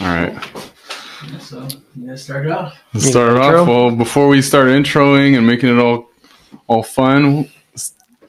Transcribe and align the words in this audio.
All 0.00 0.06
right. 0.06 0.32
Yeah, 1.30 1.38
so 1.38 1.68
you 1.94 2.08
guys 2.08 2.24
start 2.24 2.46
it 2.46 2.52
off. 2.52 2.76
Let's 2.92 3.08
start 3.08 3.36
intro? 3.36 3.62
off. 3.62 3.68
Well, 3.68 3.90
before 3.96 4.28
we 4.28 4.42
start 4.42 4.68
introing 4.68 5.36
and 5.36 5.46
making 5.46 5.70
it 5.70 5.80
all 5.80 6.10
all 6.66 6.82
fun, 6.82 7.48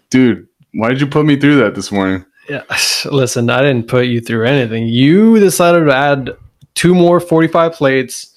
dude, 0.09 0.47
why 0.73 0.89
did 0.89 1.01
you 1.01 1.07
put 1.07 1.25
me 1.25 1.39
through 1.39 1.57
that 1.57 1.75
this 1.75 1.91
morning? 1.91 2.25
Yeah. 2.49 2.63
Listen, 3.05 3.49
I 3.49 3.61
didn't 3.61 3.87
put 3.87 4.05
you 4.07 4.21
through 4.21 4.45
anything. 4.45 4.87
You 4.87 5.39
decided 5.39 5.85
to 5.85 5.95
add 5.95 6.37
two 6.75 6.93
more 6.93 7.19
45 7.19 7.73
plates. 7.73 8.34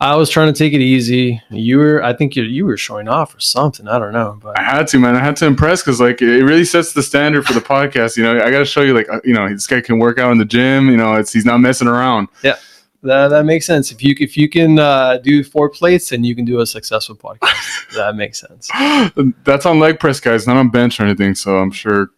I 0.00 0.14
was 0.14 0.30
trying 0.30 0.52
to 0.52 0.56
take 0.56 0.74
it 0.74 0.80
easy. 0.80 1.42
You 1.50 1.78
were, 1.78 2.04
I 2.04 2.12
think 2.12 2.36
you 2.36 2.44
you 2.44 2.64
were 2.64 2.76
showing 2.76 3.08
off 3.08 3.34
or 3.34 3.40
something. 3.40 3.88
I 3.88 3.98
don't 3.98 4.12
know, 4.12 4.38
but 4.40 4.58
I 4.58 4.62
had 4.62 4.86
to, 4.88 4.98
man. 5.00 5.16
I 5.16 5.20
had 5.20 5.34
to 5.36 5.46
impress 5.46 5.82
because, 5.82 6.00
like, 6.00 6.22
it 6.22 6.44
really 6.44 6.64
sets 6.64 6.92
the 6.92 7.02
standard 7.02 7.44
for 7.44 7.52
the 7.52 7.60
podcast. 7.60 8.16
You 8.16 8.22
know, 8.22 8.36
I 8.40 8.50
got 8.50 8.60
to 8.60 8.64
show 8.64 8.82
you, 8.82 8.94
like, 8.94 9.08
uh, 9.08 9.20
you 9.24 9.34
know, 9.34 9.48
this 9.48 9.66
guy 9.66 9.80
can 9.80 9.98
work 9.98 10.20
out 10.20 10.30
in 10.30 10.38
the 10.38 10.44
gym. 10.44 10.88
You 10.88 10.96
know, 10.96 11.14
it's 11.14 11.32
he's 11.32 11.44
not 11.44 11.58
messing 11.58 11.88
around. 11.88 12.28
Yeah. 12.44 12.56
That, 13.02 13.28
that 13.28 13.44
makes 13.44 13.64
sense. 13.64 13.92
If 13.92 14.02
you 14.02 14.14
if 14.18 14.36
you 14.36 14.48
can 14.48 14.78
uh, 14.78 15.18
do 15.18 15.42
four 15.44 15.68
plates, 15.68 16.10
then 16.10 16.24
you 16.24 16.34
can 16.34 16.44
do 16.44 16.60
a 16.60 16.66
successful 16.66 17.16
podcast. 17.16 17.90
that 17.96 18.14
makes 18.16 18.40
sense. 18.40 18.68
That's 19.44 19.66
on 19.66 19.78
leg 19.78 19.98
press, 20.00 20.20
guys, 20.20 20.46
not 20.46 20.56
on 20.56 20.68
bench 20.68 21.00
or 21.00 21.04
anything. 21.04 21.34
So 21.34 21.58
I'm 21.58 21.70
sure 21.70 22.10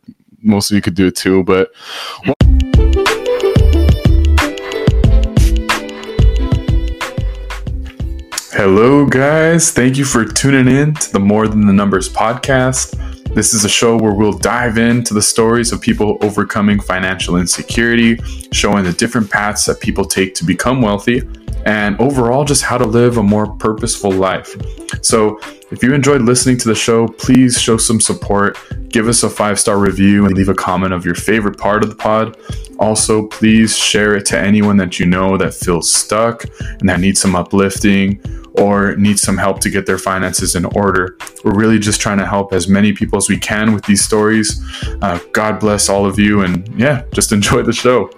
most 0.43 0.71
of 0.71 0.75
you 0.75 0.81
could 0.83 0.95
do 0.95 1.09
it 1.09 1.17
too. 1.17 1.45
But 1.45 1.71
hello, 8.53 9.07
guys. 9.07 9.71
Thank 9.71 9.97
you 9.97 10.05
for 10.05 10.25
tuning 10.25 10.75
in 10.75 10.95
to 10.95 11.13
the 11.13 11.21
More 11.21 11.47
Than 11.47 11.67
the 11.67 11.73
Numbers 11.73 12.09
podcast. 12.09 12.97
This 13.33 13.55
is 13.55 13.65
a 13.65 13.69
show 13.69 13.97
where 13.97 14.13
we'll 14.13 14.37
dive 14.37 14.77
into 14.77 15.15
the 15.15 15.23
stories 15.23 15.71
of 15.71 15.81
people 15.81 16.19
overcoming 16.21 16.81
financial 16.81 17.37
insecurity, 17.37 18.19
showing 18.53 18.83
the 18.83 18.93
different 18.93 19.31
paths 19.31 19.67
that 19.67 19.81
people 19.81 20.05
take 20.05 20.35
to 20.35 20.45
become 20.45 20.83
wealthy, 20.83 21.21
and 21.67 22.01
overall 22.01 22.45
just 22.45 22.63
how 22.63 22.79
to 22.79 22.87
live 22.87 23.17
a 23.17 23.23
more 23.23 23.53
purposeful 23.57 24.11
life. 24.11 24.55
So, 25.03 25.39
if 25.71 25.85
you 25.85 25.95
enjoyed 25.95 26.23
listening 26.23 26.59
to 26.59 26.69
the 26.69 26.75
show, 26.75 27.07
please 27.07 27.61
show 27.61 27.77
some 27.77 28.01
support, 28.01 28.59
give 28.89 29.07
us 29.07 29.23
a 29.23 29.31
five 29.31 29.59
star 29.61 29.79
review, 29.79 30.27
and 30.27 30.35
leave 30.35 30.49
a 30.49 30.55
comment 30.55 30.93
of 30.93 31.05
your 31.05 31.15
favorite 31.15 31.59
part 31.59 31.85
of 31.85 31.91
the 31.91 31.97
pod. 31.97 32.37
Also, 32.81 33.27
please 33.29 33.77
share 33.77 34.17
it 34.17 34.27
to 34.27 34.39
anyone 34.39 34.79
that 34.79 34.99
you 34.99 35.07
know 35.07 35.37
that 35.37 35.55
feels 35.55 35.93
stuck 35.93 36.45
and 36.81 36.89
that 36.89 36.99
needs 36.99 37.21
some 37.21 37.37
uplifting 37.37 38.21
or 38.55 38.97
needs 38.97 39.23
some 39.23 39.37
help 39.37 39.61
to 39.61 39.71
get 39.71 39.87
their 39.87 39.99
finances 39.99 40.55
in 40.57 40.65
order. 40.65 41.17
We're 41.45 41.55
really 41.55 41.79
just 41.79 42.01
trying 42.01 42.19
to 42.19 42.27
help 42.27 42.53
as 42.53 42.69
many 42.69 42.93
people 42.93 43.17
as 43.17 43.29
we 43.29 43.39
can 43.39 43.73
with 43.73 43.85
these 43.85 44.03
stories. 44.03 44.61
Uh, 45.03 45.21
God 45.33 45.61
bless 45.61 45.89
all 45.89 46.05
of 46.05 46.19
you, 46.19 46.43
and 46.43 46.69
yeah, 46.79 47.05
just 47.13 47.33
enjoy 47.39 47.63
the 47.63 47.73
show. 47.73 48.11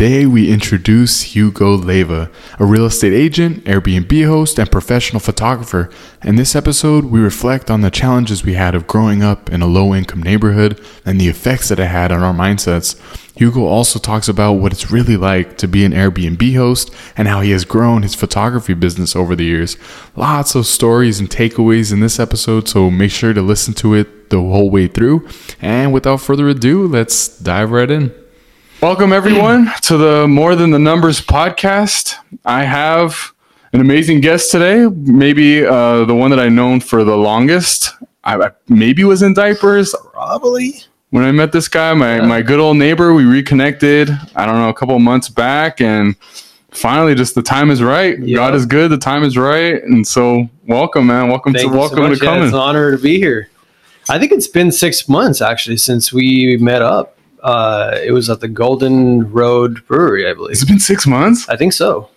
Today, 0.00 0.24
we 0.24 0.50
introduce 0.50 1.20
Hugo 1.20 1.74
Leiva, 1.74 2.30
a 2.58 2.64
real 2.64 2.86
estate 2.86 3.12
agent, 3.12 3.64
Airbnb 3.64 4.24
host, 4.24 4.58
and 4.58 4.72
professional 4.72 5.20
photographer. 5.20 5.90
In 6.24 6.36
this 6.36 6.56
episode, 6.56 7.04
we 7.04 7.20
reflect 7.20 7.70
on 7.70 7.82
the 7.82 7.90
challenges 7.90 8.42
we 8.42 8.54
had 8.54 8.74
of 8.74 8.86
growing 8.86 9.22
up 9.22 9.52
in 9.52 9.60
a 9.60 9.66
low 9.66 9.94
income 9.94 10.22
neighborhood 10.22 10.82
and 11.04 11.20
the 11.20 11.28
effects 11.28 11.68
that 11.68 11.78
it 11.78 11.88
had 11.88 12.12
on 12.12 12.22
our 12.22 12.32
mindsets. 12.32 12.98
Hugo 13.36 13.66
also 13.66 13.98
talks 13.98 14.26
about 14.26 14.54
what 14.54 14.72
it's 14.72 14.90
really 14.90 15.18
like 15.18 15.58
to 15.58 15.68
be 15.68 15.84
an 15.84 15.92
Airbnb 15.92 16.56
host 16.56 16.90
and 17.14 17.28
how 17.28 17.42
he 17.42 17.50
has 17.50 17.66
grown 17.66 18.00
his 18.00 18.14
photography 18.14 18.72
business 18.72 19.14
over 19.14 19.36
the 19.36 19.44
years. 19.44 19.76
Lots 20.16 20.54
of 20.54 20.64
stories 20.64 21.20
and 21.20 21.28
takeaways 21.28 21.92
in 21.92 22.00
this 22.00 22.18
episode, 22.18 22.70
so 22.70 22.90
make 22.90 23.10
sure 23.10 23.34
to 23.34 23.42
listen 23.42 23.74
to 23.74 23.92
it 23.92 24.30
the 24.30 24.38
whole 24.38 24.70
way 24.70 24.88
through. 24.88 25.28
And 25.60 25.92
without 25.92 26.22
further 26.22 26.48
ado, 26.48 26.86
let's 26.86 27.28
dive 27.38 27.70
right 27.70 27.90
in. 27.90 28.14
Welcome, 28.82 29.12
everyone, 29.12 29.70
to 29.82 29.96
the 29.98 30.26
More 30.26 30.56
Than 30.56 30.70
the 30.70 30.78
Numbers 30.78 31.20
podcast. 31.20 32.14
I 32.46 32.64
have 32.64 33.32
an 33.74 33.80
amazing 33.82 34.20
guest 34.22 34.50
today, 34.50 34.86
maybe 34.86 35.64
uh, 35.66 36.04
the 36.06 36.14
one 36.14 36.30
that 36.30 36.38
I've 36.40 36.52
known 36.52 36.80
for 36.80 37.04
the 37.04 37.16
longest. 37.16 37.90
I, 38.24 38.36
I 38.36 38.50
maybe 38.68 39.04
was 39.04 39.20
in 39.22 39.34
diapers 39.34 39.94
Probably. 40.12 40.80
when 41.10 41.24
I 41.24 41.30
met 41.32 41.52
this 41.52 41.68
guy, 41.68 41.92
my, 41.92 42.16
Yeah. 42.16 42.26
my 42.26 42.40
good 42.40 42.58
old 42.58 42.78
neighbor. 42.78 43.12
We 43.12 43.24
reconnected, 43.24 44.10
I 44.34 44.46
don't 44.46 44.56
know, 44.56 44.70
a 44.70 44.74
couple 44.74 44.96
of 44.96 45.02
months 45.02 45.28
back, 45.28 45.80
and 45.82 46.16
finally, 46.70 47.14
just 47.14 47.34
the 47.34 47.42
time 47.42 47.70
is 47.70 47.82
right. 47.82 48.18
Yeah. 48.18 48.36
God 48.36 48.54
is 48.54 48.64
good, 48.64 48.90
the 48.90 48.98
time 48.98 49.24
is 49.24 49.36
right. 49.36 49.82
And 49.82 50.06
so, 50.08 50.48
welcome, 50.66 51.06
man. 51.06 51.28
Welcome 51.28 51.52
Thank 51.52 51.70
to 51.70 51.76
welcome 51.76 51.98
so 51.98 52.08
to 52.08 52.14
Yeah, 52.14 52.30
coming. 52.30 52.44
it's 52.44 52.54
an 52.54 52.58
honor 52.60 52.92
to 52.96 53.02
be 53.02 53.18
here. 53.18 53.50
I 54.08 54.18
think 54.18 54.32
it's 54.32 54.48
been 54.48 54.72
six 54.72 55.06
months 55.08 55.42
actually 55.42 55.76
since 55.76 56.12
we 56.14 56.56
met 56.58 56.80
up. 56.80 57.16
Uh, 57.42 57.98
it 58.02 58.12
was 58.12 58.28
at 58.30 58.40
the 58.40 58.48
Golden 58.48 59.30
Road 59.32 59.84
Brewery, 59.86 60.28
I 60.28 60.34
believe. 60.34 60.52
It's 60.52 60.62
it 60.62 60.68
been 60.68 60.78
six 60.80 61.06
months? 61.06 61.48
I 61.48 61.56
think 61.56 61.72
so. 61.72 62.08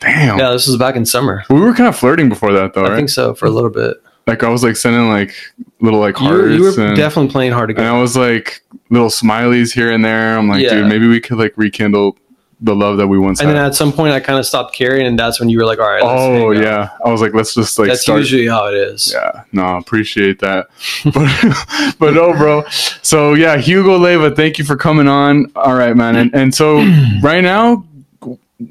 Damn. 0.00 0.38
Yeah, 0.38 0.50
this 0.52 0.66
was 0.68 0.76
back 0.76 0.94
in 0.96 1.04
summer. 1.04 1.42
We 1.50 1.60
were 1.60 1.74
kind 1.74 1.88
of 1.88 1.96
flirting 1.96 2.28
before 2.28 2.52
that, 2.52 2.74
though, 2.74 2.84
I 2.84 2.90
right? 2.90 2.96
think 2.96 3.08
so 3.10 3.34
for 3.34 3.46
a 3.46 3.50
little 3.50 3.70
bit. 3.70 3.96
like 4.28 4.44
I 4.44 4.48
was 4.48 4.62
like 4.62 4.76
sending 4.76 5.08
like 5.08 5.34
little 5.80 5.98
like 5.98 6.18
You, 6.20 6.26
hearts 6.26 6.54
you 6.54 6.62
were 6.62 6.86
and, 6.88 6.96
definitely 6.96 7.32
playing 7.32 7.52
hard 7.52 7.70
to 7.70 7.74
and. 7.76 7.84
I 7.84 8.00
was 8.00 8.16
like 8.16 8.62
little 8.90 9.08
smileys 9.08 9.72
here 9.74 9.90
and 9.90 10.04
there. 10.04 10.38
I'm 10.38 10.48
like, 10.48 10.62
Yeah. 10.62 10.74
dude, 10.74 10.86
maybe 10.88 11.08
we 11.08 11.20
could 11.20 11.38
like 11.38 11.52
rekindle 11.56 12.16
the 12.60 12.74
love 12.74 12.96
that 12.96 13.06
we 13.06 13.18
once 13.18 13.38
And 13.40 13.48
had. 13.48 13.56
then 13.56 13.64
at 13.66 13.74
some 13.76 13.92
point, 13.92 14.12
I 14.12 14.20
kind 14.20 14.38
of 14.38 14.44
stopped 14.44 14.74
caring, 14.74 15.06
and 15.06 15.16
that's 15.18 15.38
when 15.38 15.48
you 15.48 15.58
were 15.58 15.64
like, 15.64 15.78
"All 15.78 15.86
right, 15.88 16.02
let's 16.02 16.20
oh 16.20 16.50
yeah, 16.50 16.90
I 17.04 17.08
was 17.10 17.20
like, 17.20 17.32
let's 17.32 17.54
just 17.54 17.78
like 17.78 17.88
that's 17.88 18.02
start. 18.02 18.18
usually 18.18 18.48
how 18.48 18.66
it 18.66 18.74
is." 18.74 19.12
yeah, 19.14 19.44
no, 19.52 19.76
appreciate 19.76 20.40
that. 20.40 20.66
but, 21.14 21.96
but 21.98 22.14
no, 22.14 22.32
bro. 22.32 22.64
So 23.02 23.34
yeah, 23.34 23.56
Hugo 23.58 23.96
Leiva, 23.96 24.34
thank 24.34 24.58
you 24.58 24.64
for 24.64 24.76
coming 24.76 25.06
on. 25.08 25.52
All 25.54 25.74
right, 25.74 25.96
man. 25.96 26.16
And 26.16 26.34
and 26.34 26.54
so 26.54 26.78
right 27.22 27.42
now, 27.42 27.84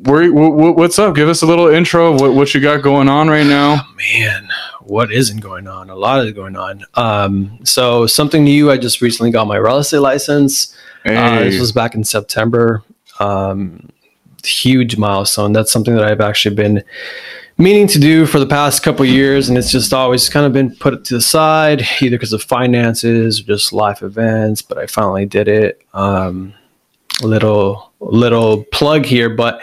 where, 0.04 0.30
wh- 0.30 0.34
wh- 0.74 0.78
what's 0.78 1.00
up? 1.00 1.16
Give 1.16 1.30
us 1.30 1.42
a 1.42 1.46
little 1.46 1.70
intro. 1.70 2.12
What 2.12 2.34
what 2.34 2.54
you 2.54 2.60
got 2.60 2.82
going 2.82 3.08
on 3.08 3.30
right 3.30 3.48
now? 3.48 3.82
Man, 3.96 4.50
what 4.82 5.12
isn't 5.14 5.40
going 5.40 5.68
on? 5.68 5.90
A 5.90 5.96
lot 5.96 6.26
is 6.26 6.34
going 6.34 6.58
on. 6.58 6.84
Um, 6.96 7.60
so 7.64 8.06
something 8.06 8.44
new. 8.44 8.70
I 8.70 8.78
just 8.78 9.00
recently 9.02 9.32
got 9.32 9.48
my 9.48 9.56
real 9.56 9.78
estate 9.78 10.00
license. 10.00 10.76
Uh, 11.06 11.40
this 11.40 11.58
was 11.58 11.72
back 11.72 11.96
in 11.96 12.04
September. 12.04 12.84
Um, 13.20 13.90
huge 14.44 14.98
milestone. 14.98 15.54
That's 15.54 15.72
something 15.72 15.96
that 15.96 16.04
I've 16.06 16.22
actually 16.22 16.56
been 16.56 16.84
meaning 17.58 17.88
to 17.88 18.00
do 18.00 18.26
for 18.26 18.40
the 18.40 18.46
past 18.46 18.84
couple 18.84 19.04
years, 19.06 19.50
and 19.50 19.58
it's 19.58 19.72
just 19.72 19.94
always 19.94 20.30
kind 20.30 20.46
of 20.46 20.54
been 20.54 20.76
put 20.76 21.04
to 21.06 21.16
the 21.16 21.22
side, 21.22 21.82
either 22.02 22.16
because 22.18 22.34
of 22.34 22.44
finances 22.44 23.40
or 23.42 23.44
just 23.44 23.74
life 23.74 24.02
events. 24.02 24.62
But 24.62 24.78
I 24.78 24.86
finally 24.88 25.26
did 25.26 25.48
it. 25.48 25.82
Um, 25.94 26.54
little 27.22 27.92
little 28.00 28.64
plug 28.66 29.06
here, 29.06 29.30
but 29.30 29.62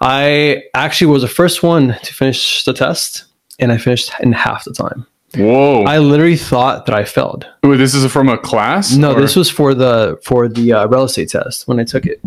I 0.00 0.64
actually 0.74 1.06
was 1.12 1.22
the 1.22 1.28
first 1.28 1.62
one 1.62 1.96
to 2.02 2.14
finish 2.14 2.64
the 2.64 2.72
test, 2.72 3.24
and 3.58 3.70
I 3.72 3.78
finished 3.78 4.10
in 4.20 4.32
half 4.32 4.64
the 4.64 4.72
time. 4.72 5.06
whoa. 5.36 5.84
I 5.84 5.98
literally 5.98 6.36
thought 6.36 6.86
that 6.86 6.94
I 6.94 7.04
failed. 7.04 7.46
Wait, 7.62 7.76
this 7.76 7.94
is 7.94 8.10
from 8.10 8.28
a 8.28 8.38
class? 8.38 8.96
No, 8.96 9.14
or- 9.14 9.20
this 9.20 9.36
was 9.36 9.48
for 9.50 9.72
the 9.74 10.18
for 10.24 10.48
the 10.48 10.72
uh, 10.72 10.86
real 10.88 11.04
estate 11.04 11.30
test 11.30 11.68
when 11.68 11.78
I 11.78 11.84
took 11.84 12.06
it. 12.06 12.20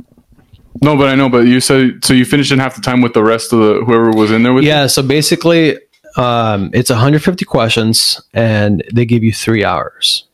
No, 0.81 0.95
but 0.95 1.07
I 1.07 1.15
know. 1.15 1.29
But 1.29 1.47
you 1.47 1.59
said 1.59 2.03
so. 2.03 2.13
You 2.13 2.25
finished 2.25 2.51
in 2.51 2.59
half 2.59 2.75
the 2.75 2.81
time 2.81 3.01
with 3.01 3.13
the 3.13 3.23
rest 3.23 3.51
of 3.53 3.59
the 3.59 3.83
whoever 3.85 4.11
was 4.11 4.31
in 4.31 4.43
there 4.43 4.53
with. 4.53 4.63
you? 4.63 4.69
Yeah, 4.69 4.87
so 4.87 5.01
basically, 5.01 5.77
um, 6.17 6.69
it's 6.73 6.89
150 6.89 7.45
questions, 7.45 8.21
and 8.33 8.83
they 8.93 9.05
give 9.05 9.23
you 9.23 9.33
three 9.33 9.63
hours. 9.63 10.25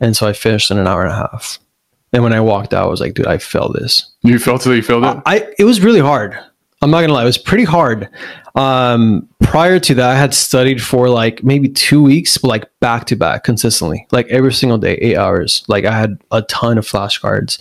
And 0.00 0.16
so 0.16 0.28
I 0.28 0.32
finished 0.32 0.70
in 0.70 0.78
an 0.78 0.86
hour 0.86 1.02
and 1.02 1.10
a 1.10 1.16
half. 1.16 1.58
And 2.12 2.22
when 2.22 2.32
I 2.32 2.40
walked 2.40 2.72
out, 2.72 2.84
I 2.84 2.88
was 2.88 3.00
like, 3.00 3.14
"Dude, 3.14 3.26
I 3.26 3.38
failed 3.38 3.74
this." 3.78 4.10
You 4.22 4.38
felt 4.38 4.66
it. 4.66 4.74
You 4.76 4.82
failed 4.82 5.04
it. 5.04 5.22
I 5.26 5.46
it 5.58 5.64
was 5.64 5.80
really 5.80 6.00
hard. 6.00 6.38
I'm 6.80 6.90
not 6.90 7.00
gonna 7.00 7.12
lie, 7.12 7.22
it 7.22 7.26
was 7.26 7.38
pretty 7.38 7.64
hard. 7.64 8.08
Um, 8.54 9.28
prior 9.40 9.80
to 9.80 9.94
that, 9.94 10.10
I 10.10 10.14
had 10.14 10.32
studied 10.32 10.80
for 10.80 11.08
like 11.08 11.42
maybe 11.42 11.68
two 11.68 12.02
weeks, 12.02 12.38
but 12.38 12.48
like 12.48 12.70
back 12.80 13.06
to 13.06 13.16
back 13.16 13.44
consistently, 13.44 14.06
like 14.12 14.28
every 14.28 14.52
single 14.52 14.78
day, 14.78 14.94
eight 14.94 15.16
hours. 15.16 15.64
Like 15.66 15.84
I 15.84 15.98
had 15.98 16.20
a 16.30 16.42
ton 16.42 16.78
of 16.78 16.86
flashcards. 16.86 17.58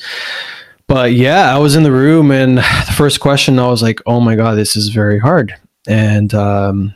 But 0.87 1.13
yeah, 1.13 1.53
I 1.53 1.59
was 1.59 1.75
in 1.75 1.83
the 1.83 1.91
room, 1.91 2.31
and 2.31 2.57
the 2.57 2.93
first 2.95 3.19
question, 3.19 3.59
I 3.59 3.67
was 3.67 3.81
like, 3.81 4.01
"Oh 4.05 4.19
my 4.19 4.35
god, 4.35 4.55
this 4.55 4.75
is 4.75 4.89
very 4.89 5.19
hard." 5.19 5.53
And 5.87 6.33
um, 6.33 6.93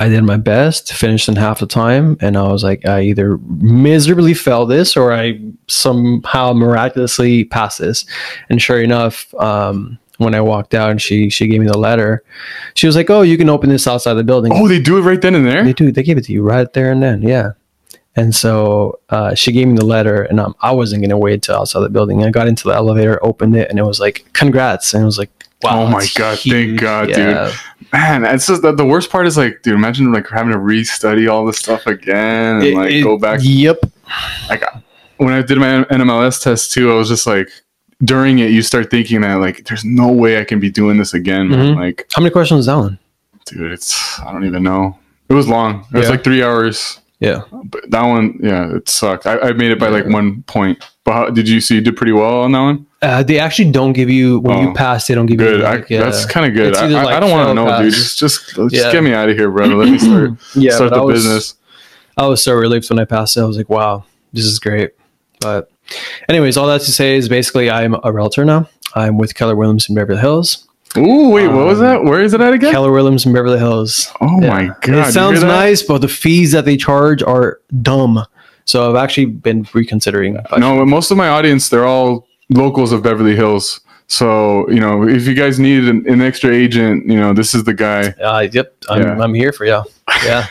I 0.00 0.08
did 0.08 0.22
my 0.22 0.36
best, 0.36 0.92
finished 0.92 1.28
in 1.28 1.36
half 1.36 1.60
the 1.60 1.66
time, 1.66 2.16
and 2.20 2.36
I 2.36 2.50
was 2.50 2.64
like, 2.64 2.86
I 2.86 3.02
either 3.02 3.38
miserably 3.38 4.34
failed 4.34 4.70
this 4.70 4.96
or 4.96 5.12
I 5.12 5.40
somehow 5.68 6.52
miraculously 6.52 7.44
passed 7.44 7.78
this. 7.78 8.04
And 8.48 8.60
sure 8.60 8.82
enough, 8.82 9.32
um, 9.34 9.98
when 10.18 10.34
I 10.34 10.40
walked 10.40 10.74
out 10.74 10.90
and 10.90 11.00
she 11.02 11.28
she 11.30 11.48
gave 11.48 11.60
me 11.60 11.66
the 11.66 11.78
letter, 11.78 12.22
she 12.74 12.86
was 12.86 12.96
like, 12.96 13.10
"Oh, 13.10 13.22
you 13.22 13.36
can 13.36 13.48
open 13.48 13.70
this 13.70 13.86
outside 13.86 14.14
the 14.14 14.24
building." 14.24 14.52
oh, 14.54 14.68
they 14.68 14.80
do 14.80 14.98
it 14.98 15.02
right 15.02 15.20
then 15.20 15.34
and 15.34 15.46
there. 15.46 15.64
They 15.64 15.72
do. 15.72 15.90
They 15.90 16.02
gave 16.02 16.18
it 16.18 16.24
to 16.24 16.32
you 16.32 16.42
right 16.42 16.72
there 16.72 16.92
and 16.92 17.02
then. 17.02 17.22
Yeah. 17.22 17.52
And 18.14 18.34
so 18.34 19.00
uh, 19.08 19.34
she 19.34 19.52
gave 19.52 19.68
me 19.68 19.76
the 19.76 19.86
letter, 19.86 20.22
and 20.24 20.38
um, 20.38 20.54
I 20.60 20.70
wasn't 20.72 21.00
going 21.00 21.10
to 21.10 21.16
wait 21.16 21.42
till 21.42 21.56
outside 21.56 21.80
the 21.80 21.88
building. 21.88 22.22
I 22.24 22.30
got 22.30 22.46
into 22.46 22.64
the 22.68 22.74
elevator, 22.74 23.18
opened 23.24 23.56
it, 23.56 23.70
and 23.70 23.78
it 23.78 23.84
was 23.84 24.00
like, 24.00 24.26
"Congrats!" 24.34 24.92
And 24.92 25.02
it 25.02 25.06
was 25.06 25.16
like, 25.18 25.30
"Wow!" 25.62 25.84
Oh 25.84 25.86
my 25.88 26.00
that's 26.00 26.12
God, 26.12 26.38
thank 26.38 26.78
God, 26.78 27.06
dude. 27.08 27.52
Man, 27.92 28.24
it's 28.26 28.46
just 28.46 28.60
the, 28.62 28.72
the 28.72 28.84
worst 28.84 29.10
part 29.10 29.26
is 29.26 29.36
like, 29.38 29.62
dude, 29.62 29.74
imagine 29.74 30.12
like 30.12 30.28
having 30.28 30.52
to 30.52 30.58
restudy 30.58 31.30
all 31.30 31.46
this 31.46 31.58
stuff 31.58 31.86
again 31.86 32.56
and 32.56 32.64
It- 32.64 32.74
like 32.74 32.90
it- 32.92 33.02
go 33.02 33.18
back. 33.18 33.40
Yep. 33.42 33.78
Like 34.48 34.62
when 35.18 35.32
I 35.32 35.40
did 35.42 35.58
my 35.58 35.84
NMLS 35.84 36.42
test 36.42 36.72
too, 36.72 36.90
I 36.92 36.94
was 36.96 37.08
just 37.08 37.26
like, 37.26 37.48
during 38.04 38.40
it 38.40 38.50
you 38.50 38.62
start 38.62 38.90
thinking 38.90 39.20
that 39.22 39.36
like 39.36 39.64
there's 39.66 39.84
no 39.84 40.10
way 40.10 40.38
I 40.40 40.44
can 40.44 40.58
be 40.60 40.70
doing 40.70 40.96
this 40.98 41.14
again. 41.14 41.48
man. 41.50 41.74
Mhm. 41.74 41.76
Like, 41.76 42.06
How 42.14 42.20
many 42.22 42.30
questions 42.32 42.60
is 42.60 42.66
that 42.66 42.76
one? 42.76 42.98
dude, 43.46 43.72
it's 43.72 44.18
I 44.20 44.32
don't 44.32 44.44
even 44.44 44.62
know. 44.62 44.98
It 45.28 45.34
was 45.34 45.48
long. 45.48 45.86
It 45.94 45.98
was 45.98 46.08
like 46.10 46.24
three 46.24 46.42
hours. 46.42 46.98
Yeah. 47.22 47.42
But 47.64 47.90
that 47.90 48.02
one, 48.04 48.38
yeah, 48.42 48.76
it 48.76 48.88
sucked. 48.88 49.26
I, 49.26 49.38
I 49.38 49.52
made 49.52 49.70
it 49.70 49.78
by 49.78 49.88
like 49.88 50.06
one 50.06 50.42
point. 50.44 50.82
But 51.04 51.12
how, 51.12 51.30
did 51.30 51.48
you 51.48 51.60
see 51.60 51.76
you 51.76 51.80
did 51.80 51.96
pretty 51.96 52.12
well 52.12 52.40
on 52.42 52.52
that 52.52 52.60
one? 52.60 52.86
Uh, 53.00 53.22
they 53.22 53.38
actually 53.38 53.70
don't 53.70 53.92
give 53.92 54.08
you 54.10 54.40
when 54.40 54.56
Oh. 54.58 54.62
you 54.62 54.74
pass. 54.74 55.06
They 55.06 55.14
don't 55.14 55.26
give 55.26 55.38
Good. 55.38 55.60
you. 55.60 55.66
I, 55.66 55.74
Like, 55.76 55.90
yeah. 55.90 56.02
That's 56.04 56.24
kind 56.26 56.46
of 56.46 56.54
good. 56.54 56.76
I, 56.76 56.86
like, 56.86 57.08
I 57.08 57.20
don't 57.20 57.30
want 57.30 57.48
to 57.48 57.54
know, 57.54 57.66
pass. 57.66 57.82
dude. 57.82 57.92
Just 57.94 58.18
just 58.18 58.54
just 58.54 58.74
Yeah. 58.74 58.92
get 58.92 59.02
me 59.02 59.12
out 59.12 59.28
of 59.28 59.36
here, 59.36 59.50
brother. 59.50 59.74
Let 59.74 59.88
me 59.88 59.98
start 59.98 60.30
yeah. 60.54 60.72
start 60.72 60.90
the 60.90 60.96
I 60.96 61.00
was- 61.00 61.24
business. 61.24 61.54
I 62.16 62.26
was 62.26 62.42
so 62.44 62.52
relieved 62.54 62.90
when 62.90 62.98
I 62.98 63.04
passed 63.04 63.36
it. 63.36 63.40
I 63.40 63.44
was 63.44 63.56
like, 63.56 63.70
wow, 63.70 64.04
this 64.32 64.44
is 64.44 64.58
great. 64.58 64.90
But, 65.40 65.70
anyways, 66.28 66.56
all 66.56 66.66
that 66.66 66.82
to 66.82 66.92
say 66.92 67.16
is 67.16 67.28
basically 67.28 67.70
I'm 67.70 67.96
a 68.04 68.12
realtor 68.12 68.44
now. 68.44 68.68
I'm 68.94 69.16
with 69.16 69.34
Keller 69.34 69.56
Williams 69.56 69.88
in 69.88 69.94
Beverly 69.94 70.20
Hills. 70.20 70.68
Ooh, 70.96 71.30
wait, 71.30 71.48
what 71.48 71.66
was 71.66 71.78
Um, 71.80 71.84
that? 71.86 72.04
Where 72.04 72.20
is 72.20 72.34
it 72.34 72.40
at 72.40 72.52
again? 72.52 72.72
Keller 72.72 72.92
Williams 72.92 73.24
in 73.26 73.32
Beverly 73.32 73.58
Hills. 73.58 74.10
oh 74.20 74.40
Yeah. 74.42 74.48
my 74.48 74.66
god! 74.82 75.08
it 75.08 75.12
sounds 75.12 75.42
nice, 75.42 75.82
but 75.82 75.98
the 76.02 76.08
fees 76.08 76.52
that 76.52 76.64
they 76.64 76.76
charge 76.76 77.22
are 77.22 77.60
dumb. 77.82 78.24
So 78.64 78.88
I've 78.90 78.96
actually 78.96 79.26
been 79.26 79.66
reconsidering. 79.74 80.38
No, 80.56 80.84
most 80.84 81.10
of 81.10 81.16
my 81.16 81.28
audience 81.28 81.68
they're 81.68 81.86
all 81.86 82.26
locals 82.50 82.92
of 82.92 83.02
Beverly 83.02 83.34
Hills. 83.34 83.80
So 84.08 84.68
you 84.70 84.80
know, 84.80 85.08
if 85.08 85.26
you 85.26 85.34
guys 85.34 85.58
need 85.58 85.84
an, 85.84 86.04
an 86.08 86.20
extra 86.20 86.52
agent, 86.54 87.06
you 87.08 87.16
know, 87.18 87.32
this 87.32 87.54
is 87.54 87.64
the 87.64 87.74
guy. 87.74 88.08
Uh, 88.22 88.46
yep, 88.52 88.74
I'm, 88.90 89.00
Yeah. 89.02 89.18
I'm 89.20 89.34
here 89.34 89.52
for 89.52 89.64
you. 89.64 89.82
Yeah. 90.24 90.46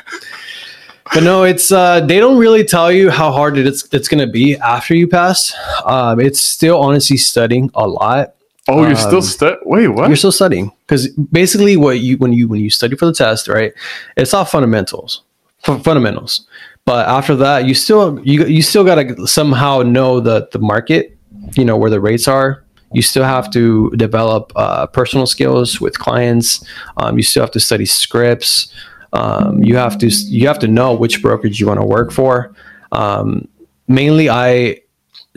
but 1.14 1.24
no, 1.24 1.44
it's 1.44 1.72
uh, 1.72 2.00
they 2.02 2.20
don't 2.20 2.38
really 2.38 2.64
tell 2.64 2.92
you 2.92 3.10
how 3.12 3.32
hard 3.32 3.58
it's 3.58 3.88
it's 3.94 4.08
going 4.08 4.26
to 4.26 4.32
be 4.32 4.58
after 4.58 4.96
you 4.96 5.08
pass. 5.08 5.54
Um, 5.86 6.20
it's 6.20 6.42
still 6.42 6.80
honestly 6.80 7.18
studying 7.18 7.70
a 7.76 7.88
lot. 7.88 8.34
Oh, 8.68 8.82
you're 8.82 8.92
Um, 8.92 8.96
still 8.96 9.22
stu- 9.22 9.58
Wait, 9.64 9.88
what? 9.88 10.08
You're 10.08 10.16
still 10.18 10.32
studying 10.32 10.72
because 10.86 11.08
basically 11.32 11.78
what 11.78 12.00
you 12.00 12.18
when 12.18 12.32
you 12.34 12.48
when 12.48 12.60
you 12.60 12.70
study 12.70 12.96
for 12.96 13.06
the 13.06 13.14
test, 13.14 13.48
right? 13.48 13.74
It's 14.18 14.34
all 14.34 14.46
fundamentals, 14.46 15.24
fu- 15.64 15.80
fundamentals. 15.80 16.46
But 16.86 17.08
after 17.08 17.36
that, 17.38 17.66
you 17.66 17.74
still 17.74 18.20
you 18.24 18.46
you 18.46 18.62
still 18.62 18.84
got 18.84 18.96
to 18.96 19.28
somehow 19.28 19.82
know 19.82 20.20
the 20.20 20.48
the 20.52 20.60
market, 20.60 21.18
you 21.56 21.66
know 21.66 21.76
where 21.78 21.90
the 21.90 22.00
rates 22.00 22.28
are. 22.28 22.64
You 22.94 23.02
still 23.02 23.24
have 23.24 23.50
to 23.52 23.90
develop 23.96 24.52
uh, 24.56 24.86
personal 24.88 25.26
skills 25.26 25.80
with 25.80 25.98
clients. 25.98 26.64
Um, 26.98 27.18
you 27.18 27.24
still 27.24 27.42
have 27.42 27.52
to 27.52 27.60
study 27.60 27.86
scripts. 27.86 28.72
Um, 29.14 29.64
you 29.64 29.76
have 29.78 29.98
to 30.00 30.08
you 30.08 30.48
have 30.48 30.60
to 30.60 30.68
know 30.68 30.94
which 30.94 31.22
brokerage 31.22 31.60
you 31.60 31.68
want 31.68 31.80
to 31.80 31.86
work 31.86 32.12
for. 32.12 32.54
Um, 32.92 33.48
mainly, 33.88 34.30
I 34.30 34.82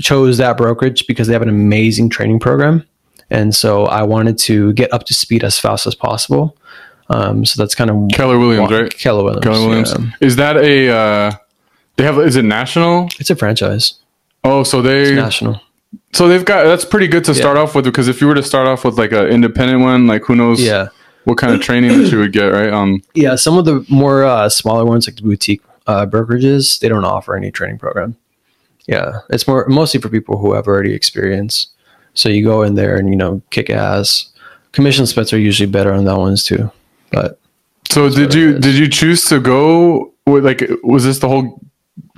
chose 0.00 0.38
that 0.38 0.56
brokerage 0.56 1.06
because 1.06 1.27
they 1.27 1.32
have 1.32 1.43
an 1.43 1.49
amazing 1.49 2.09
training 2.11 2.41
program, 2.41 2.85
and 3.31 3.55
so 3.55 3.87
I 3.87 4.03
wanted 4.03 4.38
to 4.38 4.73
get 4.75 4.93
up 4.93 5.05
to 5.05 5.15
speed 5.15 5.44
as 5.44 5.59
fast 5.59 5.87
as 5.87 5.94
possible. 5.94 6.56
Um, 7.11 7.44
so 7.44 7.62
that's 7.62 7.75
kind 7.75 7.91
of 7.91 8.09
Keller 8.12 8.38
Williams, 8.38 8.71
right? 8.71 8.93
Keller 8.97 9.25
Williams. 9.25 9.44
Keller 9.44 9.69
Williams. 9.69 9.94
yeah. 9.99 10.11
Is 10.21 10.37
that 10.37 10.56
a? 10.56 10.88
Uh, 10.88 11.32
they 11.97 12.05
have. 12.05 12.19
Is 12.19 12.37
it 12.37 12.44
national? 12.44 13.09
It's 13.19 13.31
a 13.31 13.37
franchise. 13.37 13.94
Oh, 14.43 14.62
so 14.62 14.81
they. 14.82 15.15
National. 15.15 15.61
So 16.12 16.29
they've 16.29 16.44
got. 16.44 16.65
That's 16.65 16.85
pretty 16.85 17.09
good 17.09 17.25
to 17.25 17.35
start 17.35 17.56
off 17.56 17.75
with 17.75 17.85
because 17.85 18.09
if 18.09 18.21
you 18.21 18.26
were 18.26 18.35
to 18.35 18.43
start 18.43 18.67
off 18.67 18.85
with 18.85 18.99
like 18.99 19.12
an 19.12 19.27
independent 19.27 19.81
one, 19.81 20.06
like 20.06 20.23
who 20.25 20.35
knows? 20.35 20.62
Yeah. 20.62 20.88
What 21.25 21.38
kind 21.38 21.55
of 21.55 21.62
training 21.62 21.97
that 21.97 22.11
you 22.11 22.19
would 22.19 22.32
get, 22.32 22.47
right? 22.47 22.73
Um. 22.73 23.03
Yeah. 23.15 23.35
Some 23.37 23.59
of 23.59 23.65
the 23.65 23.85
more 23.88 24.25
uh, 24.25 24.49
smaller 24.49 24.85
ones, 24.85 25.06
like 25.06 25.17
the 25.17 25.23
boutique 25.23 25.62
uh, 25.87 26.06
brokerages, 26.06 26.81
they 26.81 26.88
don't 26.88 27.05
offer 27.05 27.37
any 27.37 27.50
training 27.50 27.79
program. 27.79 28.17
Yeah. 28.87 29.20
It's 29.31 29.47
more 29.47 29.67
mostly 29.69 30.00
for 30.00 30.09
people 30.09 30.38
who 30.38 30.55
have 30.55 30.67
already 30.67 30.93
experience. 30.94 31.69
So 32.15 32.29
you 32.29 32.45
go 32.45 32.63
in 32.63 32.75
there 32.75 32.97
and, 32.97 33.09
you 33.09 33.17
know, 33.17 33.43
kick 33.51 33.71
ass. 33.71 34.31
Commission 34.73 35.07
splits 35.07 35.33
are 35.33 35.39
usually 35.39 35.71
better 35.71 35.93
on 35.93 36.05
that 36.05 36.19
ones 36.19 36.45
too. 36.45 36.71
But 37.11 37.39
So 37.91 38.09
did 38.09 38.35
you 38.35 38.59
did 38.59 38.75
you 38.75 38.89
choose 38.89 39.25
to 39.27 39.41
go 39.41 40.13
with 40.27 40.45
like 40.45 40.69
was 40.83 41.05
this 41.05 41.19
the 41.19 41.29
whole 41.29 41.61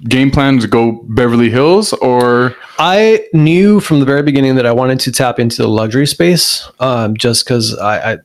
game 0.05 0.31
plan 0.31 0.59
to 0.61 0.69
go 0.69 0.93
Beverly 1.09 1.51
Hills 1.51 1.93
or 1.95 2.57
I 2.79 3.27
knew 3.33 3.81
from 3.81 4.01
the 4.01 4.07
very 4.07 4.23
beginning 4.23 4.55
that 4.57 4.67
I 4.67 4.73
wanted 4.73 5.01
to 5.01 5.13
tap 5.13 5.39
into 5.39 5.63
the 5.63 5.69
luxury 5.69 6.07
space, 6.07 6.69
um, 6.81 7.17
just 7.17 7.45
because 7.45 7.77
I, 7.79 8.13
I, 8.13 8.19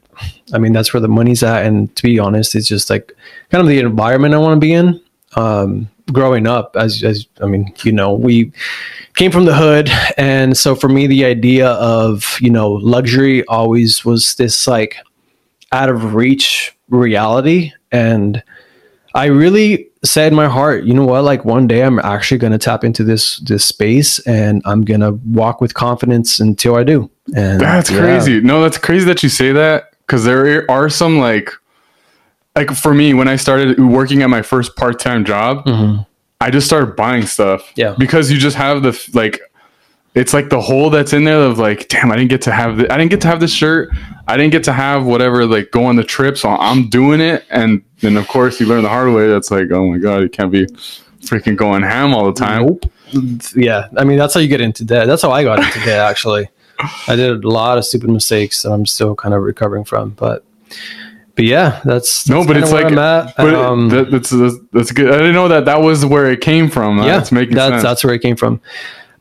I 0.54 0.58
mean, 0.58 0.74
that's 0.74 0.94
where 0.94 1.00
the 1.00 1.08
money's 1.08 1.42
at, 1.42 1.66
and 1.66 1.94
to 1.96 2.04
be 2.04 2.20
honest, 2.20 2.56
it's 2.56 2.68
just 2.68 2.90
like 2.90 3.14
kind 3.50 3.62
of 3.62 3.68
the 3.68 3.80
environment 3.80 4.34
I 4.34 4.40
want 4.40 4.58
to 4.58 4.60
be 4.60 4.74
in. 4.74 5.02
Um, 5.36 5.90
growing 6.12 6.48
up, 6.48 6.76
as 6.76 7.04
as 7.04 7.28
I 7.42 7.46
mean, 7.46 7.74
you 7.84 7.92
know, 7.92 8.14
we 8.14 8.52
came 9.16 9.32
from 9.32 9.46
the 9.46 9.56
hood, 9.56 9.90
and 10.18 10.58
so 10.58 10.76
for 10.76 10.90
me, 10.90 11.08
the 11.08 11.26
idea 11.26 11.70
of 11.70 12.38
you 12.42 12.50
know 12.50 12.74
luxury 12.74 13.46
always 13.48 14.06
was 14.06 14.36
this 14.36 14.68
like 14.68 14.98
out 15.72 15.90
of 15.90 16.16
reach 16.16 16.76
reality, 16.90 17.72
and 17.92 18.44
I 19.14 19.26
really 19.26 19.90
said 20.04 20.32
in 20.32 20.36
my 20.36 20.48
heart, 20.48 20.84
you 20.84 20.94
know 20.94 21.06
what? 21.06 21.24
Like 21.24 21.46
one 21.46 21.68
day, 21.68 21.84
I'm 21.84 22.00
actually 22.00 22.38
going 22.38 22.54
to 22.54 22.58
tap 22.58 22.84
into 22.84 23.04
this 23.04 23.38
this 23.40 23.66
space, 23.66 24.20
and 24.20 24.62
I'm 24.66 24.84
going 24.84 25.02
to 25.02 25.12
walk 25.26 25.62
with 25.62 25.74
confidence 25.74 26.40
until 26.40 26.76
I 26.76 26.84
do. 26.84 27.10
And 27.36 27.60
That's 27.60 27.92
yeah. 27.92 28.00
crazy. 28.00 28.42
No, 28.42 28.62
that's 28.62 28.78
crazy 28.78 29.06
that 29.06 29.24
you 29.24 29.30
say 29.30 29.52
that 29.52 29.94
because 30.06 30.24
there 30.24 30.70
are 30.70 30.90
some 30.90 31.20
like, 31.20 31.52
like 32.56 32.72
for 32.72 32.94
me 32.94 33.14
when 33.14 33.28
I 33.28 33.36
started 33.36 33.80
working 33.80 34.22
at 34.24 34.30
my 34.30 34.42
first 34.42 34.76
part 34.76 35.00
time 35.00 35.24
job, 35.26 35.66
Mhm. 35.66 36.06
I 36.40 36.50
just 36.50 36.66
started 36.68 36.96
buying 36.96 37.26
stuff. 37.26 37.72
Yeah. 37.76 37.96
because 37.98 38.32
you 38.32 38.38
just 38.40 38.58
have 38.58 38.82
the 38.84 39.00
like, 39.14 39.40
it's 40.16 40.34
like 40.34 40.50
the 40.50 40.60
hole 40.60 40.90
that's 40.90 41.14
in 41.14 41.24
there 41.24 41.40
of 41.44 41.58
like, 41.60 41.88
damn, 41.88 42.12
I 42.12 42.16
didn't 42.18 42.32
get 42.32 42.42
to 42.44 42.52
have 42.52 42.78
the, 42.78 42.92
I 42.92 42.98
didn't 42.98 43.12
get 43.12 43.22
to 43.22 43.28
have 43.28 43.40
this 43.40 43.54
shirt. 43.54 43.90
I 44.28 44.36
didn't 44.38 44.52
get 44.52 44.64
to 44.66 44.74
have 44.74 45.06
whatever 45.06 45.46
like 45.46 45.72
go 45.72 45.86
on 45.86 45.96
the 45.96 46.04
trip, 46.04 46.38
so 46.38 46.50
I'm 46.50 46.90
doing 46.90 47.22
it, 47.22 47.46
and 47.50 47.82
then 48.02 48.18
of 48.18 48.28
course 48.28 48.60
you 48.60 48.66
learn 48.66 48.84
the 48.84 48.90
hard 48.90 49.14
way. 49.14 49.28
That's 49.28 49.52
like, 49.52 49.72
oh 49.72 49.88
my 49.90 49.98
god, 50.00 50.18
you 50.24 50.30
can't 50.30 50.52
be 50.52 50.66
freaking 51.22 51.56
going 51.56 51.84
ham 51.84 52.14
all 52.14 52.26
the 52.32 52.38
time. 52.40 52.66
Nope. 52.66 52.86
Yeah, 53.56 53.88
I 53.98 54.04
mean 54.04 54.18
that's 54.18 54.34
how 54.34 54.40
you 54.40 54.48
get 54.48 54.62
into 54.62 54.84
debt. 54.84 55.08
That's 55.08 55.22
how 55.22 55.32
I 55.32 55.44
got 55.44 55.60
into 55.60 55.80
debt. 55.86 56.00
Actually, 56.10 56.50
I 57.08 57.16
did 57.16 57.44
a 57.44 57.50
lot 57.50 57.78
of 57.78 57.86
stupid 57.86 58.10
mistakes 58.10 58.64
that 58.64 58.72
I'm 58.72 58.86
still 58.86 59.16
kind 59.16 59.34
of 59.36 59.44
recovering 59.44 59.84
from. 59.86 60.10
But, 60.12 60.44
but 61.42 61.48
yeah, 61.48 61.82
that's, 61.84 62.30
No, 62.30 62.46
but 62.46 62.56
it's 62.56 62.72
like, 62.72 62.86
I'm 62.86 63.00
at. 63.00 63.36
but 63.36 63.56
Um, 63.56 63.90
that, 63.90 64.12
that's, 64.12 64.30
that's 64.30 64.56
that's 64.72 64.92
good. 64.92 65.10
I 65.10 65.18
didn't 65.18 65.34
know 65.34 65.48
that 65.48 65.66
that 65.66 65.82
was 65.82 66.06
where 66.06 66.32
it 66.32 66.40
came 66.42 66.70
from. 66.70 67.00
yeah, 67.00 67.18
That's 67.18 67.32
making 67.32 67.56
that's, 67.56 67.72
sense. 67.74 67.84
That's 67.84 68.04
where 68.04 68.14
it 68.14 68.20
came 68.20 68.36
from. 68.36 68.62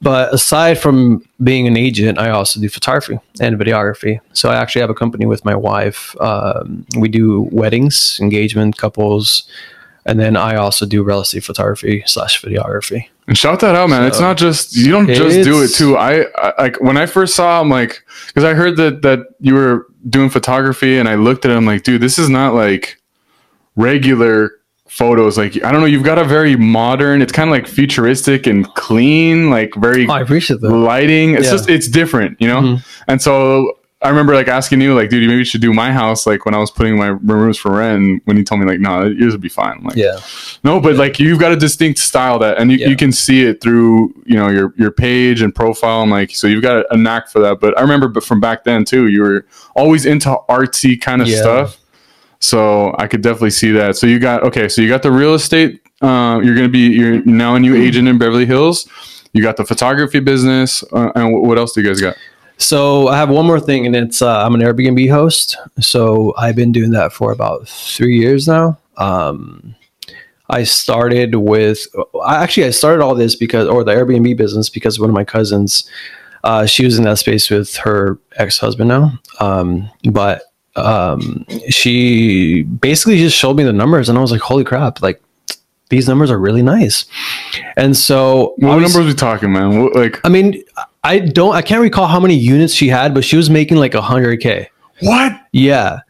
But 0.02 0.32
aside 0.34 0.78
from 0.78 1.22
being 1.42 1.66
an 1.66 1.76
agent, 1.76 2.18
I 2.18 2.30
also 2.30 2.60
do 2.60 2.68
photography 2.68 3.18
and 3.40 3.58
videography. 3.58 4.20
So 4.32 4.50
I 4.50 4.56
actually 4.56 4.80
have 4.80 4.90
a 4.90 4.94
company 4.94 5.26
with 5.26 5.44
my 5.44 5.54
wife. 5.54 6.14
Um, 6.20 6.86
we 6.96 7.08
do 7.08 7.48
weddings, 7.52 8.18
engagement, 8.20 8.76
couples, 8.76 9.44
and 10.06 10.18
then 10.18 10.36
I 10.36 10.56
also 10.56 10.86
do 10.86 11.02
real 11.02 11.20
estate 11.20 11.44
photography 11.44 12.02
slash 12.06 12.42
videography. 12.42 13.08
And 13.28 13.36
shout 13.36 13.60
that 13.60 13.74
out, 13.74 13.90
man. 13.90 14.04
it's 14.04 14.20
not 14.20 14.36
just 14.36 14.74
you 14.76 14.90
don't 14.90 15.06
just 15.06 15.44
do 15.44 15.62
it 15.62 15.68
too. 15.68 15.96
I, 15.96 16.26
I 16.36 16.62
like 16.62 16.80
when 16.80 16.96
I 16.96 17.06
first 17.06 17.34
saw, 17.34 17.60
I'm 17.60 17.68
like, 17.68 18.02
because 18.26 18.44
I 18.44 18.54
heard 18.54 18.76
that 18.78 19.02
that 19.02 19.20
you 19.40 19.54
were 19.54 19.86
doing 20.08 20.30
photography, 20.30 20.98
and 20.98 21.08
I 21.08 21.14
looked 21.16 21.44
at 21.44 21.50
it. 21.50 21.56
I'm 21.56 21.66
like, 21.66 21.82
dude, 21.82 22.00
this 22.00 22.18
is 22.18 22.28
not 22.28 22.54
like 22.54 23.00
regular 23.76 24.52
photos. 24.88 25.38
Like 25.38 25.62
I 25.64 25.70
don't 25.70 25.80
know, 25.80 25.86
you've 25.86 26.02
got 26.04 26.18
a 26.18 26.24
very 26.24 26.56
modern. 26.56 27.22
It's 27.22 27.32
kind 27.32 27.48
of 27.48 27.52
like 27.52 27.66
futuristic 27.66 28.46
and 28.46 28.66
clean, 28.74 29.50
like 29.50 29.74
very 29.76 30.06
Oh, 30.08 30.12
I 30.12 30.20
appreciate 30.20 30.60
that. 30.60 30.70
lighting. 30.70 31.34
It's 31.34 31.46
Yeah. 31.46 31.52
just 31.52 31.68
it's 31.70 31.88
different, 31.88 32.36
you 32.40 32.48
know. 32.48 32.60
Mhm. 32.60 32.86
And 33.08 33.22
so 33.22 33.72
I 34.02 34.08
remember 34.08 34.34
like 34.34 34.48
asking 34.48 34.80
you, 34.80 34.94
like, 34.94 35.10
dude, 35.10 35.22
you 35.22 35.28
maybe 35.28 35.44
should 35.44 35.60
do 35.60 35.74
my 35.74 35.92
house, 35.92 36.26
like 36.26 36.46
when 36.46 36.54
I 36.54 36.58
was 36.58 36.70
putting 36.70 36.96
my 36.96 37.08
rooms 37.08 37.58
for 37.58 37.72
rent. 37.72 38.02
And 38.02 38.20
when 38.24 38.38
you 38.38 38.44
told 38.44 38.60
me, 38.62 38.66
like, 38.66 38.80
no, 38.80 39.04
yours 39.04 39.32
would 39.34 39.42
be 39.42 39.50
fine. 39.50 39.76
I'm 39.76 39.84
like, 39.84 39.96
Yeah. 39.96 40.18
no, 40.64 40.80
but 40.80 40.96
like 40.96 41.18
you've 41.18 41.38
got 41.38 41.52
a 41.52 41.56
distinct 41.56 41.98
style 41.98 42.38
that, 42.38 42.56
and 42.58 42.72
you, 42.72 42.78
Yeah. 42.78 42.88
you 42.88 42.96
can 42.96 43.12
see 43.12 43.42
it 43.42 43.60
through 43.60 44.14
you 44.24 44.36
know 44.36 44.48
your 44.48 44.72
your 44.78 44.90
page 44.90 45.42
and 45.42 45.54
profile, 45.54 46.00
and 46.02 46.10
like 46.10 46.30
so 46.34 46.46
you've 46.46 46.62
got 46.62 46.78
a, 46.78 46.94
a 46.94 46.96
knack 46.96 47.28
for 47.28 47.40
that. 47.40 47.60
But 47.60 47.76
I 47.76 47.82
remember, 47.82 48.08
but 48.08 48.24
from 48.24 48.40
back 48.40 48.64
then 48.64 48.86
too, 48.86 49.08
you 49.08 49.20
were 49.22 49.44
always 49.76 50.06
into 50.06 50.34
artsy 50.48 50.98
kind 51.00 51.20
of 51.20 51.28
Yeah. 51.28 51.42
stuff. 51.42 51.76
So 52.38 52.94
I 52.98 53.06
could 53.06 53.20
definitely 53.20 53.50
see 53.50 53.70
that. 53.72 53.96
So 53.96 54.06
you 54.06 54.18
got 54.18 54.42
okay. 54.44 54.68
So 54.68 54.80
you 54.80 54.88
got 54.88 55.02
the 55.02 55.12
real 55.12 55.34
estate. 55.34 55.82
Uh, 56.00 56.40
you're 56.42 56.54
gonna 56.54 56.68
be 56.70 56.88
you're 56.88 57.22
now 57.26 57.54
a 57.54 57.60
new 57.60 57.76
agent 57.76 58.08
in 58.08 58.16
Beverly 58.16 58.46
Hills. 58.46 58.88
You 59.34 59.42
got 59.42 59.56
the 59.58 59.64
photography 59.66 60.20
business, 60.20 60.82
uh, 60.92 61.10
and 61.14 61.34
wh- 61.34 61.42
what 61.42 61.58
else 61.58 61.72
do 61.74 61.82
you 61.82 61.86
guys 61.88 62.00
got? 62.00 62.16
So 62.60 63.08
I 63.08 63.16
have 63.16 63.30
one 63.30 63.46
more 63.46 63.58
thing, 63.58 63.86
and 63.86 63.96
it's 63.96 64.20
uh, 64.20 64.44
I'm 64.44 64.54
an 64.54 64.60
Airbnb 64.60 65.10
host. 65.10 65.56
So 65.80 66.34
I've 66.36 66.54
been 66.54 66.72
doing 66.72 66.90
that 66.90 67.12
for 67.12 67.32
about 67.32 67.66
three 67.66 68.18
years 68.18 68.46
now. 68.46 68.78
Um, 68.98 69.74
I 70.50 70.64
started 70.64 71.36
with 71.36 71.86
I 72.22 72.42
actually 72.42 72.66
I 72.66 72.70
started 72.70 73.02
all 73.02 73.14
this 73.14 73.34
because 73.34 73.66
or 73.66 73.82
the 73.82 73.92
Airbnb 73.92 74.36
business 74.36 74.68
because 74.68 75.00
one 75.00 75.08
of 75.08 75.14
my 75.14 75.24
cousins, 75.24 75.88
uh, 76.44 76.66
she 76.66 76.84
was 76.84 76.98
in 76.98 77.04
that 77.04 77.18
space 77.18 77.48
with 77.48 77.76
her 77.76 78.18
ex 78.36 78.58
husband 78.58 78.88
now, 78.88 79.18
um, 79.40 79.88
but 80.10 80.42
um, 80.76 81.46
she 81.70 82.64
basically 82.64 83.16
just 83.16 83.36
showed 83.36 83.56
me 83.56 83.64
the 83.64 83.72
numbers, 83.72 84.10
and 84.10 84.18
I 84.18 84.20
was 84.20 84.32
like, 84.32 84.42
holy 84.42 84.64
crap, 84.64 85.02
like. 85.02 85.20
These 85.88 86.06
numbers 86.06 86.30
are 86.30 86.38
really 86.38 86.62
nice, 86.62 87.04
and 87.76 87.96
so 87.96 88.54
What 88.58 88.78
numbers 88.78 89.06
we 89.06 89.12
talking, 89.12 89.52
man? 89.52 89.82
What, 89.82 89.96
like 89.96 90.20
I 90.22 90.28
mean, 90.28 90.62
I 91.02 91.18
don't. 91.18 91.54
I 91.54 91.62
can't 91.62 91.80
recall 91.80 92.06
how 92.06 92.20
many 92.20 92.34
units 92.34 92.74
she 92.74 92.88
had, 92.88 93.14
but 93.14 93.24
she 93.24 93.36
was 93.36 93.48
making 93.48 93.78
like 93.78 93.94
a 93.94 94.02
hundred 94.02 94.40
k. 94.40 94.68
What? 95.00 95.32
Yeah. 95.52 96.00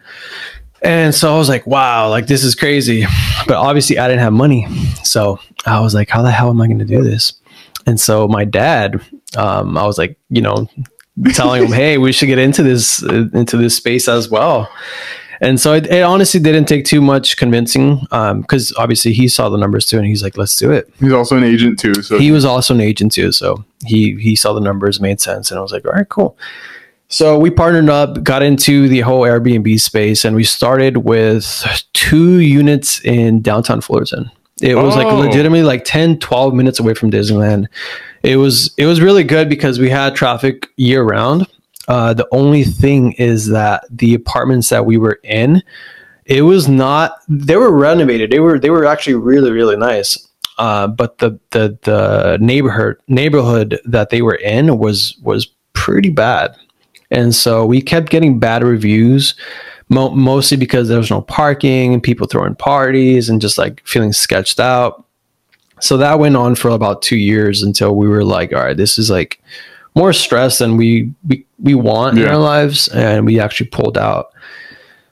And 0.82 1.14
so 1.14 1.32
I 1.32 1.38
was 1.38 1.48
like, 1.48 1.66
wow, 1.66 2.08
like 2.08 2.26
this 2.26 2.42
is 2.42 2.54
crazy. 2.54 3.04
But 3.46 3.56
obviously 3.56 3.98
I 3.98 4.08
didn't 4.08 4.22
have 4.22 4.32
money. 4.32 4.66
So 5.04 5.38
I 5.66 5.80
was 5.80 5.94
like, 5.94 6.08
how 6.08 6.22
the 6.22 6.30
hell 6.30 6.50
am 6.50 6.60
I 6.60 6.66
going 6.66 6.78
to 6.78 6.84
do 6.84 7.02
this? 7.02 7.34
And 7.86 8.00
so 8.00 8.26
my 8.28 8.44
dad, 8.44 9.00
um, 9.36 9.76
I 9.76 9.86
was 9.86 9.98
like, 9.98 10.18
you 10.30 10.40
know, 10.40 10.68
telling 11.34 11.64
him, 11.64 11.72
hey, 11.72 11.98
we 11.98 12.12
should 12.12 12.26
get 12.26 12.38
into 12.38 12.62
this, 12.62 13.02
uh, 13.02 13.28
into 13.34 13.56
this 13.56 13.76
space 13.76 14.08
as 14.08 14.30
well. 14.30 14.70
And 15.40 15.58
so 15.58 15.72
it, 15.72 15.86
it 15.86 16.02
honestly 16.02 16.38
didn't 16.40 16.66
take 16.66 16.84
too 16.84 17.00
much 17.00 17.36
convincing 17.38 18.06
um, 18.10 18.42
because 18.42 18.74
obviously 18.76 19.12
he 19.12 19.26
saw 19.28 19.48
the 19.48 19.56
numbers 19.56 19.86
too 19.86 19.96
and 19.96 20.06
he's 20.06 20.22
like, 20.22 20.36
let's 20.36 20.56
do 20.56 20.70
it. 20.70 20.92
He's 21.00 21.12
also 21.12 21.36
an 21.36 21.44
agent 21.44 21.78
too. 21.78 21.94
So 22.02 22.18
He 22.18 22.30
was 22.30 22.44
also 22.44 22.74
an 22.74 22.80
agent 22.80 23.12
too. 23.12 23.32
So 23.32 23.64
he, 23.86 24.16
he 24.16 24.36
saw 24.36 24.52
the 24.52 24.60
numbers, 24.60 25.00
made 25.00 25.20
sense. 25.20 25.50
And 25.50 25.58
I 25.58 25.62
was 25.62 25.72
like, 25.72 25.86
all 25.86 25.92
right, 25.92 26.08
cool. 26.08 26.36
So 27.08 27.38
we 27.38 27.50
partnered 27.50 27.88
up, 27.88 28.22
got 28.22 28.42
into 28.42 28.86
the 28.88 29.00
whole 29.00 29.22
Airbnb 29.22 29.80
space, 29.80 30.24
and 30.24 30.36
we 30.36 30.44
started 30.44 30.98
with 30.98 31.64
two 31.92 32.38
units 32.38 33.00
in 33.04 33.40
downtown 33.42 33.80
Fullerton. 33.80 34.30
It 34.62 34.76
was 34.76 34.94
like 34.94 35.06
Oh. 35.08 35.16
legitimately 35.18 35.62
like 35.64 35.84
10, 35.84 36.18
12 36.18 36.54
minutes 36.54 36.78
away 36.78 36.94
from 36.94 37.10
Disneyland. 37.10 37.66
It 38.22 38.36
was 38.36 38.72
it 38.76 38.84
was 38.86 39.00
really 39.00 39.24
good 39.24 39.48
because 39.48 39.78
we 39.80 39.88
had 39.90 40.14
traffic 40.14 40.68
year 40.76 41.02
round. 41.02 41.46
Uh, 41.88 42.14
the 42.14 42.28
only 42.32 42.64
thing 42.64 43.12
is 43.12 43.48
that 43.48 43.84
the 43.90 44.14
apartments 44.14 44.68
that 44.68 44.86
we 44.86 44.96
were 44.96 45.18
in, 45.24 45.62
it 46.26 46.42
was 46.42 46.68
not 46.68 47.12
they 47.28 47.56
were 47.56 47.72
renovated. 47.76 48.30
They 48.30 48.40
were 48.40 48.58
they 48.58 48.70
were 48.70 48.86
actually 48.86 49.14
really, 49.14 49.50
really 49.50 49.76
nice. 49.76 50.28
Uh, 50.58 50.86
but 50.86 51.18
the 51.18 51.38
the 51.50 51.78
the 51.82 52.38
neighborhood 52.40 52.98
neighborhood 53.08 53.80
that 53.84 54.10
they 54.10 54.22
were 54.22 54.34
in 54.34 54.78
was 54.78 55.16
was 55.22 55.48
pretty 55.72 56.10
bad 56.10 56.54
and 57.10 57.34
so 57.34 57.64
we 57.66 57.80
kept 57.80 58.10
getting 58.10 58.38
bad 58.38 58.62
reviews 58.62 59.34
mo- 59.88 60.10
mostly 60.10 60.56
because 60.56 60.88
there 60.88 60.98
was 60.98 61.10
no 61.10 61.22
parking 61.22 61.92
and 61.92 62.02
people 62.02 62.26
throwing 62.26 62.54
parties 62.54 63.28
and 63.28 63.40
just 63.40 63.58
like 63.58 63.84
feeling 63.86 64.12
sketched 64.12 64.60
out 64.60 65.04
so 65.80 65.96
that 65.96 66.18
went 66.18 66.36
on 66.36 66.54
for 66.54 66.68
about 66.68 67.02
two 67.02 67.16
years 67.16 67.62
until 67.62 67.96
we 67.96 68.08
were 68.08 68.24
like 68.24 68.52
all 68.52 68.62
right 68.62 68.76
this 68.76 68.98
is 68.98 69.10
like 69.10 69.42
more 69.94 70.12
stress 70.12 70.58
than 70.58 70.76
we 70.76 71.10
we, 71.28 71.44
we 71.58 71.74
want 71.74 72.18
in 72.18 72.26
our 72.28 72.38
lives 72.38 72.88
and 72.88 73.26
we 73.26 73.40
actually 73.40 73.68
pulled 73.68 73.98
out 73.98 74.32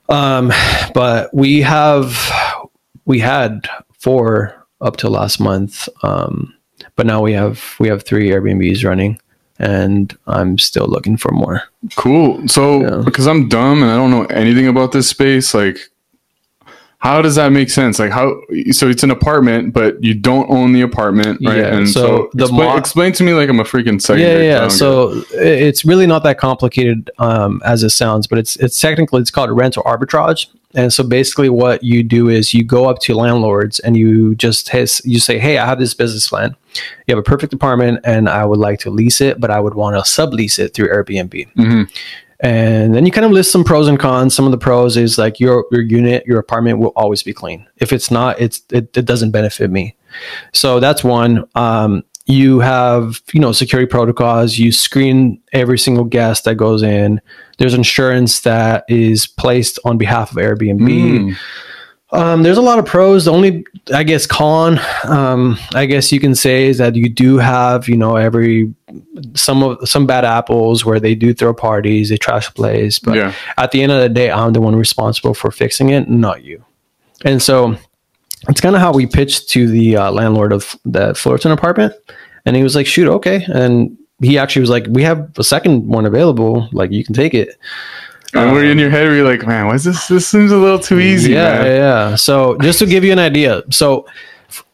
um 0.08 0.52
but 0.94 1.32
we 1.34 1.60
have 1.60 2.30
we 3.04 3.18
had 3.18 3.68
four 3.98 4.54
up 4.80 4.96
to 4.96 5.08
last 5.10 5.40
month 5.40 5.88
um 6.02 6.54
but 6.96 7.06
now 7.06 7.20
we 7.20 7.32
have 7.32 7.74
we 7.80 7.88
have 7.88 8.02
three 8.04 8.30
airbnbs 8.30 8.84
running 8.84 9.18
and 9.58 10.16
i'm 10.28 10.56
still 10.58 10.86
looking 10.86 11.16
for 11.16 11.32
more 11.32 11.62
Cool. 11.96 12.46
So, 12.48 12.80
Yeah. 12.82 13.02
because 13.04 13.26
I'm 13.26 13.48
dumb 13.48 13.82
and 13.82 13.90
I 13.90 13.96
don't 13.96 14.10
know 14.10 14.24
anything 14.26 14.66
about 14.66 14.90
this 14.92 15.08
space, 15.08 15.54
like, 15.54 15.78
how 17.00 17.22
does 17.22 17.36
that 17.36 17.52
make 17.52 17.70
sense? 17.70 18.00
Like, 18.00 18.10
how? 18.10 18.40
So 18.72 18.88
it's 18.88 19.04
an 19.04 19.10
apartment, 19.12 19.72
but 19.72 20.02
you 20.02 20.14
don't 20.14 20.50
own 20.50 20.72
the 20.72 20.80
apartment, 20.80 21.38
right? 21.44 21.58
Yeah, 21.58 21.76
and 21.76 21.88
so 21.88 22.00
so, 22.00 22.30
the 22.34 22.44
explain, 22.44 22.68
mo- 22.70 22.76
explain 22.76 23.12
to 23.12 23.22
me 23.22 23.34
like 23.34 23.48
I'm 23.48 23.60
a 23.60 23.64
freaking 23.64 24.02
second. 24.02 24.22
yeah 24.22 24.38
yeah 24.38 24.58
don't 24.60 24.68
get 24.68 24.72
it. 24.74 24.76
so 24.76 25.22
it's 25.32 25.84
really 25.84 26.06
not 26.08 26.24
that 26.24 26.38
complicated 26.38 27.10
um, 27.18 27.62
as 27.64 27.82
it 27.84 27.90
sounds 27.90 28.26
but 28.26 28.38
it's 28.38 28.56
it's 28.56 28.80
technically 28.80 29.20
it's 29.20 29.30
called 29.30 29.50
rental 29.50 29.82
arbitrage 29.84 30.46
and 30.74 30.92
so 30.92 31.02
basically 31.04 31.48
what 31.48 31.82
you 31.84 32.02
do 32.02 32.28
is 32.28 32.52
you 32.52 32.62
go 32.64 32.86
up 32.90 32.98
to 32.98 33.14
landlords 33.14 33.78
and 33.80 33.96
you 33.96 34.34
just 34.34 34.68
has, 34.70 35.00
you 35.04 35.18
say 35.20 35.38
hey 35.38 35.56
i 35.58 35.64
have 35.64 35.78
this 35.78 35.94
business 35.94 36.28
plan 36.28 36.54
you 37.06 37.14
have 37.14 37.18
a 37.18 37.22
perfect 37.22 37.52
apartment 37.52 38.00
and 38.04 38.28
i 38.28 38.44
would 38.44 38.58
like 38.58 38.78
to 38.80 38.90
lease 38.90 39.20
it 39.20 39.40
but 39.40 39.50
i 39.50 39.60
would 39.60 39.74
want 39.74 39.94
to 39.96 40.02
sublease 40.02 40.58
it 40.58 40.74
through 40.74 40.88
airbnb 40.88 41.46
Mhm. 41.54 41.88
And 42.40 42.94
then 42.94 43.04
you 43.04 43.12
kind 43.12 43.24
of 43.24 43.32
list 43.32 43.50
some 43.50 43.64
pros 43.64 43.88
and 43.88 43.98
cons. 43.98 44.34
Some 44.34 44.44
of 44.44 44.52
the 44.52 44.58
pros 44.58 44.96
is 44.96 45.18
like 45.18 45.40
your 45.40 45.64
your 45.72 45.82
unit 45.82 46.24
your 46.26 46.38
apartment 46.38 46.78
will 46.78 46.92
always 46.94 47.22
be 47.22 47.32
clean. 47.32 47.66
If 47.76 47.92
it's 47.92 48.10
not 48.10 48.40
it's 48.40 48.62
it, 48.70 48.96
it 48.96 49.04
doesn't 49.04 49.32
benefit 49.32 49.70
me. 49.70 49.96
So 50.52 50.80
that's 50.80 51.02
one. 51.02 51.44
Um, 51.54 52.04
you 52.26 52.60
have 52.60 53.20
you 53.32 53.40
know 53.40 53.52
security 53.52 53.88
protocols. 53.88 54.58
You 54.58 54.70
screen 54.70 55.40
every 55.52 55.78
single 55.78 56.04
guest 56.04 56.44
that 56.44 56.54
goes 56.54 56.82
in. 56.82 57.20
There's 57.58 57.74
insurance 57.74 58.40
that 58.40 58.84
is 58.88 59.26
placed 59.26 59.78
on 59.84 59.98
behalf 59.98 60.30
of 60.30 60.36
airbnb. 60.36 60.78
Mm. 60.78 61.36
Um, 62.10 62.42
there's 62.42 62.56
a 62.58 62.62
lot 62.62 62.78
of 62.78 62.86
pros. 62.86 63.26
The 63.26 63.32
only, 63.32 63.66
I 63.92 64.02
guess, 64.02 64.26
con, 64.26 64.80
um, 65.04 65.58
I 65.74 65.84
guess 65.86 66.10
you 66.10 66.20
can 66.20 66.34
say, 66.34 66.66
is 66.66 66.78
that 66.78 66.94
you 66.94 67.08
do 67.08 67.36
have, 67.38 67.88
you 67.88 67.96
know, 67.96 68.16
every 68.16 68.72
some 69.34 69.62
of 69.62 69.86
some 69.88 70.06
bad 70.06 70.24
apples 70.24 70.84
where 70.84 70.98
they 70.98 71.14
do 71.14 71.34
throw 71.34 71.52
parties, 71.52 72.08
they 72.08 72.16
trash 72.16 72.46
the 72.48 72.54
place. 72.54 72.98
But 72.98 73.16
Yeah. 73.16 73.32
at 73.58 73.72
the 73.72 73.82
end 73.82 73.92
of 73.92 74.00
the 74.00 74.08
day, 74.08 74.30
I'm 74.30 74.52
the 74.54 74.60
one 74.60 74.74
responsible 74.74 75.34
for 75.34 75.50
fixing 75.50 75.90
it, 75.90 76.08
not 76.08 76.44
you. 76.44 76.64
And 77.24 77.42
so 77.42 77.76
it's 78.48 78.60
kind 78.60 78.74
of 78.74 78.80
how 78.80 78.92
we 78.92 79.06
pitched 79.06 79.50
to 79.50 79.68
the 79.68 79.96
uh, 79.96 80.10
landlord 80.10 80.52
of 80.52 80.76
the 80.86 81.14
Fullerton 81.14 81.52
apartment, 81.52 81.92
and 82.46 82.56
he 82.56 82.62
was 82.62 82.74
like, 82.74 82.86
"Shoot, 82.86 83.08
okay." 83.08 83.44
And 83.52 83.98
he 84.22 84.38
actually 84.38 84.60
was 84.60 84.70
like, 84.70 84.86
"We 84.88 85.02
have 85.02 85.28
a 85.36 85.44
second 85.44 85.86
one 85.86 86.06
available. 86.06 86.68
Like, 86.72 86.90
you 86.90 87.04
can 87.04 87.14
take 87.14 87.34
it." 87.34 87.58
And 88.34 88.52
were 88.52 88.62
you 88.62 88.70
in 88.70 88.78
your 88.78 88.90
head? 88.90 89.08
Were 89.08 89.16
you 89.16 89.24
like, 89.24 89.46
man, 89.46 89.66
why 89.66 89.74
is 89.74 89.84
this? 89.84 90.08
This 90.08 90.28
seems 90.28 90.52
a 90.52 90.56
little 90.56 90.78
too 90.78 91.00
easy, 91.00 91.32
yeah, 91.32 91.58
man. 91.58 91.66
yeah. 91.66 92.16
So 92.16 92.58
just 92.58 92.78
to 92.80 92.86
give 92.86 93.04
you 93.04 93.12
an 93.12 93.18
idea, 93.18 93.62
so 93.70 94.06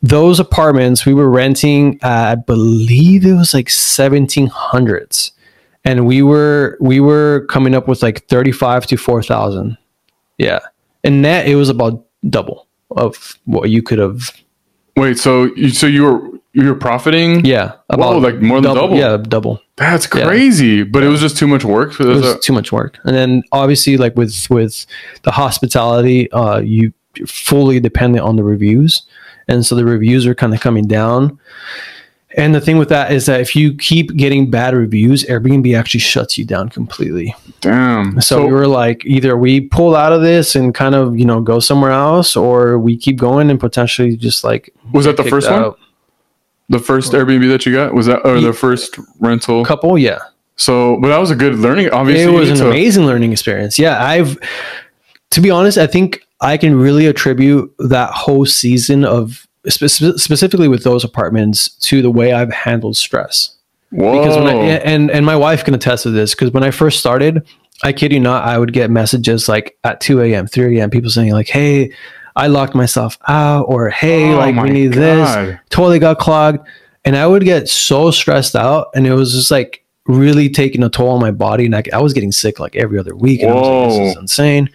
those 0.03 0.41
apartments 0.41 1.07
we 1.07 1.15
were 1.15 1.31
renting, 1.31 1.99
uh, 2.03 2.33
I 2.33 2.35
believe 2.35 3.25
it 3.25 3.35
was 3.35 3.55
like 3.55 3.71
seventeen 3.71 4.49
hundreds, 4.49 5.33
and 5.85 6.07
we 6.07 6.23
were 6.23 6.77
we 6.81 7.01
were 7.01 7.47
coming 7.49 7.75
up 7.75 7.87
with 7.87 8.03
like 8.03 8.27
thirty 8.27 8.53
five 8.53 8.87
to 8.87 8.97
four 8.97 9.23
thousand. 9.23 9.79
Yeah, 10.39 10.61
and 11.05 11.23
net 11.23 11.47
it 11.47 11.55
was 11.55 11.69
about 11.69 12.05
double 12.29 12.67
of 12.91 13.39
what 13.45 13.71
you 13.71 13.83
could 13.83 13.99
have. 13.99 14.31
Wait, 14.97 15.19
so 15.19 15.45
you 15.55 15.71
so 15.71 15.87
you 15.87 16.05
were 16.05 16.41
you 16.53 16.69
were 16.69 16.75
profiting? 16.75 17.45
Yeah, 17.45 17.75
about 17.89 18.21
like 18.23 18.41
more 18.41 18.61
than 18.61 18.75
double? 18.75 18.97
Yeah, 18.97 19.17
double. 19.17 19.61
That's 19.77 20.07
Yeah. 20.15 20.27
crazy. 20.27 20.83
But 20.85 21.03
it 21.03 21.09
was 21.09 21.21
just 21.21 21.37
too 21.37 21.47
much 21.49 21.65
work 21.65 21.93
for 21.93 22.05
It 22.05 22.15
was 22.17 22.39
too 22.45 22.53
much 22.53 22.71
work, 22.73 22.99
and 23.05 23.15
then 23.17 23.43
obviously 23.53 23.97
like 23.97 24.17
with 24.17 24.47
with 24.51 24.87
the 25.23 25.33
hospitality, 25.33 26.31
uh, 26.33 26.61
you 26.61 26.93
fully 27.27 27.81
dependent 27.81 28.25
on 28.25 28.37
the 28.37 28.45
reviews, 28.45 29.03
and 29.49 29.65
so 29.67 29.75
the 29.75 29.85
reviews 29.85 30.27
are 30.27 30.35
kind 30.35 30.55
of 30.55 30.61
coming 30.61 30.87
down. 30.87 31.39
And 32.37 32.53
the 32.53 32.61
thing 32.61 32.79
with 32.79 32.89
that 32.89 33.13
is 33.13 33.27
that 33.27 33.41
if 33.41 33.55
you 33.55 33.75
keep 33.75 34.17
getting 34.17 34.51
bad 34.51 34.75
reviews, 34.75 35.23
Airbnb 35.27 35.79
actually 35.79 36.01
shuts 36.01 36.37
you 36.37 36.45
down 36.45 36.69
completely. 36.69 37.33
Damn. 37.61 38.21
So, 38.21 38.45
we 38.45 38.53
were 38.53 38.67
like, 38.67 39.05
either 39.07 39.37
we 39.37 39.61
pull 39.61 39.95
out 39.95 40.13
of 40.13 40.21
this 40.23 40.57
and 40.57 40.75
kind 40.75 40.97
of 40.97 41.17
you 41.19 41.25
know 41.25 41.41
go 41.41 41.61
somewhere 41.61 41.93
else, 41.93 42.35
or 42.37 42.77
we 42.79 42.97
keep 42.97 43.17
going 43.19 43.51
and 43.51 43.61
potentially 43.61 44.17
just 44.17 44.43
like 44.45 44.73
was 44.93 45.05
that 45.05 45.17
the 45.17 45.25
first 45.25 45.49
one? 45.51 45.63
out. 45.63 45.79
The 46.69 46.79
first 46.79 47.13
Airbnb 47.13 47.49
that 47.51 47.67
you 47.67 47.73
got 47.73 47.95
was 47.95 48.07
that, 48.07 48.25
or 48.27 48.41
the 48.41 48.53
first 48.53 48.99
rental? 49.21 49.65
couple, 49.65 49.99
yeah. 49.99 50.19
So, 50.57 50.99
but 51.01 51.09
that 51.09 51.19
was 51.19 51.31
a 51.31 51.37
good 51.37 51.57
learning. 51.57 51.91
Obviously, 51.91 52.33
it 52.35 52.39
was 52.39 52.51
an 52.51 52.57
to- 52.59 52.69
amazing 52.69 53.07
learning 53.07 53.33
experience. 53.33 53.79
Yeah, 53.79 54.03
I've 54.03 54.39
to 55.31 55.41
be 55.41 55.51
honest, 55.51 55.79
I 55.79 55.87
think 55.87 56.27
I 56.41 56.57
can 56.57 56.77
really 56.77 57.07
attribute 57.07 57.75
that 57.79 58.11
whole 58.11 58.47
season 58.47 59.05
of 59.05 59.47
spe- 59.69 60.17
specifically 60.17 60.69
with 60.69 60.85
those 60.85 61.05
apartments 61.05 61.69
to 61.89 62.03
the 62.03 62.11
way 62.11 62.33
I've 62.33 62.53
handled 62.53 62.97
stress. 62.97 63.57
Whoa. 63.91 64.19
Because 64.19 64.37
when 64.37 64.47
I, 64.47 64.55
and 64.55 65.11
and 65.11 65.27
my 65.27 65.37
wife 65.37 65.65
can 65.65 65.75
attest 65.75 66.05
to 66.05 66.11
this 66.11 66.35
because 66.35 66.53
when 66.53 66.63
I 66.63 66.71
first 66.71 66.99
started, 66.99 67.47
I 67.83 67.93
kid 67.93 68.13
you 68.13 68.21
not, 68.21 68.45
I 68.45 68.59
would 68.59 68.73
get 68.73 68.91
messages 68.91 69.49
like 69.49 69.77
at 69.85 70.01
2 70.01 70.21
a.m., 70.23 70.47
3 70.47 70.79
a.m. 70.79 70.91
people 70.91 71.11
saying 71.11 71.33
like, 71.33 71.49
"Hey, 71.49 71.93
I 72.37 72.49
locked 72.49 72.75
myself 72.75 73.19
out," 73.29 73.63
or 73.63 73.91
"Hey, 73.91 74.33
Oh 74.33 74.37
like 74.39 74.57
we 74.57 74.71
need 74.71 74.93
God. 74.93 75.01
this." 75.01 75.59
Totally 75.71 75.99
got 75.99 76.19
clogged, 76.19 76.67
and 77.05 77.17
I 77.17 77.27
would 77.27 77.45
get 77.45 77.69
so 77.69 78.11
stressed 78.11 78.57
out, 78.57 78.89
and 78.95 79.07
it 79.07 79.15
was 79.15 79.33
just 79.33 79.51
like 79.51 79.85
really 80.07 80.49
taking 80.51 80.83
a 80.83 80.89
toll 80.91 81.11
on 81.11 81.21
my 81.21 81.31
body, 81.31 81.65
and 81.67 81.75
I, 81.77 81.83
I 81.93 82.01
was 82.01 82.13
getting 82.13 82.33
sick 82.33 82.59
like 82.59 82.77
every 82.77 82.99
other 82.99 83.15
week, 83.15 83.43
and 83.43 83.51
I 83.51 83.55
was 83.55 83.69
like, 83.69 83.99
"This 84.03 84.11
is 84.13 84.21
insane." 84.21 84.71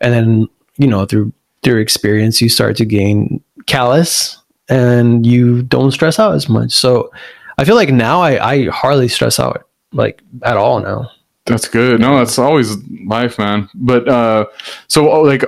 And 0.00 0.12
then 0.14 0.48
you 0.76 0.86
know 0.86 1.04
through 1.06 1.32
through 1.62 1.80
experience, 1.80 2.40
you 2.40 2.48
start 2.48 2.76
to 2.76 2.84
gain 2.84 3.42
callous, 3.66 4.38
and 4.68 5.26
you 5.26 5.62
don't 5.62 5.90
stress 5.92 6.18
out 6.18 6.34
as 6.34 6.48
much. 6.48 6.72
So 6.72 7.10
I 7.58 7.64
feel 7.64 7.74
like 7.74 7.90
now 7.90 8.20
I, 8.20 8.52
I 8.52 8.64
hardly 8.66 9.08
stress 9.08 9.40
out 9.40 9.64
like 9.92 10.22
at 10.42 10.56
all 10.56 10.80
now. 10.80 11.10
That's 11.46 11.66
good. 11.66 11.98
No, 12.00 12.18
that's 12.18 12.38
always 12.38 12.76
life, 13.06 13.38
man. 13.38 13.68
But 13.74 14.06
uh 14.08 14.46
so 14.86 15.04
like 15.22 15.42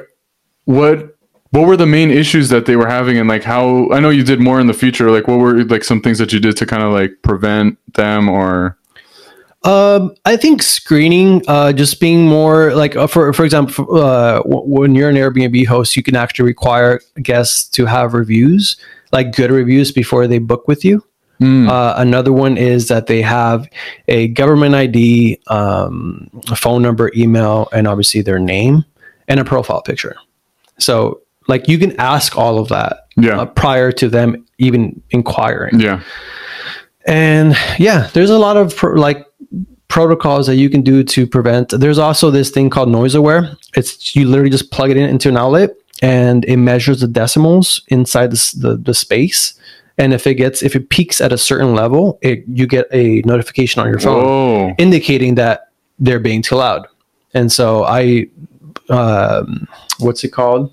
what 0.65 1.17
what 1.51 1.67
were 1.67 1.77
the 1.77 1.87
main 1.87 2.11
issues 2.11 2.49
that 2.51 2.67
they 2.67 2.77
were 2.77 2.87
having 2.89 3.19
and 3.19 3.29
like 3.29 3.43
how 3.43 3.91
I 3.91 4.01
know 4.01 4.11
you 4.11 4.23
did 4.23 4.41
more 4.41 4.61
in 4.61 4.67
the 4.67 4.75
future. 4.75 5.11
Like 5.11 5.27
what 5.27 5.39
were 5.39 5.65
like 5.65 5.85
some 5.85 6.01
things 6.01 6.19
that 6.19 6.33
you 6.33 6.41
did 6.41 6.57
to 6.59 6.67
kind 6.67 6.83
of 6.83 6.93
like 6.93 7.13
prevent 7.23 7.79
them 7.95 8.29
or 8.29 8.77
Um, 9.63 10.15
I 10.25 10.37
think 10.37 10.63
screening, 10.63 11.43
uh, 11.47 11.73
just 11.73 12.01
being 12.01 12.27
more 12.27 12.73
like, 12.75 12.97
uh, 12.97 13.07
for 13.07 13.33
for 13.35 13.45
example, 13.45 13.95
uh, 13.99 14.39
w- 14.43 14.63
when 14.65 14.95
you're 14.95 15.11
an 15.11 15.17
Airbnb 15.17 15.67
host, 15.67 15.97
you 15.97 16.03
can 16.03 16.17
actually 16.17 16.47
require 16.47 17.01
guests 17.23 17.69
to 17.77 17.85
have 17.85 18.15
reviews, 18.15 18.77
like 19.13 19.37
good 19.37 19.51
reviews, 19.51 19.93
before 19.93 20.27
they 20.27 20.39
book 20.39 20.67
with 20.67 20.83
you. 20.83 21.05
Mm. 21.43 21.69
Uh, 21.69 21.95
another 21.99 22.33
one 22.33 22.57
is 22.57 22.89
that 22.89 23.07
they 23.07 23.23
have 23.23 23.69
a 24.09 24.29
government 24.29 24.75
ID, 24.75 25.39
um, 25.49 26.31
a 26.51 26.57
phone 26.57 26.81
number, 26.81 27.11
email, 27.15 27.69
and 27.73 27.87
obviously 27.87 28.23
their 28.23 28.39
name 28.39 28.85
and 29.29 29.41
a 29.41 29.45
profile 29.45 29.83
picture. 29.83 30.17
So, 30.79 31.21
like, 31.51 31.69
you 31.69 31.79
can 31.79 31.99
ask 32.01 32.39
all 32.39 32.59
of 32.59 32.69
that 32.69 33.09
yeah. 33.17 33.41
uh, 33.41 33.47
prior 33.47 33.93
to 33.93 34.09
them 34.09 34.47
even 34.59 35.03
inquiring. 35.11 35.79
yeah. 35.81 36.03
And 37.07 37.57
yeah, 37.79 38.09
there's 38.13 38.31
a 38.31 38.39
lot 38.39 38.57
of 38.57 38.77
pro- 38.77 38.95
like 38.95 39.27
protocols 39.89 40.47
that 40.47 40.57
you 40.57 40.71
can 40.71 40.83
do 40.83 41.03
to 41.03 41.27
prevent. 41.27 41.71
There's 41.71 41.99
also 41.99 42.31
this 42.31 42.51
thing 42.51 42.71
called 42.71 42.89
NoiseAware. 42.89 43.57
It's 43.75 44.15
you 44.15 44.29
literally 44.29 44.51
just 44.51 44.71
plug 44.71 44.91
it 44.91 44.97
in 44.97 45.09
into 45.09 45.29
an 45.29 45.37
outlet 45.37 45.71
and 46.03 46.45
it 46.45 46.59
measures 46.59 47.01
the 47.01 47.09
decimals 47.09 47.83
inside 47.89 48.31
the, 48.31 48.55
the, 48.57 48.77
the 48.77 48.95
space. 48.95 49.55
And 49.99 50.13
if 50.13 50.27
it 50.27 50.35
gets 50.35 50.63
if 50.63 50.77
it 50.77 50.89
peaks 50.91 51.21
at 51.21 51.33
a 51.33 51.39
certain 51.39 51.75
level, 51.75 52.19
it 52.23 52.45
you 52.47 52.67
get 52.67 52.87
a 52.93 53.23
notification 53.25 53.83
on 53.83 53.89
your 53.89 53.99
phone 53.99 54.25
Whoa. 54.25 54.75
indicating 54.79 55.35
that 55.37 55.71
they're 55.99 56.21
being 56.21 56.43
too 56.43 56.57
loud. 56.57 56.87
And 57.35 57.51
so 57.51 57.85
I, 57.85 58.27
um, 58.89 59.69
what's 59.99 60.25
it 60.25 60.31
called? 60.33 60.73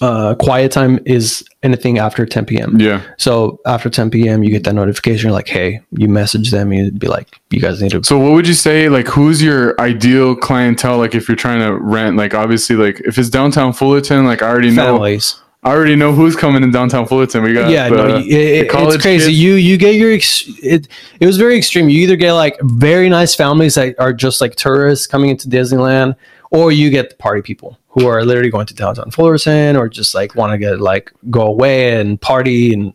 Uh, 0.00 0.34
quiet 0.36 0.70
time 0.70 1.00
is 1.04 1.44
anything 1.62 1.98
after 1.98 2.24
10 2.24 2.46
p.m. 2.46 2.80
Yeah. 2.80 3.02
So 3.16 3.60
after 3.66 3.90
10 3.90 4.10
p.m., 4.10 4.42
you 4.44 4.50
get 4.50 4.64
that 4.64 4.74
notification. 4.74 5.28
You're 5.28 5.34
like, 5.34 5.48
hey, 5.48 5.80
you 5.92 6.08
message 6.08 6.50
them. 6.50 6.72
You'd 6.72 6.98
be 6.98 7.08
like, 7.08 7.40
you 7.50 7.60
guys 7.60 7.82
need 7.82 7.90
to. 7.90 8.04
So 8.04 8.18
what 8.18 8.32
would 8.32 8.46
you 8.46 8.54
say 8.54 8.88
like 8.88 9.08
who's 9.08 9.42
your 9.42 9.80
ideal 9.80 10.36
clientele 10.36 10.98
like 10.98 11.14
if 11.14 11.28
you're 11.28 11.36
trying 11.36 11.60
to 11.60 11.76
rent 11.78 12.16
like 12.16 12.34
obviously 12.34 12.76
like 12.76 13.00
if 13.00 13.18
it's 13.18 13.28
downtown 13.28 13.72
Fullerton 13.72 14.24
like 14.24 14.42
I 14.42 14.48
already 14.48 14.70
know 14.70 14.94
Families. 14.94 15.40
I 15.64 15.72
already 15.72 15.96
know 15.96 16.12
who's 16.12 16.36
coming 16.36 16.62
in 16.62 16.70
downtown 16.70 17.06
Fullerton. 17.06 17.42
We 17.42 17.52
got 17.52 17.70
yeah, 17.70 17.88
the, 17.88 17.96
no, 17.96 18.16
it, 18.18 18.24
it's 18.24 18.72
crazy. 18.72 19.26
kids. 19.26 19.28
You 19.28 19.54
you 19.54 19.76
get 19.76 19.96
your 19.96 20.12
ex- 20.12 20.48
it. 20.62 20.86
It 21.18 21.26
was 21.26 21.36
very 21.36 21.58
extreme. 21.58 21.88
You 21.88 22.00
either 22.02 22.14
get 22.14 22.32
like 22.34 22.56
very 22.62 23.08
nice 23.08 23.34
families 23.34 23.74
that 23.74 23.98
are 23.98 24.12
just 24.12 24.40
like 24.40 24.54
tourists 24.54 25.08
coming 25.08 25.30
into 25.30 25.48
Disneyland, 25.48 26.14
or 26.50 26.72
you 26.72 26.90
get 26.90 27.10
the 27.10 27.16
party 27.16 27.42
people 27.42 27.78
who 27.88 28.06
are 28.06 28.24
literally 28.24 28.50
going 28.50 28.66
to 28.66 28.74
downtown 28.74 29.10
Fullerton 29.10 29.76
or 29.76 29.88
just 29.88 30.14
like 30.14 30.34
want 30.34 30.52
to 30.52 30.58
get 30.58 30.80
like 30.80 31.12
go 31.30 31.42
away 31.42 31.98
and 32.00 32.20
party 32.20 32.72
and 32.72 32.92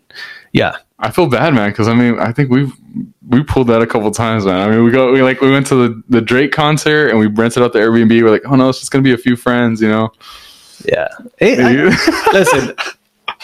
yeah. 0.51 0.77
I 0.99 1.11
feel 1.11 1.27
bad, 1.27 1.53
man, 1.53 1.71
because 1.71 1.87
I 1.89 1.93
mean, 1.95 2.17
I 2.19 2.31
think 2.31 2.49
we've 2.49 2.71
we 3.27 3.43
pulled 3.43 3.67
that 3.67 3.81
a 3.81 3.87
couple 3.87 4.09
times, 4.11 4.45
man. 4.45 4.57
I 4.67 4.71
mean, 4.71 4.85
we 4.85 4.91
go 4.91 5.11
we 5.11 5.21
like 5.21 5.41
we 5.41 5.51
went 5.51 5.67
to 5.67 5.75
the, 5.75 6.03
the 6.07 6.21
Drake 6.21 6.51
concert 6.53 7.09
and 7.09 7.19
we 7.19 7.27
rented 7.27 7.61
out 7.61 7.73
the 7.73 7.79
Airbnb. 7.79 8.09
We're 8.23 8.29
like, 8.29 8.43
oh 8.45 8.55
no, 8.55 8.69
it's 8.69 8.79
just 8.79 8.91
gonna 8.91 9.01
be 9.03 9.13
a 9.13 9.17
few 9.17 9.35
friends, 9.35 9.81
you 9.81 9.89
know. 9.89 10.11
Yeah. 10.85 11.09
It- 11.39 11.59
I- 11.59 12.29
listen, 12.33 12.75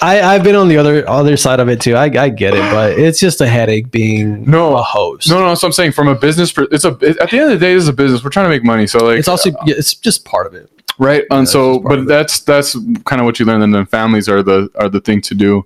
I, 0.02 0.22
I've 0.22 0.44
been 0.44 0.56
on 0.56 0.68
the 0.70 0.78
other 0.78 1.08
other 1.10 1.36
side 1.38 1.60
of 1.60 1.68
it 1.70 1.82
too. 1.82 1.96
I, 1.96 2.06
I 2.06 2.30
get 2.30 2.54
it, 2.54 2.62
but 2.72 2.98
it's 2.98 3.20
just 3.20 3.42
a 3.42 3.48
headache 3.48 3.92
being 3.92 4.50
No. 4.50 4.76
a 4.78 4.82
host. 4.82 5.30
no, 5.30 5.40
no. 5.40 5.56
So 5.56 5.68
I'm 5.68 5.74
saying 5.74 5.92
from 5.92 6.08
a 6.08 6.16
business, 6.16 6.52
per- 6.52 6.68
it's 6.72 6.86
a 6.86 6.98
it- 7.02 7.18
at 7.18 7.30
the 7.32 7.38
end 7.40 7.52
of 7.52 7.60
the 7.60 7.66
day, 7.66 7.74
this 7.74 7.84
is 7.84 7.90
a 7.90 7.94
business. 7.94 8.24
We're 8.24 8.30
trying 8.30 8.46
to 8.46 8.50
make 8.50 8.64
money, 8.64 8.88
so 8.88 9.06
like 9.06 9.20
It's 9.20 9.28
also 9.28 9.50
yeah, 9.66 9.76
it's 9.78 9.94
just 9.94 10.24
part 10.26 10.48
of 10.48 10.54
it. 10.54 10.70
right. 11.00 11.24
And 11.32 11.48
so, 11.48 11.80
but 11.80 12.06
that's 12.08 12.40
that's 12.42 12.78
kind 13.06 13.20
of 13.22 13.26
what 13.26 13.40
you 13.40 13.46
learn. 13.46 13.62
And 13.62 13.74
then 13.76 13.86
families 13.86 14.30
are 14.30 14.42
the 14.42 14.70
are 14.76 14.90
the 14.90 15.02
thing 15.02 15.22
to 15.22 15.36
do. 15.36 15.66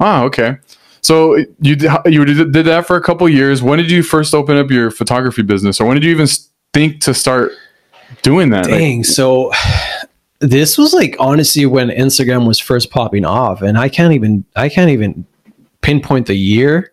Ah, 0.00 0.22
okay. 0.24 0.58
So 1.00 1.36
you 1.60 1.76
did, 1.76 1.90
you 2.06 2.24
did 2.24 2.52
that 2.66 2.86
for 2.86 2.96
a 2.96 3.00
couple 3.02 3.28
years. 3.28 3.62
When 3.62 3.78
did 3.78 3.90
you 3.90 4.02
first 4.02 4.34
open 4.34 4.56
up 4.58 4.70
your 4.70 4.90
photography 4.90 5.42
business, 5.42 5.80
or 5.80 5.86
when 5.86 5.94
did 5.94 6.04
you 6.04 6.10
even 6.10 6.26
think 6.74 7.00
to 7.02 7.14
start 7.14 7.52
doing 8.22 8.50
that? 8.50 8.64
Like, 8.66 8.80
Dang. 8.80 9.04
So 9.04 9.52
this 10.40 10.76
was 10.76 10.92
like 10.92 11.16
honestly 11.18 11.66
when 11.66 11.88
Instagram 11.88 12.46
was 12.46 12.58
first 12.58 12.90
popping 12.90 13.24
off, 13.24 13.62
and 13.62 13.78
I 13.78 13.88
can't 13.88 14.12
even 14.12 14.44
I 14.54 14.68
can't 14.68 14.90
even 14.90 15.26
pinpoint 15.80 16.26
the 16.26 16.34
year. 16.34 16.92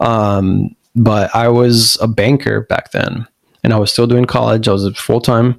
Um, 0.00 0.74
but 0.96 1.34
I 1.34 1.48
was 1.48 1.96
a 2.00 2.08
banker 2.08 2.62
back 2.62 2.92
then, 2.92 3.26
and 3.62 3.72
I 3.72 3.78
was 3.78 3.92
still 3.92 4.06
doing 4.06 4.24
college. 4.24 4.68
I 4.68 4.72
was 4.72 4.84
a 4.84 4.94
full 4.94 5.20
time 5.20 5.58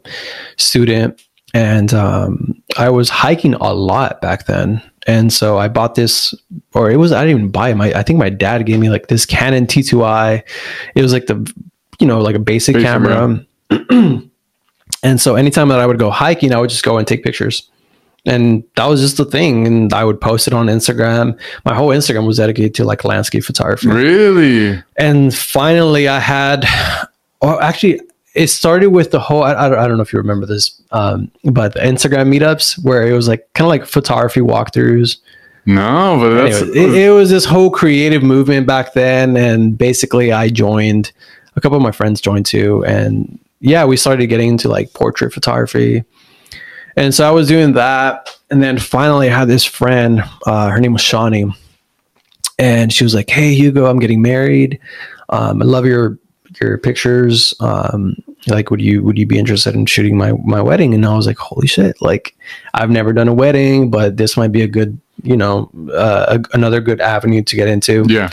student, 0.57 1.21
and 1.53 1.93
um, 1.93 2.61
I 2.77 2.89
was 2.89 3.09
hiking 3.09 3.55
a 3.55 3.73
lot 3.73 4.21
back 4.21 4.45
then. 4.45 4.81
And 5.07 5.31
so 5.31 5.57
I 5.57 5.67
bought 5.67 5.95
this, 5.95 6.33
or 6.73 6.89
it 6.89 6.97
was 6.97 7.11
I 7.11 7.23
didn't 7.25 7.39
even 7.39 7.51
buy 7.51 7.69
it. 7.69 7.75
My 7.75 7.93
I 7.93 8.03
think 8.03 8.17
my 8.17 8.29
dad 8.29 8.65
gave 8.65 8.79
me 8.79 8.89
like 8.89 9.07
this 9.07 9.25
Canon 9.25 9.67
T2i. 9.67 10.43
It 10.95 11.01
was 11.01 11.13
like 11.13 11.27
the, 11.27 11.53
you 11.99 12.07
know, 12.07 12.19
like 12.19 12.35
a 12.35 12.39
basic, 12.39 12.75
Basic, 12.75 12.87
camera. 12.87 13.45
and 15.05 15.21
so 15.21 15.35
anytime 15.35 15.67
that 15.67 15.79
I 15.79 15.85
would 15.85 15.99
go 15.99 16.09
hiking, 16.09 16.51
I 16.51 16.59
would 16.59 16.71
just 16.71 16.83
go 16.83 16.97
and 16.97 17.07
take 17.07 17.23
pictures. 17.23 17.69
And 18.25 18.63
that 18.75 18.87
was 18.87 19.01
just 19.01 19.17
the 19.17 19.25
thing. 19.25 19.67
And 19.67 19.93
I 19.93 20.03
would 20.03 20.19
post 20.19 20.47
it 20.47 20.53
on 20.53 20.65
Instagram. 20.65 21.39
My 21.63 21.75
whole 21.75 21.89
Instagram 21.89 22.25
was 22.25 22.37
dedicated 22.37 22.73
to 22.75 22.85
like 22.85 23.05
landscape 23.05 23.43
photography 23.43 23.87
really? 23.87 24.81
and 24.97 25.33
finally 25.35 26.07
i 26.07 26.19
had 26.19 26.65
or 27.41 27.61
actually 27.61 28.01
it 28.33 28.47
started 28.47 28.87
with 28.89 29.11
the 29.11 29.19
whole 29.19 29.43
i, 29.43 29.53
I, 29.53 29.69
don't, 29.69 29.77
I 29.77 29.87
don't 29.87 29.97
know 29.97 30.03
if 30.03 30.11
you 30.11 30.17
remember 30.17 30.47
this 30.47 30.81
um, 30.91 31.29
but 31.43 31.73
the 31.73 31.81
instagram 31.81 32.33
meetups 32.35 32.83
where 32.83 33.07
it 33.07 33.13
was 33.13 33.27
like 33.27 33.47
kind 33.53 33.65
of 33.65 33.69
like 33.69 33.85
photography 33.85 34.39
walkthroughs 34.39 35.17
No, 35.65 36.17
but 36.19 36.33
that's 36.35 36.61
anyway, 36.61 36.77
it, 36.79 37.05
it 37.05 37.11
was 37.11 37.29
this 37.29 37.45
whole 37.45 37.69
creative 37.69 38.23
movement 38.23 38.65
back 38.65 38.93
then 38.93 39.37
and 39.37 39.77
basically 39.77 40.31
i 40.31 40.49
joined 40.49 41.11
a 41.55 41.61
couple 41.61 41.77
of 41.77 41.83
my 41.83 41.91
friends 41.91 42.19
joined 42.21 42.45
too 42.47 42.83
and 42.85 43.39
yeah 43.59 43.85
we 43.85 43.97
started 43.97 44.27
getting 44.27 44.49
into 44.49 44.69
like 44.69 44.93
portrait 44.93 45.33
photography. 45.33 46.03
And 46.97 47.13
so 47.13 47.27
i 47.27 47.31
was 47.31 47.47
doing 47.47 47.73
that 47.73 48.29
and 48.49 48.63
then 48.63 48.79
finally 48.79 49.29
i 49.29 49.37
had 49.37 49.49
this 49.49 49.65
friend 49.65 50.23
uh, 50.45 50.69
her 50.69 50.79
name 50.79 50.93
was 50.93 51.01
shawnee 51.01 51.51
and 52.57 52.93
she 52.93 53.03
was 53.03 53.13
like 53.13 53.29
hey 53.29 53.53
hugo 53.53 53.85
i'm 53.87 53.99
getting 53.99 54.21
married. 54.21 54.79
Um, 55.29 55.61
i 55.61 55.65
love 55.65 55.85
your 55.85 56.17
your 56.61 56.77
pictures. 56.77 57.53
Um, 57.59 58.15
like 58.47 58.69
would 58.71 58.81
you 58.81 59.03
would 59.03 59.17
you 59.17 59.25
be 59.25 59.37
interested 59.37 59.75
in 59.75 59.85
shooting 59.85 60.17
my 60.17 60.31
my 60.45 60.61
wedding? 60.61 60.93
And 60.93 61.05
i 61.05 61.15
was 61.15 61.27
like 61.27 61.37
holy 61.37 61.67
shit 61.67 62.01
like 62.01 62.35
i've 62.75 62.89
never 62.89 63.11
done 63.11 63.27
a 63.27 63.33
wedding 63.33 63.89
but 63.89 64.17
this 64.17 64.37
might 64.37 64.51
be 64.51 64.61
a 64.61 64.67
good 64.67 64.99
you 65.23 65.35
know 65.35 65.69
uh, 65.91 66.37
a, 66.37 66.55
another 66.55 66.79
good 66.79 67.01
avenue 67.01 67.41
to 67.43 67.55
get 67.55 67.67
into. 67.67 68.05
Yeah. 68.07 68.29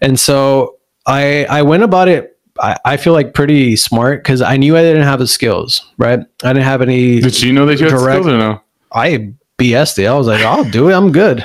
and 0.00 0.18
so 0.18 0.76
i 1.06 1.44
i 1.50 1.60
went 1.62 1.82
about 1.82 2.08
it 2.08 2.37
i, 2.60 2.76
I 2.84 2.96
feel 2.96 3.12
like 3.12 3.34
pretty 3.34 3.76
smart 3.76 4.22
because 4.22 4.42
i 4.42 4.56
knew 4.56 4.76
i 4.76 4.82
didn't 4.82 5.02
have 5.04 5.18
the 5.18 5.26
skills 5.26 5.84
right 5.98 6.20
i 6.44 6.52
didn't 6.52 6.64
have 6.64 6.82
any 6.82 7.20
Did 7.20 7.34
she 7.34 7.52
know 7.52 7.66
that 7.66 7.78
you 7.80 7.88
had 7.88 7.98
skills 7.98 8.26
or 8.26 8.36
no? 8.38 8.60
i 8.92 9.32
bs'd 9.58 9.98
it 9.98 10.06
i 10.06 10.14
was 10.14 10.26
like 10.26 10.44
i'll 10.44 10.64
do 10.70 10.88
it 10.88 10.94
i'm 10.94 11.12
good 11.12 11.44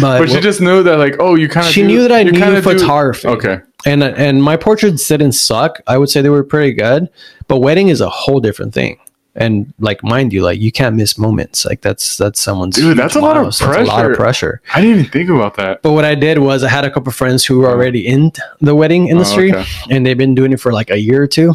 but, 0.00 0.18
But 0.20 0.30
she 0.30 0.40
just 0.40 0.60
knew 0.62 0.82
that, 0.82 0.98
like, 0.98 1.16
oh, 1.20 1.34
you 1.34 1.48
kind 1.50 1.66
of. 1.66 1.72
she 1.72 1.82
knew 1.82 2.00
that 2.02 2.10
I 2.10 2.22
knew 2.22 2.32
kinda 2.32 2.56
do- 2.56 2.62
photography. 2.62 3.28
Okay. 3.28 3.58
and 3.84 4.02
and 4.02 4.42
my 4.42 4.56
portraits 4.56 5.06
didn't 5.06 5.32
suck. 5.32 5.80
I 5.86 5.98
would 5.98 6.08
say 6.08 6.22
they 6.22 6.30
were 6.30 6.42
pretty 6.42 6.72
good, 6.72 7.08
but 7.46 7.58
wedding 7.60 7.88
is 7.88 8.00
a 8.00 8.08
whole 8.08 8.40
different 8.40 8.72
thing. 8.72 8.98
And 9.38 9.72
like, 9.78 10.02
mind 10.02 10.32
you, 10.32 10.42
like 10.42 10.58
you 10.60 10.72
can't 10.72 10.96
miss 10.96 11.18
moments. 11.18 11.64
Like 11.66 11.82
that's 11.82 12.16
that's 12.16 12.40
someone's 12.40 12.74
Dude, 12.76 12.96
that's 12.96 13.16
a 13.16 13.20
lot 13.20 13.36
of 13.36 13.42
milestone. 13.42 13.72
That's 13.72 13.88
a 13.88 13.92
lot 13.92 14.04
of 14.10 14.16
pressure. 14.16 14.60
pressure. 14.62 14.62
I 14.74 14.80
didn't 14.80 14.98
even 15.00 15.10
think 15.12 15.28
about 15.30 15.56
that. 15.56 15.82
But 15.82 15.92
what 15.92 16.04
I 16.06 16.14
did 16.14 16.38
was 16.38 16.64
I 16.64 16.68
had 16.68 16.84
a 16.86 16.90
couple 16.90 17.10
of 17.10 17.16
friends 17.16 17.44
who 17.44 17.58
were 17.58 17.68
already 17.68 18.06
in 18.06 18.32
the 18.60 18.74
wedding 18.74 19.08
industry, 19.08 19.52
Oh, 19.54 19.58
okay. 19.58 19.68
and 19.90 20.06
they've 20.06 20.16
been 20.16 20.34
doing 20.34 20.52
it 20.52 20.60
for 20.60 20.72
like 20.72 20.90
a 20.90 20.98
year 20.98 21.22
or 21.22 21.26
two. 21.26 21.54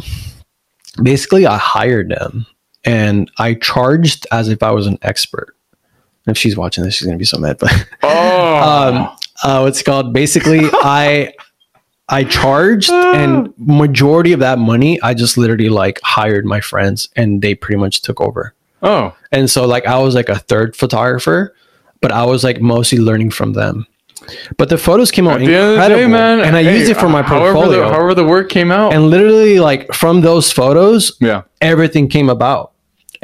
Basically, 1.02 1.46
I 1.46 1.56
hired 1.58 2.10
them, 2.10 2.46
and 2.84 3.30
I 3.38 3.54
charged 3.54 4.26
as 4.30 4.48
if 4.48 4.62
I 4.62 4.70
was 4.70 4.86
an 4.86 4.98
expert. 5.02 5.56
If 6.26 6.36
she's 6.38 6.56
watching 6.56 6.84
this, 6.84 6.94
she's 6.94 7.06
gonna 7.06 7.18
be 7.18 7.24
so 7.24 7.38
mad. 7.38 7.58
But 7.58 7.72
Oh. 8.02 8.56
um, 9.08 9.16
uh, 9.42 9.60
what's 9.62 9.80
it 9.80 9.84
called? 9.84 10.12
Basically, 10.12 10.60
I 10.72 11.32
I 12.08 12.24
charged, 12.24 12.90
and 12.90 13.48
ah. 13.48 13.52
majority 13.56 14.32
of 14.32 14.40
that 14.40 14.58
money, 14.58 15.00
I 15.02 15.14
just 15.14 15.38
literally 15.38 15.68
like 15.68 16.00
hired 16.02 16.44
my 16.44 16.60
friends, 16.60 17.08
and 17.16 17.40
they 17.42 17.54
pretty 17.54 17.78
much 17.78 18.02
took 18.02 18.20
over. 18.20 18.54
oh. 18.82 19.14
And 19.30 19.48
so, 19.48 19.66
like, 19.66 19.86
I 19.86 19.98
was 19.98 20.14
like 20.14 20.28
a 20.28 20.38
third 20.38 20.76
photographer, 20.76 21.54
but 22.02 22.12
I 22.12 22.26
was 22.26 22.44
like 22.44 22.60
mostly 22.60 22.98
learning 22.98 23.30
from 23.30 23.54
them. 23.54 23.86
But 24.58 24.68
the 24.68 24.76
photos 24.78 25.10
came 25.10 25.26
out 25.26 25.40
At 25.40 25.46
the 25.46 25.54
end 25.54 25.54
of 25.54 25.62
the 25.68 25.72
incredible, 25.74 26.00
day, 26.02 26.06
man. 26.08 26.40
and 26.40 26.54
I 26.56 26.62
hey, 26.62 26.78
used 26.78 26.90
it 26.90 26.96
for 26.96 27.08
my 27.08 27.22
however 27.22 27.54
portfolio. 27.54 27.88
The, 27.88 27.92
however, 27.94 28.14
the 28.14 28.24
work 28.26 28.50
came 28.50 28.70
out. 28.70 28.92
and 28.92 29.08
literally, 29.08 29.58
like 29.58 29.92
from 29.94 30.20
those 30.20 30.52
photos, 30.52 31.16
yeah. 31.20 31.42
everything 31.60 32.08
came 32.08 32.28
about 32.28 32.72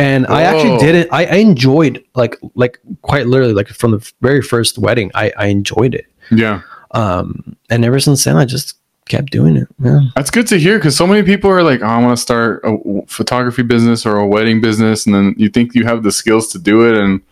and 0.01 0.29
i 0.29 0.43
actually 0.43 0.79
did 0.79 0.95
it 0.95 1.09
I, 1.11 1.27
I 1.27 1.35
enjoyed 1.39 2.05
like 2.15 2.37
like 2.55 2.79
quite 3.03 3.27
literally 3.27 3.53
like 3.53 3.67
from 3.67 3.91
the 3.91 4.13
very 4.21 4.41
first 4.43 4.79
wedding 4.79 5.11
i 5.17 5.33
i 5.37 5.47
enjoyed 5.47 5.93
it 5.93 6.07
Yeah. 6.31 6.63
Um 6.93 7.57
and 7.71 7.85
ever 7.85 8.01
since 8.01 8.25
then 8.25 8.37
i 8.37 8.45
just 8.45 8.77
kept 9.07 9.31
doing 9.31 9.57
it 9.57 9.67
yeah 9.83 10.01
That's 10.17 10.31
good 10.31 10.47
to 10.49 10.59
hear 10.59 10.79
because 10.79 10.95
so 10.97 11.07
many 11.07 11.23
people 11.23 11.51
are 11.51 11.63
like, 11.63 11.81
oh, 11.81 11.87
I 11.87 11.99
want 11.99 12.15
to 12.17 12.21
start 12.23 12.61
a 12.63 12.77
photography 13.07 13.63
business 13.63 14.05
or 14.05 14.19
a 14.19 14.27
wedding 14.27 14.61
business. 14.61 15.07
And 15.07 15.15
then 15.15 15.35
you 15.39 15.49
think 15.49 15.75
you 15.75 15.85
have 15.85 16.03
the 16.03 16.13
skills 16.13 16.49
to 16.53 16.59
do 16.59 16.87
it. 16.87 16.99
And 16.99 17.23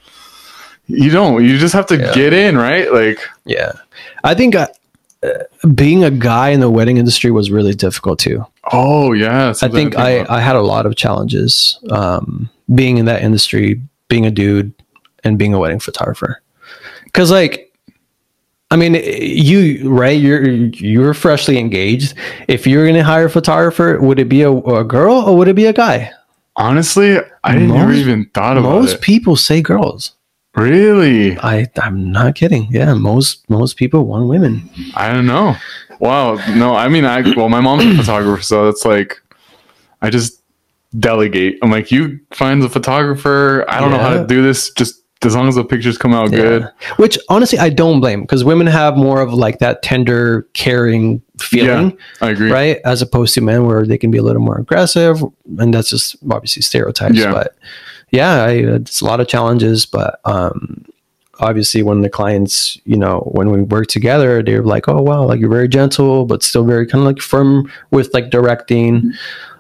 you 0.87 1.11
don't. 1.11 1.45
You 1.45 1.59
just 1.59 1.75
have 1.75 1.85
to 1.89 1.99
Yeah. 1.99 2.15
get 2.15 2.33
in, 2.33 2.57
right? 2.57 2.91
Like, 2.91 3.19
yeah 3.45 3.73
i 4.25 4.35
think 4.35 4.55
uh, 4.55 4.69
uh, 5.23 5.29
being 5.75 6.03
a 6.03 6.11
guy 6.11 6.49
in 6.49 6.61
the 6.61 6.71
wedding 6.71 6.97
industry 6.97 7.31
was 7.31 7.51
really 7.51 7.75
difficult 7.75 8.19
too 8.19 8.45
oh, 8.73 9.13
yeah. 9.13 9.53
i 9.61 9.69
think 9.69 9.99
I, 9.99 10.25
I 10.31 10.41
had 10.41 10.57
a 10.57 10.63
lot 10.63 10.87
of 10.87 10.97
challenges 10.97 11.79
um 11.91 12.49
being 12.75 12.97
in 12.97 13.05
that 13.05 13.21
industry 13.23 13.81
being 14.09 14.25
a 14.25 14.31
dude 14.31 14.73
and 15.25 15.37
being 15.39 15.53
a 15.53 15.59
wedding 15.59 15.79
photographer 15.81 16.41
because 17.05 17.31
like 17.31 17.66
I 18.71 18.77
mean, 18.77 18.95
you 18.95 19.89
right? 19.89 20.21
You're 20.21 20.45
you're 20.45 21.15
freshly 21.15 21.59
engaged. 21.59 22.15
If 22.49 22.67
you're 22.67 22.85
going 22.85 22.97
to 22.97 23.05
hire 23.05 23.27
a 23.27 23.31
photographer, 23.31 23.99
would 24.01 24.19
it 24.19 24.29
be 24.29 24.43
a, 24.43 24.51
a 24.51 24.83
girl 24.83 25.15
or 25.15 25.37
would 25.37 25.49
it 25.49 25.55
be 25.55 25.67
a 25.67 25.73
guy? 25.73 26.11
Honestly, 26.57 27.19
I 27.45 27.53
didn't 27.53 27.69
never 27.69 27.93
even 27.93 28.29
thought 28.35 28.57
about 28.57 28.71
Most 28.71 28.89
it. 28.89 28.93
Most 28.95 29.03
people 29.03 29.37
say 29.37 29.63
girls. 29.63 30.17
Really? 30.57 31.39
I 31.39 31.69
I'm 31.83 32.11
not 32.11 32.35
kidding. 32.35 32.67
Yeah, 32.71 32.95
most 32.95 33.49
most 33.49 33.77
people 33.77 34.07
want 34.07 34.29
women. 34.29 34.69
I 34.95 35.13
don't 35.13 35.27
know. 35.27 35.55
Wow. 36.01 36.35
No, 36.55 36.75
I 36.75 36.89
mean, 36.89 37.05
I 37.05 37.21
well, 37.37 37.49
my 37.49 37.61
mom's 37.61 37.85
a 37.85 37.95
photographer, 38.03 38.43
so 38.43 38.69
it's 38.69 38.85
like 38.85 39.21
I 40.03 40.11
just 40.11 40.43
delegate. 40.99 41.59
I'm 41.63 41.71
like, 41.71 41.93
you 41.93 42.21
find 42.33 42.63
the 42.63 42.71
photographer. 42.71 43.65
I 43.69 43.81
don't 43.81 43.91
know 43.91 43.99
how 43.99 44.15
to 44.15 44.27
do 44.27 44.43
this. 44.43 44.71
Just 44.73 45.03
as 45.25 45.35
long 45.35 45.49
as 45.49 45.55
the 45.55 45.65
pictures 45.65 45.97
come 45.99 46.13
out 46.13 46.31
good. 46.31 46.71
Which 46.97 47.19
honestly, 47.29 47.59
I 47.59 47.71
don't 47.71 48.01
blame 48.01 48.21
because 48.21 48.45
women 48.45 48.67
have 48.67 48.97
more 48.97 49.21
of 49.21 49.33
like 49.33 49.59
that 49.61 49.83
tender, 49.83 50.47
caring 50.53 51.23
feeling, 51.39 51.97
I 52.21 52.31
agree. 52.31 52.51
right? 52.51 52.81
As 52.85 53.03
opposed 53.03 53.35
to 53.35 53.41
men 53.41 53.67
where 53.67 53.87
they 53.87 53.99
can 53.99 54.11
be 54.11 54.19
a 54.19 54.23
little 54.23 54.43
more 54.43 54.59
aggressive, 54.59 55.23
and 55.59 55.73
that's 55.73 55.91
just 55.91 56.17
obviously 56.31 56.63
stereotypes. 56.63 57.17
Yeah. 57.17 57.33
But 57.33 57.57
yeah, 58.11 58.45
I, 58.45 58.51
it's 58.51 59.01
a 59.01 59.05
lot 59.05 59.21
of 59.21 59.27
challenges, 59.27 59.87
but 59.87 60.21
um, 60.25 60.85
obviously 61.41 61.83
when 61.83 62.03
the 62.03 62.11
clients, 62.11 62.79
you 62.85 62.97
know, 62.97 63.21
when 63.33 63.51
we 63.51 63.63
work 63.63 63.89
together, 63.89 64.43
they're 64.43 64.63
like, 64.63 64.89
oh 64.89 65.03
wow, 65.03 65.25
like 65.25 65.41
you're 65.41 65.51
very 65.51 65.69
gentle, 65.69 66.25
but 66.25 66.43
still 66.43 66.65
very 66.65 66.87
kind 66.87 67.03
of 67.03 67.07
like 67.07 67.21
firm 67.21 67.71
with 67.91 68.13
like 68.15 68.31
directing. 68.31 69.13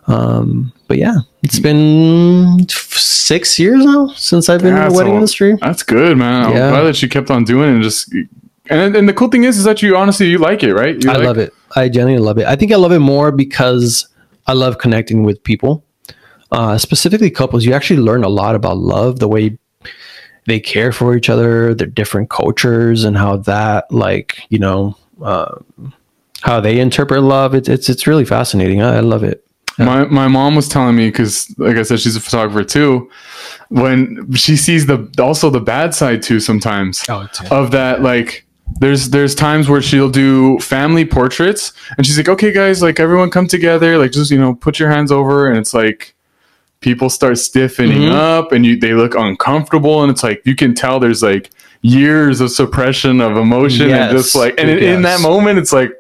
Um, 0.09 0.73
but 0.87 0.99
yeah, 0.99 1.17
it's 1.43 1.59
been 1.59 2.67
six 2.69 3.59
years 3.59 3.85
now 3.85 4.09
since 4.15 4.49
I've 4.49 4.63
been 4.63 4.77
in 4.77 4.89
the 4.89 4.95
wedding 4.95 5.13
all- 5.13 5.19
industry. 5.19 5.57
That's 5.61 5.83
good, 5.83 6.17
man. 6.17 6.45
I'm 6.45 6.53
glad 6.53 6.83
that 6.83 7.03
you 7.03 7.09
kept 7.09 7.31
on 7.31 7.45
doing 7.45 7.71
it 7.71 7.75
and 7.75 7.83
just. 7.83 8.13
And 8.69 8.97
and 8.97 9.09
the 9.09 9.13
cool 9.13 9.29
thing 9.29 9.45
is, 9.45 9.59
is 9.59 9.65
that 9.65 9.81
you 9.83 9.97
honestly 9.97 10.29
you 10.29 10.39
like 10.39 10.63
it, 10.65 10.75
right? 10.75 11.01
You 11.03 11.11
I 11.11 11.17
love 11.17 11.39
it. 11.39 11.53
I 11.77 11.89
genuinely 11.89 12.25
love 12.25 12.39
it. 12.39 12.47
I 12.47 12.57
think 12.57 12.73
I 12.73 12.77
love 12.77 12.93
it 12.93 12.99
more 12.99 13.31
because 13.31 14.09
I 14.47 14.55
love 14.55 14.79
connecting 14.79 15.23
with 15.23 15.43
people, 15.45 15.85
uh, 16.51 16.77
specifically 16.79 17.31
couples. 17.31 17.65
You 17.65 17.75
actually 17.75 18.01
learn 18.01 18.25
a 18.25 18.29
lot 18.29 18.55
about 18.55 18.79
love, 18.79 19.21
the 19.21 19.29
way 19.29 19.57
they 20.47 20.59
care 20.59 20.93
for 20.93 21.17
each 21.17 21.29
other, 21.29 21.75
their 21.75 21.87
different 21.87 22.31
cultures, 22.31 23.05
and 23.05 23.17
how 23.17 23.37
that, 23.39 23.91
like, 23.93 24.39
you 24.49 24.59
know, 24.59 24.97
uh, 25.23 25.57
how 26.43 26.61
they 26.61 26.81
interpret 26.81 27.23
love. 27.23 27.55
It's 27.55 27.69
it's 27.69 27.89
it's 27.89 28.07
really 28.07 28.25
fascinating. 28.25 28.83
I, 28.83 28.97
I 28.97 29.01
love 29.01 29.23
it. 29.23 29.46
My 29.79 30.05
my 30.07 30.29
mom 30.29 30.55
was 30.57 30.69
telling 30.69 30.97
me 30.97 31.09
because, 31.09 31.53
like 31.59 31.77
I 31.77 31.83
said, 31.83 32.01
she's 32.01 32.17
a 32.17 32.21
photographer 32.21 32.65
too. 32.65 33.11
When 33.69 34.33
she 34.35 34.57
sees 34.57 34.87
the 34.87 35.09
also 35.21 35.51
the 35.51 35.61
bad 35.61 35.95
side 35.95 36.23
too, 36.23 36.41
sometimes 36.41 37.05
Oh, 37.09 37.29
of 37.51 37.73
that, 37.73 38.01
like 38.03 38.47
there's 38.81 39.11
there's 39.11 39.35
times 39.35 39.69
where 39.69 39.83
she'll 39.83 40.09
do 40.11 40.59
family 40.61 41.05
portraits, 41.05 41.73
and 41.97 42.07
she's 42.07 42.17
like, 42.17 42.29
"Okay, 42.29 42.53
guys, 42.53 42.81
like 42.83 42.99
everyone 43.01 43.31
come 43.31 43.47
together, 43.49 43.99
like 43.99 44.13
just 44.13 44.31
you 44.31 44.39
know 44.39 44.55
put 44.55 44.79
your 44.79 44.89
hands 44.91 45.13
over," 45.13 45.49
and 45.49 45.59
it's 45.59 45.75
like 45.75 46.15
people 46.81 47.09
start 47.11 47.39
stiffening 47.39 48.03
Mhm. 48.03 48.13
up, 48.13 48.53
and 48.53 48.65
you 48.65 48.79
they 48.79 48.93
look 48.95 49.15
uncomfortable, 49.15 50.03
and 50.03 50.11
it's 50.11 50.23
like 50.23 50.41
you 50.45 50.55
can 50.55 50.75
tell 50.75 51.01
there's 51.01 51.23
like 51.23 51.51
years 51.83 52.41
of 52.41 52.51
suppression 52.51 53.21
of 53.21 53.37
emotion, 53.37 53.91
and 53.91 54.17
just 54.17 54.35
like 54.35 54.55
and 54.59 54.71
in, 54.71 54.79
in 54.79 55.03
that 55.03 55.21
moment, 55.21 55.59
it's 55.59 55.73
like 55.73 55.91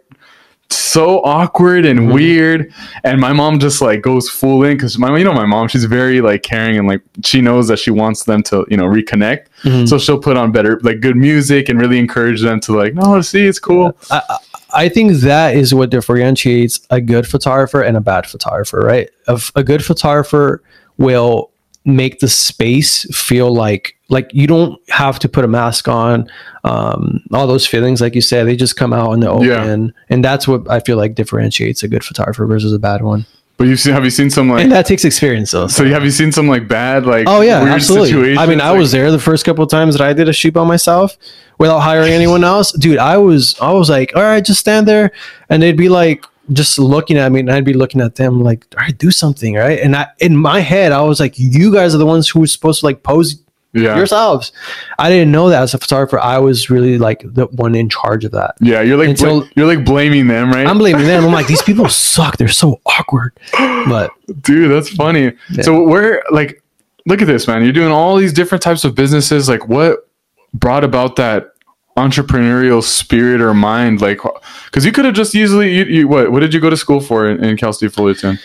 so 0.71 1.21
awkward 1.25 1.85
and 1.87 2.01
Mhm. 2.01 2.13
weird 2.13 2.73
and 3.05 3.21
my 3.21 3.33
mom 3.33 3.59
just 3.61 3.81
like 3.81 4.03
goes 4.03 4.29
full 4.29 4.65
in 4.65 4.77
because 4.77 4.99
my 4.99 5.17
you 5.17 5.25
know 5.25 5.33
my 5.33 5.45
mom 5.47 5.69
she's 5.69 5.85
very 5.85 6.21
like 6.21 6.43
caring 6.43 6.77
and 6.79 6.89
like 6.89 7.01
she 7.25 7.41
knows 7.41 7.69
that 7.69 7.79
she 7.79 7.91
wants 7.91 8.25
them 8.25 8.43
to 8.45 8.65
you 8.69 8.77
know 8.77 8.85
reconnect 8.85 9.47
Mhm. 9.65 9.89
so 9.89 9.99
she'll 9.99 10.19
put 10.19 10.37
on 10.37 10.53
better 10.53 10.81
like 10.83 11.01
good 11.01 11.17
music 11.17 11.69
and 11.69 11.81
really 11.81 11.99
encourage 11.99 12.41
them 12.43 12.61
to 12.61 12.77
like 12.77 12.95
no 12.95 13.21
see 13.21 13.47
it's 13.47 13.59
cool 13.59 13.97
I, 14.11 14.23
I- 14.29 14.37
I 14.75 14.89
think 14.89 15.13
that 15.21 15.55
is 15.57 15.73
what 15.73 15.91
differentiates 15.91 16.81
a 16.91 17.01
good 17.01 17.27
photographer 17.27 17.81
and 17.83 17.97
a 17.97 18.01
bad 18.01 18.27
photographer, 18.27 18.81
right? 18.81 19.09
Of 19.29 19.51
a 19.55 19.63
good 19.63 19.83
photographer 19.83 20.61
will 20.99 21.51
make 21.85 22.19
the 22.19 22.29
space 22.29 23.07
feel 23.17 23.55
like 23.55 23.96
like 24.09 24.31
you 24.33 24.47
don't 24.47 24.79
have 24.91 25.19
to 25.21 25.29
put 25.29 25.45
a 25.45 25.49
mask 25.49 25.89
on. 25.89 26.29
Um, 26.65 27.23
all 27.33 27.47
those 27.47 27.67
feelings, 27.67 28.01
like 28.01 28.15
you 28.15 28.21
said, 28.21 28.47
they 28.47 28.57
just 28.57 28.77
come 28.77 28.93
out 28.93 29.13
in 29.13 29.21
the 29.21 29.29
open, 29.31 29.47
Yeah. 29.47 29.87
and 30.11 30.25
that's 30.25 30.47
what 30.49 30.69
I 30.71 30.81
feel 30.81 30.97
like 30.97 31.15
differentiates 31.15 31.83
a 31.83 31.89
good 31.89 32.05
photographer 32.05 32.47
versus 32.47 32.73
a 32.73 32.79
bad 32.79 33.03
one. 33.03 33.27
but 33.59 33.67
you've 33.69 33.81
seen 33.81 33.95
have 33.95 34.05
you 34.05 34.11
seen 34.11 34.29
some 34.29 34.51
like 34.51 34.63
And 34.65 34.71
that 34.73 34.85
takes 34.87 35.05
experience, 35.05 35.51
though. 35.53 35.67
so 35.67 35.85
have 35.87 36.05
you 36.05 36.11
seen 36.11 36.31
some 36.31 36.47
like 36.47 36.69
bad 36.69 37.07
like 37.07 37.25
Oh 37.27 37.41
yeah, 37.41 37.61
absolutely. 37.63 38.09
situations 38.11 38.39
I 38.39 38.47
mean, 38.47 38.61
I 38.61 38.71
like- 38.71 38.79
was 38.81 38.93
there 38.93 39.11
the 39.11 39.19
first 39.19 39.45
couple 39.47 39.65
of 39.65 39.71
times 39.71 39.97
that 39.97 40.07
I 40.07 40.13
did 40.13 40.29
a 40.29 40.33
shoot 40.33 40.53
by 40.53 40.65
myself 40.65 41.17
without 41.59 41.81
hiring 41.81 42.13
anyone 42.13 42.45
else. 42.45 42.71
Dude, 42.73 42.99
I 42.99 43.17
was 43.17 43.55
I 43.61 43.73
was 43.73 43.89
like, 43.89 44.13
all 44.15 44.23
right, 44.23 44.45
just 44.45 44.61
stand 44.61 44.87
there, 44.87 45.11
and 45.49 45.63
they'd 45.63 45.77
be 45.77 45.89
like 45.89 46.25
just 46.53 46.79
looking 46.79 47.17
at 47.17 47.33
me, 47.33 47.41
and 47.41 47.51
I'd 47.51 47.65
be 47.65 47.73
looking 47.73 48.01
at 48.03 48.17
them 48.17 48.41
like, 48.43 48.67
all 48.77 48.83
right, 48.85 48.97
do 48.99 49.11
something, 49.11 49.55
right? 49.55 49.81
And 49.81 49.97
I 49.97 50.07
in 50.21 50.37
my 50.37 50.61
head, 50.61 50.93
I 50.93 51.01
was 51.03 51.19
like, 51.19 51.35
you 51.39 51.73
guys 51.73 51.95
are 51.95 51.99
the 51.99 52.07
ones 52.07 52.29
who 52.29 52.43
are 52.43 52.47
supposed 52.47 52.81
to 52.81 52.87
like 52.87 53.03
pose 53.03 53.37
yeah 53.77 53.97
yourselves. 53.97 54.53
I 54.99 55.09
didn't 55.09 55.31
know 55.31 55.49
that 55.51 55.63
as 55.63 55.75
a 55.75 55.79
photographer. 55.79 56.19
I 56.19 56.39
was 56.39 56.71
really 56.71 56.99
like 56.99 57.23
the 57.25 57.47
one 57.47 57.75
in 57.75 57.89
charge 57.89 58.25
of 58.25 58.33
that. 58.33 58.55
yeah 58.61 58.81
you're 58.81 58.97
like 58.97 59.17
bla- 59.19 59.49
you're 59.55 59.67
like 59.67 59.85
blaming 59.85 60.27
them 60.27 60.51
right 60.51 60.67
I'm 60.67 60.79
blaming 60.79 61.07
them. 61.07 61.25
I'm 61.25 61.33
like, 61.33 61.47
these 61.47 61.63
people 61.71 61.89
suck. 61.89 62.37
They're 62.37 62.49
so 62.49 62.81
awkward. 62.87 63.39
But 63.53 64.11
Dude, 64.41 64.71
that's 64.71 64.89
funny. 64.89 65.33
Yeah. 65.51 65.63
So 65.63 65.83
where 65.83 66.23
like 66.31 66.63
look 67.07 67.21
at 67.23 67.27
this, 67.27 67.47
man. 67.47 67.63
You're 67.63 67.73
doing 67.73 67.93
all 67.93 68.17
these 68.17 68.33
different 68.33 68.63
types 68.63 68.85
of 68.85 68.95
businesses. 68.95 69.49
Like 69.49 69.69
what 69.69 70.09
brought 70.55 70.85
about 70.85 71.17
that 71.17 71.53
entrepreneurial 71.97 72.83
spirit 72.83 73.41
or 73.41 73.55
mind? 73.55 74.01
Like 74.01 74.21
because 74.67 74.85
you 74.85 74.93
could 74.93 75.05
have 75.05 75.15
just 75.15 75.35
easily 75.35 75.75
you, 75.75 75.85
you 75.85 76.09
what 76.09 76.33
what 76.33 76.41
did 76.41 76.53
you 76.53 76.61
go 76.61 76.71
to 76.71 76.77
school 76.77 77.01
for 77.01 77.29
in, 77.29 77.43
in 77.43 77.57
Cal 77.57 77.73
State 77.73 77.93
Fullerton? 77.93 78.39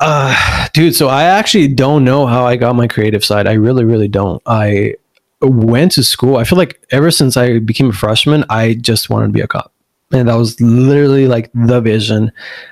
Uh, 0.00 0.68
dude, 0.72 0.94
so 0.94 1.08
I 1.08 1.24
actually 1.24 1.68
don't 1.68 2.04
know 2.04 2.26
how 2.26 2.44
I 2.44 2.56
got 2.56 2.74
my 2.74 2.88
creative 2.88 3.24
side. 3.24 3.46
I 3.46 3.52
really, 3.52 3.84
really 3.84 4.08
don't. 4.08 4.42
I 4.46 4.94
went 5.40 5.92
to 5.92 6.02
school. 6.02 6.36
I 6.36 6.44
feel 6.44 6.58
like 6.58 6.84
ever 6.90 7.10
since 7.10 7.36
I 7.36 7.58
became 7.58 7.90
a 7.90 7.92
freshman, 7.92 8.44
I 8.50 8.74
just 8.74 9.08
wanted 9.08 9.28
to 9.28 9.32
be 9.32 9.40
a 9.40 9.46
cop. 9.46 9.72
And 10.12 10.28
that 10.28 10.34
was 10.34 10.60
literally 10.60 11.26
like 11.26 11.50
the 11.54 11.80
vision. 11.80 12.30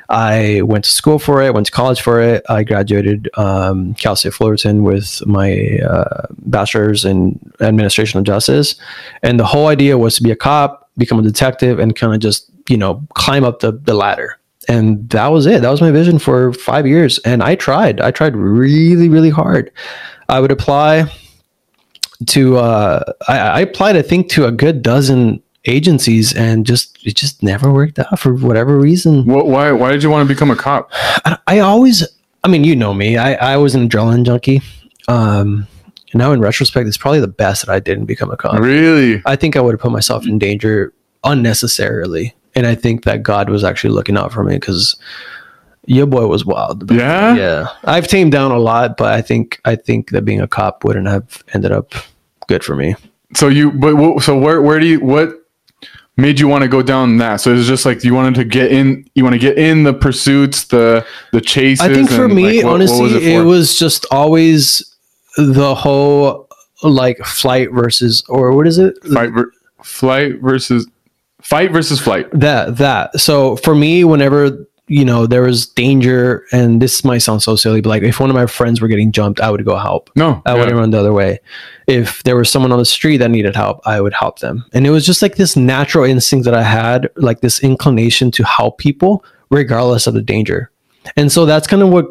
I 0.08 0.62
went 0.62 0.85
to 0.85 0.90
school 0.90 1.18
for 1.18 1.42
it, 1.42 1.54
went 1.54 1.66
to 1.66 1.72
college 1.72 2.00
for 2.00 2.20
it. 2.20 2.44
I 2.48 2.62
graduated 2.62 3.30
um, 3.37 3.94
Cal 3.94 4.14
State 4.14 4.35
Fullerton 4.35 4.85
with 4.85 5.24
my 5.26 5.78
uh, 5.78 6.26
bachelor's 6.38 7.04
in 7.04 7.38
administration 7.61 8.18
of 8.18 8.24
justice. 8.24 8.76
And 9.22 9.40
the 9.40 9.46
whole 9.46 9.68
idea 9.68 9.98
was 9.98 10.16
to 10.16 10.22
be 10.22 10.30
a 10.30 10.37
cop, 10.37 10.90
become 10.98 11.18
a 11.18 11.22
detective, 11.22 11.78
and 11.78 11.96
kind 11.96 12.14
of 12.14 12.20
just, 12.20 12.48
you 12.68 12.76
know, 12.76 13.02
climb 13.14 13.44
up 13.44 13.61
the, 13.61 13.72
the 13.72 13.94
ladder 13.94 14.38
and 14.68 15.09
that 15.11 15.29
was 15.29 15.46
it. 15.46 15.62
That 15.62 15.70
was 15.70 15.81
my 15.81 15.90
vision 15.90 16.18
for 16.18 16.53
five 16.53 16.87
years. 16.87 17.18
And 17.20 17.42
i 17.42 17.55
tried. 17.55 18.01
I 18.01 18.11
tried 18.11 18.37
really 18.37 19.09
really 19.09 19.31
hard. 19.31 19.70
I 20.29 20.40
would 20.40 20.53
apply 20.53 21.11
to 22.27 22.57
uh 22.57 23.03
I, 23.29 23.38
I 23.38 23.61
applied 23.61 23.96
i 23.96 24.03
think 24.03 24.29
to 24.31 24.46
a 24.46 24.53
good 24.53 24.83
dozen 24.83 25.42
agencies 25.64 26.35
and 26.35 26.66
just 26.66 27.05
it 27.07 27.16
just 27.16 27.42
never 27.42 27.72
worked 27.72 27.98
out 27.98 28.18
for 28.18 28.35
whatever 28.35 28.79
reason. 28.79 29.25
What 29.27 29.46
why 29.46 29.72
why 29.72 29.92
did 29.92 30.03
you 30.03 30.11
want 30.11 30.27
to 30.27 30.33
become 30.33 30.51
a 30.51 30.57
cop? 30.57 30.90
i, 31.25 31.38
I 31.46 31.59
always 31.61 32.07
i 32.44 32.48
mean 32.48 32.64
you 32.64 32.77
know 32.77 32.94
me. 32.94 33.16
I 33.16 33.35
i 33.53 33.57
was 33.57 33.75
an 33.75 33.88
adrenaline 33.88 34.25
junkie. 34.25 34.62
Um 35.09 35.66
and 36.12 36.18
now 36.18 36.33
in 36.33 36.40
retrospect 36.40 36.88
it's 36.88 36.96
probably 36.96 37.20
the 37.20 37.29
best 37.29 37.64
that 37.66 37.72
i 37.72 37.81
didn't 37.81 38.07
become 38.07 38.31
a 38.31 38.37
cop. 38.37 38.59
Really? 38.59 39.22
I 39.25 39.37
think 39.37 39.57
I 39.57 39.61
would 39.61 39.72
have 39.72 39.81
put 39.81 39.92
myself 39.92 40.27
in 40.27 40.38
danger 40.38 40.92
unnecessarily. 41.25 42.35
And 42.55 42.67
I 42.67 42.75
think 42.75 43.05
that 43.05 43.23
God 43.23 43.49
was 43.49 43.65
actually 43.65 43.95
looking 43.95 44.17
out 44.17 44.33
for 44.33 44.45
me 44.45 44.55
because 44.57 44.97
your 45.87 46.07
boy 46.07 46.27
was 46.27 46.45
wild. 46.45 46.91
Yeah? 46.91 47.35
Yeah. 47.35 47.67
I've 47.85 48.07
tamed 48.07 48.33
down 48.33 48.53
a 48.53 48.59
lot, 48.59 48.97
but 48.97 49.12
I 49.12 49.23
think 49.23 49.61
I 49.65 49.75
think 49.77 50.11
that 50.11 50.23
being 50.23 50.41
a 50.41 50.47
cop 50.49 50.85
wouldn't 50.85 51.09
have 51.09 51.43
ended 51.55 51.73
up 51.73 51.95
good 52.49 52.62
for 52.62 52.77
me. 52.77 52.95
So 53.35 53.49
you 53.49 53.73
but 53.73 54.21
so 54.21 54.38
where 54.38 54.61
where 54.61 54.79
do 54.79 54.87
you 54.87 55.01
what 55.01 55.31
made 56.19 56.38
you 56.38 56.47
want 56.47 56.62
to 56.62 56.69
go 56.69 56.83
down 56.83 57.17
that? 57.17 57.41
So 57.41 57.55
it's 57.55 57.67
just 57.67 57.87
like 57.87 58.05
you 58.05 58.15
wanted 58.15 58.35
to 58.37 58.45
get 58.45 58.71
in 58.71 59.09
you 59.15 59.25
want 59.25 59.33
to 59.35 59.38
get 59.41 59.57
in 59.59 59.85
the 59.85 59.95
pursuits, 59.95 60.65
the 60.65 61.05
the 61.33 61.41
chases. 61.41 61.81
I 61.87 61.93
think 61.93 62.11
for 62.11 62.29
me, 62.29 62.45
like, 62.45 62.57
what- 62.57 62.65
what 62.67 62.75
honestly, 62.75 63.03
was 63.03 63.15
it, 63.15 63.23
for? 63.38 63.45
was 63.45 63.79
just 63.79 64.05
always 64.11 64.97
the 65.38 65.75
whole 65.75 66.49
like 66.83 67.17
flight 67.25 67.73
versus 67.73 68.23
or 68.29 68.53
what 68.53 68.67
is 68.67 68.77
it? 68.79 68.95
fight 69.15 69.31
ver- 69.31 69.53
flight 69.83 70.41
versus 70.43 70.87
fight 71.42 71.72
versus 71.72 72.00
flight. 72.00 72.28
that 72.33 72.76
that. 72.78 73.20
So 73.20 73.57
for 73.57 73.74
me 73.74 74.05
whenever 74.05 74.66
you 74.88 75.05
know 75.05 75.26
there 75.26 75.42
was 75.42 75.66
danger 75.66 76.44
and 76.52 76.83
this 76.83 77.05
might 77.05 77.18
sound 77.18 77.40
so 77.42 77.55
silly 77.55 77.81
but 77.81 77.88
like 77.88 78.02
if 78.02 78.18
one 78.18 78.28
of 78.28 78.35
my 78.35 78.46
friends 78.46 78.81
were 78.81 78.88
getting 78.88 79.12
jumped 79.12 79.40
i 79.40 79.50
would 79.50 79.64
go 79.64 79.76
help. 79.76 80.11
No, 80.16 80.42
i 80.44 80.52
yeah. 80.52 80.59
wouldn't 80.59 80.76
run 80.76 80.90
the 80.90 80.98
other 80.98 81.12
way. 81.12 81.40
If 81.87 82.22
there 82.24 82.37
was 82.37 82.50
someone 82.50 82.72
on 82.72 82.78
the 82.78 82.85
street 82.85 83.18
that 83.18 83.31
needed 83.31 83.57
help 83.57 83.81
i 83.87 84.00
would 84.00 84.14
help 84.14 84.40
them. 84.40 84.64
And 84.72 84.87
it 84.87 84.90
was 84.90 85.07
just 85.07 85.22
like 85.22 85.37
this 85.37 85.57
natural 85.57 86.05
instinct 86.05 86.44
that 86.44 86.55
i 86.55 86.62
had 86.62 87.09
like 87.16 87.40
this 87.40 87.62
inclination 87.62 88.31
to 88.33 88.44
help 88.44 88.78
people 88.78 89.24
regardless 89.50 90.07
of 90.07 90.14
the 90.14 90.22
danger. 90.22 90.70
And 91.16 91.31
so 91.31 91.46
that's 91.46 91.66
kind 91.66 91.83
of 91.83 91.90
what 91.90 92.07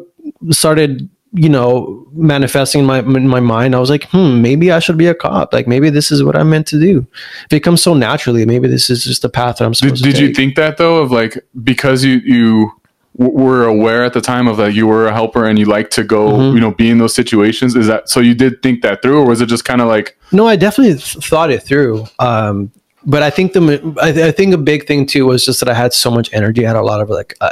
started 0.50 1.10
you 1.34 1.48
know, 1.48 2.06
manifesting 2.12 2.80
in 2.80 2.86
my 2.86 2.98
in 2.98 3.26
my 3.28 3.40
mind. 3.40 3.74
I 3.74 3.78
was 3.80 3.88
like, 3.90 4.04
hmm, 4.10 4.42
maybe 4.42 4.70
I 4.70 4.78
should 4.80 4.98
be 4.98 5.06
a 5.06 5.14
cop. 5.14 5.52
Like 5.52 5.66
maybe 5.66 5.88
this 5.90 6.12
is 6.12 6.22
what 6.22 6.36
I'm 6.36 6.50
meant 6.50 6.66
to 6.68 6.78
do. 6.80 7.06
If 7.46 7.52
it 7.52 7.60
comes 7.60 7.82
so 7.82 7.94
naturally, 7.94 8.44
maybe 8.44 8.68
this 8.68 8.90
is 8.90 9.04
just 9.04 9.22
the 9.22 9.30
path 9.30 9.56
that 9.58 9.64
I'm 9.64 9.72
Did, 9.72 9.78
supposed 9.78 10.04
did 10.04 10.16
to 10.16 10.26
you 10.26 10.34
think 10.34 10.56
that 10.56 10.76
though, 10.76 10.98
of 10.98 11.10
like 11.10 11.42
because 11.64 12.04
you 12.04 12.20
you 12.24 12.72
w- 13.18 13.38
were 13.44 13.64
aware 13.64 14.04
at 14.04 14.12
the 14.12 14.20
time 14.20 14.46
of 14.46 14.58
that 14.58 14.74
you 14.74 14.86
were 14.86 15.06
a 15.06 15.12
helper 15.14 15.46
and 15.46 15.58
you 15.58 15.64
like 15.64 15.88
to 15.90 16.04
go, 16.04 16.32
Mhm. 16.32 16.54
you 16.54 16.60
know, 16.60 16.70
be 16.72 16.90
in 16.90 16.98
those 16.98 17.14
situations? 17.14 17.74
Is 17.76 17.86
that 17.86 18.10
so? 18.10 18.20
You 18.20 18.34
did 18.34 18.62
think 18.62 18.82
that 18.82 19.00
through, 19.00 19.18
or 19.20 19.26
was 19.26 19.40
it 19.40 19.46
just 19.46 19.64
kind 19.64 19.80
of 19.80 19.88
like, 19.88 20.18
No, 20.32 20.46
I 20.46 20.56
definitely 20.56 20.94
th- 20.96 21.24
thought 21.26 21.50
it 21.50 21.62
through. 21.62 22.04
Um, 22.18 22.70
but 23.06 23.22
I 23.22 23.30
think 23.30 23.54
the 23.54 23.94
I, 24.02 24.08
I 24.28 24.30
think 24.32 24.52
a 24.54 24.58
big 24.58 24.86
thing 24.86 25.06
too 25.06 25.24
was 25.26 25.44
just 25.46 25.60
that 25.60 25.68
I 25.68 25.74
had 25.74 25.92
so 25.94 26.10
much 26.10 26.28
energy. 26.34 26.64
I 26.66 26.68
had 26.68 26.76
a 26.76 26.82
lot 26.82 27.00
of 27.00 27.08
like, 27.10 27.34
uh, 27.40 27.50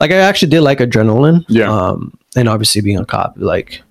like 0.00 0.10
I 0.12 0.16
actually 0.16 0.48
did 0.48 0.62
like 0.62 0.78
adrenaline. 0.78 1.44
Yeah. 1.48 1.70
Um, 1.70 2.17
and 2.36 2.48
obviously 2.48 2.80
being 2.80 2.98
a 2.98 3.04
cop, 3.04 3.34
like, 3.36 3.82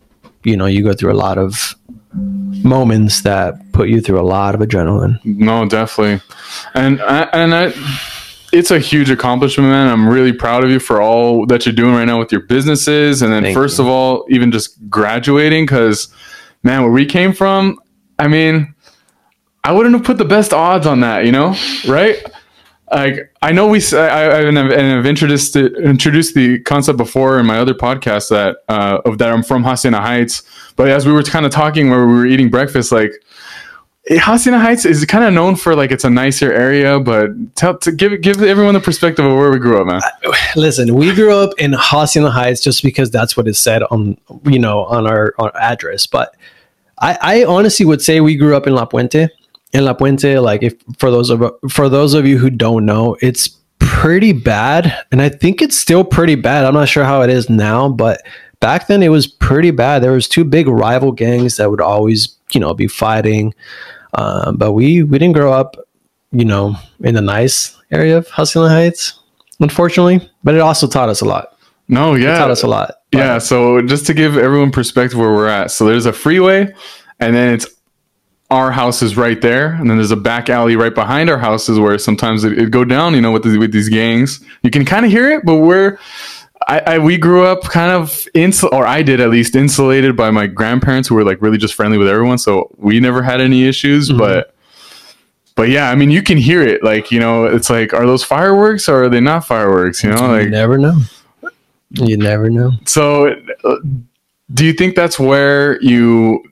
you 0.44 0.56
know, 0.56 0.66
you 0.66 0.84
go 0.84 0.94
through 0.94 1.12
a 1.12 1.16
lot 1.16 1.38
of 1.38 1.76
moments 2.14 3.22
that 3.22 3.54
put 3.74 3.90
you 3.90 4.02
through 4.02 4.20
a 4.20 4.24
lot 4.24 4.56
of 4.56 4.62
adrenaline. 4.62 5.20
no, 5.26 5.68
definitely, 5.68 6.22
and 6.74 7.02
I, 7.02 7.24
and 7.34 7.54
I. 7.54 7.74
It's 8.54 8.72
a 8.72 8.80
huge 8.80 9.10
accomplishment, 9.10 9.70
man. 9.70 9.90
I'm 9.90 10.08
really 10.08 10.32
proud 10.32 10.64
of 10.64 10.70
you 10.70 10.80
for 10.80 11.02
all 11.02 11.46
that 11.48 11.66
you're 11.66 11.76
doing 11.76 11.94
right 11.94 12.06
now 12.06 12.18
with 12.18 12.32
your 12.32 12.42
businesses. 12.42 13.22
And 13.22 13.32
then, 13.32 13.44
Thank 13.44 13.54
first 13.54 13.78
you. 13.78 13.84
of 13.84 13.90
all, 13.90 14.26
even 14.30 14.54
just 14.54 14.90
graduating, 14.90 15.66
because, 15.66 16.08
man, 16.64 16.82
where 16.82 16.92
we 16.92 17.06
came 17.06 17.34
from, 17.34 17.78
I 18.18 18.30
mean, 18.30 18.74
I 19.66 19.74
wouldn't 19.74 19.94
have 19.96 20.06
put 20.06 20.18
the 20.18 20.26
best 20.26 20.54
odds 20.54 20.88
on 20.88 21.02
that, 21.02 21.26
you 21.26 21.32
know, 21.34 21.56
right? 21.90 22.26
Like 22.92 23.34
I 23.42 23.52
know 23.52 23.68
we, 23.68 23.82
I, 23.94 23.98
I- 23.98 24.42
and 24.44 24.58
I've, 24.58 25.06
introduced 25.06 25.54
the, 25.54 25.74
introduced 25.76 26.36
the 26.36 26.60
concept 26.60 26.98
before 26.98 27.40
in 27.40 27.46
my 27.46 27.58
other 27.60 27.74
podcast 27.74 28.30
that 28.30 28.58
uh, 28.70 29.02
of 29.06 29.18
that 29.18 29.32
I'm 29.34 29.44
from 29.44 29.64
Hacienda 29.64 30.00
Heights. 30.00 30.44
But 30.76 30.88
as 30.90 31.06
we 31.06 31.12
were 31.12 31.24
kind 31.24 31.46
of 31.46 31.52
talking 31.52 31.90
where 31.90 32.06
we 32.08 32.14
were 32.14 32.26
eating 32.26 32.50
breakfast, 32.50 32.92
like 32.94 33.12
eh, 34.10 34.18
Hacienda 34.20 34.60
Heights 34.60 34.86
is 34.86 35.04
kind 35.06 35.24
of 35.26 35.34
known 35.34 35.56
for 35.58 35.76
like 35.76 35.92
it's 35.92 36.06
a 36.06 36.10
nicer 36.10 36.54
area. 36.54 36.98
But 37.00 37.32
tell 37.56 37.78
to 37.80 37.92
give 37.92 38.22
give 38.22 38.42
everyone 38.42 38.74
the 38.74 38.80
perspective 38.80 39.26
of 39.26 39.36
where 39.36 39.52
we 39.52 39.60
grew 39.60 39.82
up, 39.82 39.88
man. 39.88 40.02
Listen, 40.56 40.96
we 40.96 41.14
grew 41.14 41.34
up 41.34 41.52
in 41.58 41.74
Hacienda 41.78 42.32
Heights 42.32 42.62
just 42.62 42.84
because 42.84 43.12
that's 43.12 43.36
what 43.36 43.48
it 43.50 43.56
said 43.56 43.84
on 43.92 44.18
you 44.46 44.60
know 44.60 44.86
on 44.86 45.06
our, 45.08 45.34
our 45.40 45.52
address. 45.58 46.06
But 46.08 46.36
I, 47.00 47.18
I 47.22 47.44
honestly 47.44 47.86
would 47.86 48.02
say 48.02 48.22
we 48.22 48.36
grew 48.38 48.56
up 48.56 48.66
in 48.66 48.74
La 48.74 48.86
Puente. 48.86 49.28
In 49.74 49.86
La 49.86 49.94
Puente, 49.94 50.42
like 50.42 50.64
if 50.64 50.76
for 50.98 51.12
those 51.12 51.30
of 51.30 51.44
for 51.70 51.90
those 51.90 52.14
of 52.14 52.26
you 52.26 52.38
who 52.38 52.50
don't 52.50 52.86
know, 52.86 53.18
it's 53.22 53.50
pretty 53.80 54.32
bad, 54.32 54.98
and 55.12 55.22
I 55.22 55.30
think 55.30 55.62
it's 55.62 55.78
still 55.78 56.04
pretty 56.04 56.36
bad. 56.36 56.66
I'm 56.66 56.74
not 56.74 56.88
sure 56.88 57.04
how 57.04 57.22
it 57.22 57.30
is 57.30 57.50
now, 57.50 57.90
but 57.90 58.22
back 58.60 58.88
then 58.88 59.04
it 59.04 59.10
was 59.10 59.28
pretty 59.28 59.72
bad. 59.72 60.02
There 60.02 60.14
was 60.14 60.28
two 60.28 60.46
big 60.46 60.68
rival 60.68 61.12
gangs 61.12 61.58
that 61.58 61.70
would 61.70 61.82
always 61.82 62.36
you 62.54 62.60
know 62.60 62.74
be 62.74 62.88
fighting. 62.88 63.54
Um, 64.14 64.56
but 64.58 64.72
we 64.72 65.04
we 65.04 65.20
didn't 65.20 65.36
grow 65.36 65.52
up, 65.52 65.76
you 66.32 66.46
know, 66.46 66.76
in 67.02 67.16
the 67.16 67.22
nice 67.22 67.78
area 67.92 68.18
of 68.18 68.28
Hacienda 68.30 68.70
Heights 68.70 69.20
unfortunately. 69.60 70.30
But 70.44 70.56
it 70.56 70.62
also 70.62 70.88
taught 70.88 71.10
us 71.10 71.22
a 71.22 71.26
lot. 71.26 71.58
No, 71.88 72.16
It 72.16 72.22
yeah, 72.22 72.38
taught 72.38 72.52
us 72.52 72.64
a 72.64 72.68
lot. 72.68 72.96
But 73.12 73.20
Yeah, 73.20 73.38
so 73.38 73.82
just 73.82 74.06
to 74.08 74.14
give 74.14 74.38
everyone 74.38 74.72
perspective 74.72 75.18
where 75.18 75.32
we're 75.32 75.48
at. 75.48 75.72
So 75.72 75.86
there's 75.86 76.06
a 76.06 76.14
freeway 76.14 76.74
and 77.20 77.36
then 77.36 77.54
it's 77.54 77.68
our 78.50 78.72
house 78.72 79.02
is 79.02 79.18
right 79.18 79.42
there 79.42 79.74
and 79.74 79.90
then 79.90 79.98
there's 79.98 80.12
a 80.12 80.16
back 80.16 80.50
alley 80.50 80.76
right 80.78 80.96
behind 80.96 81.30
our 81.30 81.38
houses 81.38 81.80
where 81.80 81.98
sometimes 81.98 82.44
it, 82.46 82.58
it 82.58 82.72
go 82.72 82.86
down, 82.86 83.14
you 83.14 83.20
know, 83.22 83.32
with 83.32 83.44
the, 83.44 83.58
with 83.58 83.74
these 83.74 83.90
gangs. 83.90 84.40
You 84.64 84.72
can 84.72 84.86
kind 84.86 85.06
of 85.06 85.12
hear 85.12 85.30
it, 85.30 85.44
but 85.46 85.58
we're 85.58 85.98
I, 86.68 86.80
I 86.80 87.00
we 87.00 87.18
grew 87.18 87.46
up 87.46 87.64
kind 87.64 87.92
of 87.92 88.10
insul 88.34 88.72
or 88.72 88.86
I 88.88 89.02
did 89.02 89.20
at 89.20 89.30
least 89.30 89.56
insulated 89.56 90.16
by 90.16 90.32
my 90.32 90.48
grandparents 90.48 91.08
who 91.08 91.16
were 91.16 91.24
like 91.24 91.42
really 91.42 91.58
just 91.58 91.74
friendly 91.76 91.98
with 91.98 92.08
everyone, 92.08 92.38
so 92.38 92.70
we 92.78 93.00
never 93.00 93.22
had 93.22 93.42
any 93.42 93.66
issues, 93.68 94.10
Mhm. 94.10 94.18
but 94.18 94.54
but 95.56 95.70
yeah, 95.70 95.90
I 95.90 95.96
mean, 95.96 96.12
you 96.12 96.22
can 96.22 96.38
hear 96.38 96.62
it. 96.62 96.84
Like, 96.84 97.12
you 97.12 97.20
know, 97.20 97.46
it's 97.46 97.68
like, 97.70 97.92
are 97.92 98.06
those 98.06 98.24
fireworks 98.24 98.88
or 98.88 99.06
are 99.06 99.10
they 99.10 99.20
not 99.20 99.44
fireworks? 99.46 100.04
You 100.04 100.12
know, 100.12 100.18
you 100.36 100.42
like, 100.44 100.50
never 100.50 100.78
know. 100.78 101.00
You 101.92 102.16
never 102.16 102.50
know. 102.50 102.74
so, 102.86 103.34
uh, 103.64 103.76
do 104.54 104.66
you 104.66 104.74
think 104.74 104.96
that's 104.96 105.18
where 105.20 105.82
you 105.82 106.44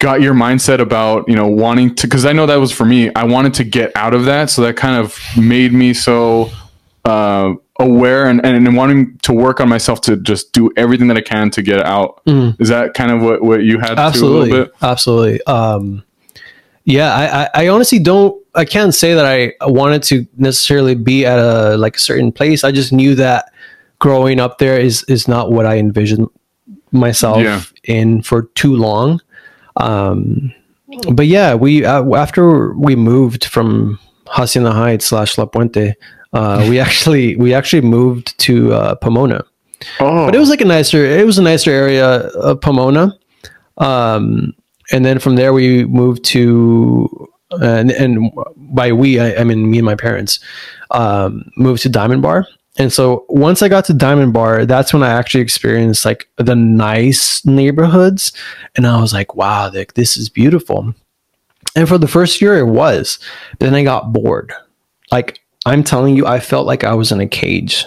got 0.00 0.20
your 0.20 0.34
mindset 0.34 0.80
about 0.80 1.28
you 1.28 1.36
know 1.36 1.46
wanting 1.46 1.94
to? 1.94 2.06
Because 2.08 2.26
I 2.26 2.32
know 2.32 2.46
that 2.46 2.56
was 2.56 2.72
for 2.72 2.84
me. 2.84 3.14
I 3.14 3.24
wanted 3.24 3.54
to 3.54 3.64
get 3.64 3.92
out 3.94 4.12
of 4.14 4.24
that, 4.24 4.50
so 4.50 4.62
that 4.62 4.76
kind 4.76 4.96
of 4.96 5.16
made 5.36 5.72
me 5.72 5.94
so 5.94 6.50
uh, 7.04 7.54
aware 7.78 8.26
and, 8.26 8.44
and 8.44 8.76
wanting 8.76 9.16
to 9.18 9.32
work 9.32 9.60
on 9.60 9.68
myself 9.68 10.00
to 10.02 10.16
just 10.16 10.52
do 10.52 10.70
everything 10.76 11.06
that 11.08 11.16
I 11.16 11.22
can 11.22 11.50
to 11.52 11.62
get 11.62 11.84
out. 11.86 12.20
Mhm. 12.26 12.60
Is 12.60 12.68
that 12.68 12.94
kind 12.94 13.10
of 13.12 13.22
what 13.22 13.42
what 13.42 13.62
you 13.62 13.78
had 13.78 13.94
to 13.94 14.02
a 14.02 14.06
Absolutely. 14.06 14.50
little 14.50 14.64
bit? 14.66 14.74
Absolutely. 14.82 15.42
Um, 15.46 16.02
yeah, 16.84 17.14
I, 17.14 17.42
I, 17.42 17.48
I 17.64 17.68
honestly 17.68 17.98
don't. 18.00 18.36
I 18.54 18.64
can't 18.64 18.92
say 18.94 19.14
that 19.14 19.24
I 19.24 19.52
wanted 19.62 20.02
to 20.04 20.26
necessarily 20.36 20.94
be 20.96 21.24
at 21.24 21.38
a 21.38 21.76
like 21.76 21.96
a 21.96 22.00
certain 22.00 22.32
place. 22.32 22.64
I 22.64 22.72
just 22.72 22.92
knew 22.92 23.14
that 23.14 23.52
growing 24.00 24.40
up 24.40 24.58
there 24.58 24.78
is 24.78 25.04
is 25.04 25.28
not 25.28 25.52
what 25.52 25.66
I 25.66 25.76
envisioned 25.78 26.28
myself 26.90 27.42
Yeah. 27.42 27.62
in 27.84 28.22
for 28.22 28.42
too 28.54 28.74
long. 28.74 29.20
Um, 29.80 30.52
but 31.12 31.26
yeah, 31.26 31.54
we 31.54 31.84
uh, 31.84 32.14
after 32.14 32.74
we 32.74 32.96
moved 32.96 33.44
from 33.44 33.98
Hacienda 34.26 34.72
Heights 34.72 35.06
slash 35.06 35.38
La 35.38 35.46
Puente, 35.46 35.94
uh, 36.32 36.66
we 36.68 36.78
actually 36.86 37.36
we 37.36 37.54
actually 37.54 37.82
moved 37.82 38.38
to 38.40 38.72
uh, 38.72 38.94
Pomona. 38.96 39.44
Oh, 39.98 40.26
but 40.26 40.34
it 40.34 40.38
was 40.38 40.50
like 40.50 40.60
a 40.60 40.66
nicer 40.66 41.04
it 41.04 41.24
was 41.24 41.38
a 41.38 41.42
nicer 41.42 41.70
area 41.70 42.06
of 42.06 42.60
pomona. 42.60 43.16
Um 43.78 44.54
and 44.92 45.04
then 45.04 45.18
from 45.18 45.36
there 45.36 45.52
we 45.52 45.86
moved 45.86 46.24
to 46.24 47.28
and 47.50 47.90
and 47.90 48.30
by 48.56 48.92
we 48.92 49.18
i, 49.18 49.34
I 49.36 49.44
mean 49.44 49.70
me 49.70 49.78
and 49.78 49.86
my 49.86 49.94
parents 49.94 50.38
um 50.90 51.50
moved 51.56 51.82
to 51.82 51.88
diamond 51.88 52.22
bar 52.22 52.46
and 52.78 52.92
so 52.92 53.24
once 53.28 53.62
i 53.62 53.68
got 53.68 53.84
to 53.84 53.94
diamond 53.94 54.32
bar 54.32 54.64
that's 54.64 54.92
when 54.92 55.02
i 55.02 55.08
actually 55.08 55.40
experienced 55.40 56.04
like 56.04 56.28
the 56.36 56.54
nice 56.56 57.44
neighborhoods 57.44 58.32
and 58.76 58.86
i 58.86 59.00
was 59.00 59.12
like 59.12 59.34
wow 59.34 59.70
like, 59.70 59.94
this 59.94 60.16
is 60.16 60.28
beautiful 60.28 60.94
and 61.76 61.88
for 61.88 61.98
the 61.98 62.08
first 62.08 62.40
year 62.40 62.58
it 62.58 62.66
was 62.66 63.18
but 63.58 63.66
then 63.66 63.74
i 63.74 63.82
got 63.82 64.12
bored 64.12 64.52
like 65.10 65.40
i'm 65.66 65.82
telling 65.82 66.16
you 66.16 66.26
i 66.26 66.38
felt 66.38 66.66
like 66.66 66.84
i 66.84 66.94
was 66.94 67.12
in 67.12 67.20
a 67.20 67.26
cage 67.26 67.84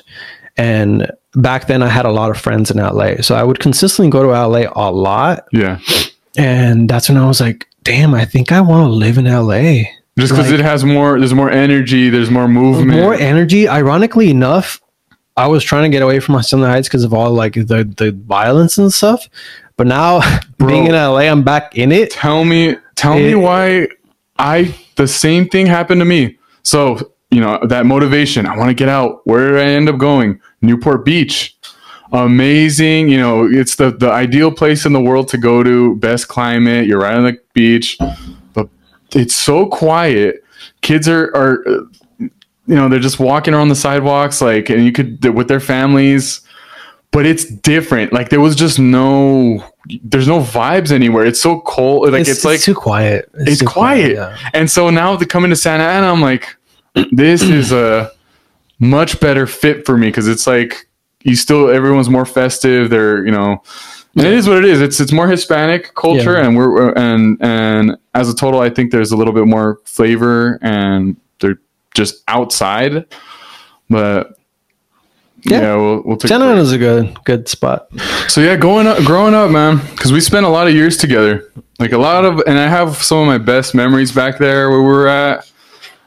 and 0.58 1.12
back 1.36 1.68
then 1.68 1.82
I 1.82 1.88
had 1.88 2.06
a 2.06 2.12
lot 2.12 2.30
of 2.30 2.38
friends 2.38 2.70
in 2.72 2.78
LA. 2.78 3.22
So 3.22 3.36
I 3.36 3.44
would 3.44 3.60
consistently 3.60 4.10
go 4.10 4.24
to 4.24 4.30
LA 4.30 4.72
a 4.76 4.92
lot. 4.92 5.46
yeah, 5.52 5.80
And 6.38 6.90
that's 6.90 7.10
when 7.10 7.18
I 7.18 7.28
was 7.28 7.42
like, 7.42 7.68
damn, 7.84 8.14
I 8.14 8.26
think 8.26 8.52
I 8.52 8.62
want 8.62 8.88
to 8.88 8.92
live 8.92 9.18
in 9.18 9.26
LA. 9.26 9.84
Just 10.18 10.32
because 10.32 10.52
like- 10.52 10.60
it 10.60 10.64
has 10.64 10.84
more. 10.84 11.18
There's 11.20 11.34
more 11.34 11.50
energy. 11.50 12.10
There's 12.10 12.30
more 12.30 12.48
movement. 12.48 13.00
More 13.00 13.16
energy. 13.16 13.68
Ironically 13.68 14.30
enough, 14.30 14.80
I 15.36 15.48
was 15.48 15.64
trying 15.64 15.84
to 15.84 15.90
get 15.90 16.02
away 16.04 16.20
from 16.20 16.36
Hacienda 16.36 16.68
Heights 16.68 16.88
because 16.88 17.04
of 17.04 17.14
all 17.14 17.32
like 17.32 17.54
the, 17.54 17.92
the 17.98 18.12
violence 18.26 18.78
and 18.78 18.94
stuff. 18.94 19.28
But 19.78 19.88
now 19.88 20.22
Bro. 20.58 20.68
being 20.68 20.86
in 20.86 20.94
LA, 20.94 21.22
I'm 21.22 21.44
back 21.44 21.76
in 21.76 21.92
it. 21.92 22.12
tell 22.12 22.46
me 22.46 22.76
tell 22.96 23.16
me 23.16 23.34
why 23.34 23.88
i 24.38 24.74
the 24.96 25.08
same 25.08 25.48
thing 25.50 25.66
happened 25.66 26.00
to 26.00 26.06
me 26.06 26.38
so 26.62 27.12
you 27.32 27.42
know 27.42 27.60
that 27.68 27.86
motivation 27.86 28.46
i 28.46 28.56
want 28.58 28.70
to 28.70 28.74
get 28.74 28.88
out 28.90 29.22
where 29.26 29.52
did 29.52 29.60
i 29.60 29.64
end 29.64 29.90
up 29.90 29.98
going 29.98 30.40
newport 30.62 31.04
beach 31.04 31.58
amazing 32.12 33.10
you 33.10 33.18
know 33.18 33.46
it's 33.50 33.76
the 33.76 33.92
the 33.92 34.10
ideal 34.12 34.52
place 34.52 34.86
in 34.86 34.94
the 34.94 35.02
world 35.02 35.28
to 35.28 35.38
go 35.38 35.64
to 35.64 35.96
best 35.98 36.28
climate 36.28 36.86
you're 36.88 37.00
right 37.00 37.16
on 37.16 37.24
the 37.24 37.38
beach 37.54 37.98
it's 39.16 39.36
so 39.36 39.66
quiet 39.66 40.44
kids 40.82 41.08
are 41.08 41.36
are 41.36 41.64
you 42.20 42.76
know 42.76 42.88
they're 42.88 43.00
just 43.00 43.20
walking 43.20 43.54
around 43.54 43.70
the 43.70 43.76
sidewalks 43.76 44.42
like 44.42 44.70
and 44.70 44.86
you 44.86 44.92
could 44.92 45.24
with 45.34 45.48
their 45.48 45.60
families 45.60 46.42
but 47.12 47.26
it's 47.26 47.46
different 47.46 48.14
like 48.14 48.30
there 48.30 48.42
was 48.42 48.56
just 48.56 48.80
no 48.80 49.64
there's 50.04 50.28
no 50.28 50.40
vibes 50.40 50.92
anywhere 50.92 51.26
it's 51.26 51.42
so 51.42 51.60
cold 51.62 52.12
like 52.12 52.28
it's, 52.28 52.44
like 52.46 52.56
it's 52.56 52.66
too 52.66 52.74
quiet. 52.74 53.30
it's 53.36 53.60
too 53.60 53.66
quiet. 53.66 54.14
yeah. 54.14 54.38
and 54.54 54.70
so 54.72 54.90
now 54.90 55.16
to 55.16 55.26
come 55.26 55.44
into 55.44 55.56
santa 55.56 55.84
ana 55.84 56.08
i'm 56.08 56.22
like 56.22 56.56
this 57.12 57.42
is 57.42 57.72
a 57.72 58.12
much 58.80 59.20
better 59.20 59.46
fit 59.46 59.86
for 59.86 59.98
me 59.98 60.08
because 60.08 60.28
it's 60.28 60.48
like 60.48 60.88
you 61.24 61.36
still 61.36 61.70
everyone's 61.70 62.10
more 62.10 62.26
festive 62.26 62.90
they're 62.90 63.26
you 63.26 63.32
know 63.32 63.62
and 64.16 64.26
it 64.28 64.34
is 64.34 64.48
what 64.48 64.58
it 64.58 64.66
is 64.66 64.82
it's 64.82 65.00
it's 65.00 65.12
more 65.12 65.28
hispanic 65.28 65.94
culture 65.96 66.34
Yeah. 66.34 66.46
and 66.48 66.56
we're 66.58 66.92
and 66.94 67.38
and 67.42 67.98
as 68.14 68.30
a 68.30 68.36
total 68.36 68.60
i 68.60 68.70
think 68.70 68.92
there's 68.92 69.12
a 69.12 69.18
little 69.18 69.34
bit 69.34 69.48
more 69.48 69.80
flavor 69.86 70.60
and 70.62 71.16
they're 71.40 71.60
just 71.96 72.24
outside 72.28 73.06
but 73.90 74.38
yeah, 75.46 75.60
Yeah. 75.62 75.76
we'll, 75.76 76.02
we'll 76.04 76.16
take 76.18 76.30
break. 76.30 76.42
Ana's 76.42 76.72
a 76.72 76.78
good 76.78 77.18
good 77.26 77.50
spot. 77.50 77.90
So 78.30 78.40
yeah, 78.40 78.56
going 78.56 78.88
up, 78.88 79.04
growing 79.04 79.34
up, 79.34 79.52
man, 79.52 79.78
because 79.92 80.14
we 80.14 80.22
spent 80.22 80.46
a 80.46 80.50
lot 80.50 80.68
of 80.68 80.74
years 80.74 80.96
together. 80.96 81.52
Like 81.80 81.92
a 81.92 81.98
lot 81.98 82.24
of, 82.24 82.42
and 82.48 82.58
I 82.58 82.68
have 82.70 82.96
some 83.04 83.18
of 83.18 83.28
my 83.28 83.40
best 83.40 83.76
memories 83.76 84.14
back 84.14 84.38
there 84.38 84.70
where 84.70 84.80
we 84.82 84.88
were 84.88 85.10
at. 85.10 85.52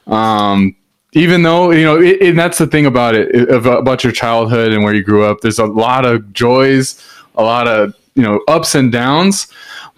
Um, 0.06 0.74
even 1.12 1.42
though 1.42 1.70
you 1.70 1.84
know, 1.84 2.00
it, 2.00 2.22
and 2.22 2.38
that's 2.38 2.56
the 2.56 2.66
thing 2.66 2.86
about 2.86 3.14
it, 3.14 3.50
about 3.50 4.02
your 4.02 4.12
childhood 4.12 4.72
and 4.72 4.82
where 4.84 4.94
you 4.94 5.02
grew 5.04 5.24
up. 5.24 5.40
There's 5.42 5.58
a 5.58 5.66
lot 5.66 6.06
of 6.06 6.32
joys, 6.32 6.98
a 7.36 7.42
lot 7.42 7.68
of 7.68 7.94
you 8.14 8.22
know 8.22 8.40
ups 8.48 8.74
and 8.74 8.90
downs. 8.92 9.46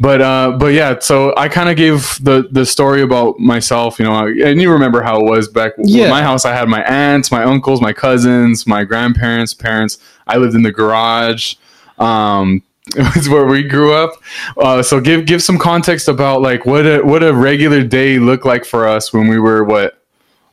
But 0.00 0.20
uh, 0.22 0.56
but 0.58 0.74
yeah, 0.74 0.98
so 1.00 1.34
I 1.36 1.48
kind 1.48 1.68
of 1.68 1.76
gave 1.76 2.18
the 2.22 2.48
the 2.52 2.64
story 2.64 3.02
about 3.02 3.38
myself, 3.40 3.98
you 3.98 4.04
know, 4.04 4.26
and 4.26 4.60
you 4.62 4.70
remember 4.70 5.02
how 5.02 5.18
it 5.18 5.24
was 5.24 5.48
back 5.48 5.72
Yeah. 5.78 6.02
with 6.02 6.10
my 6.10 6.22
house. 6.22 6.44
I 6.44 6.54
had 6.54 6.68
my 6.68 6.82
aunts, 6.84 7.32
my 7.32 7.42
uncles, 7.42 7.80
my 7.80 7.92
cousins, 7.92 8.64
my 8.66 8.84
grandparents, 8.84 9.54
parents. 9.54 9.98
I 10.28 10.36
lived 10.36 10.54
in 10.54 10.62
the 10.62 10.70
garage. 10.72 11.54
Um, 11.98 12.62
it 12.96 13.14
was 13.16 13.28
where 13.28 13.44
we 13.44 13.64
grew 13.64 13.92
up. 13.92 14.12
Uh, 14.56 14.82
so 14.82 15.00
give 15.00 15.26
give 15.26 15.42
some 15.42 15.58
context 15.58 16.06
about 16.08 16.42
like 16.42 16.64
what 16.64 16.86
a 16.86 17.00
what 17.02 17.22
a 17.24 17.34
regular 17.34 17.82
day 17.82 18.18
looked 18.20 18.46
like 18.46 18.64
for 18.64 18.86
us 18.86 19.12
when 19.12 19.26
we 19.28 19.38
were 19.40 19.64
what 19.64 20.00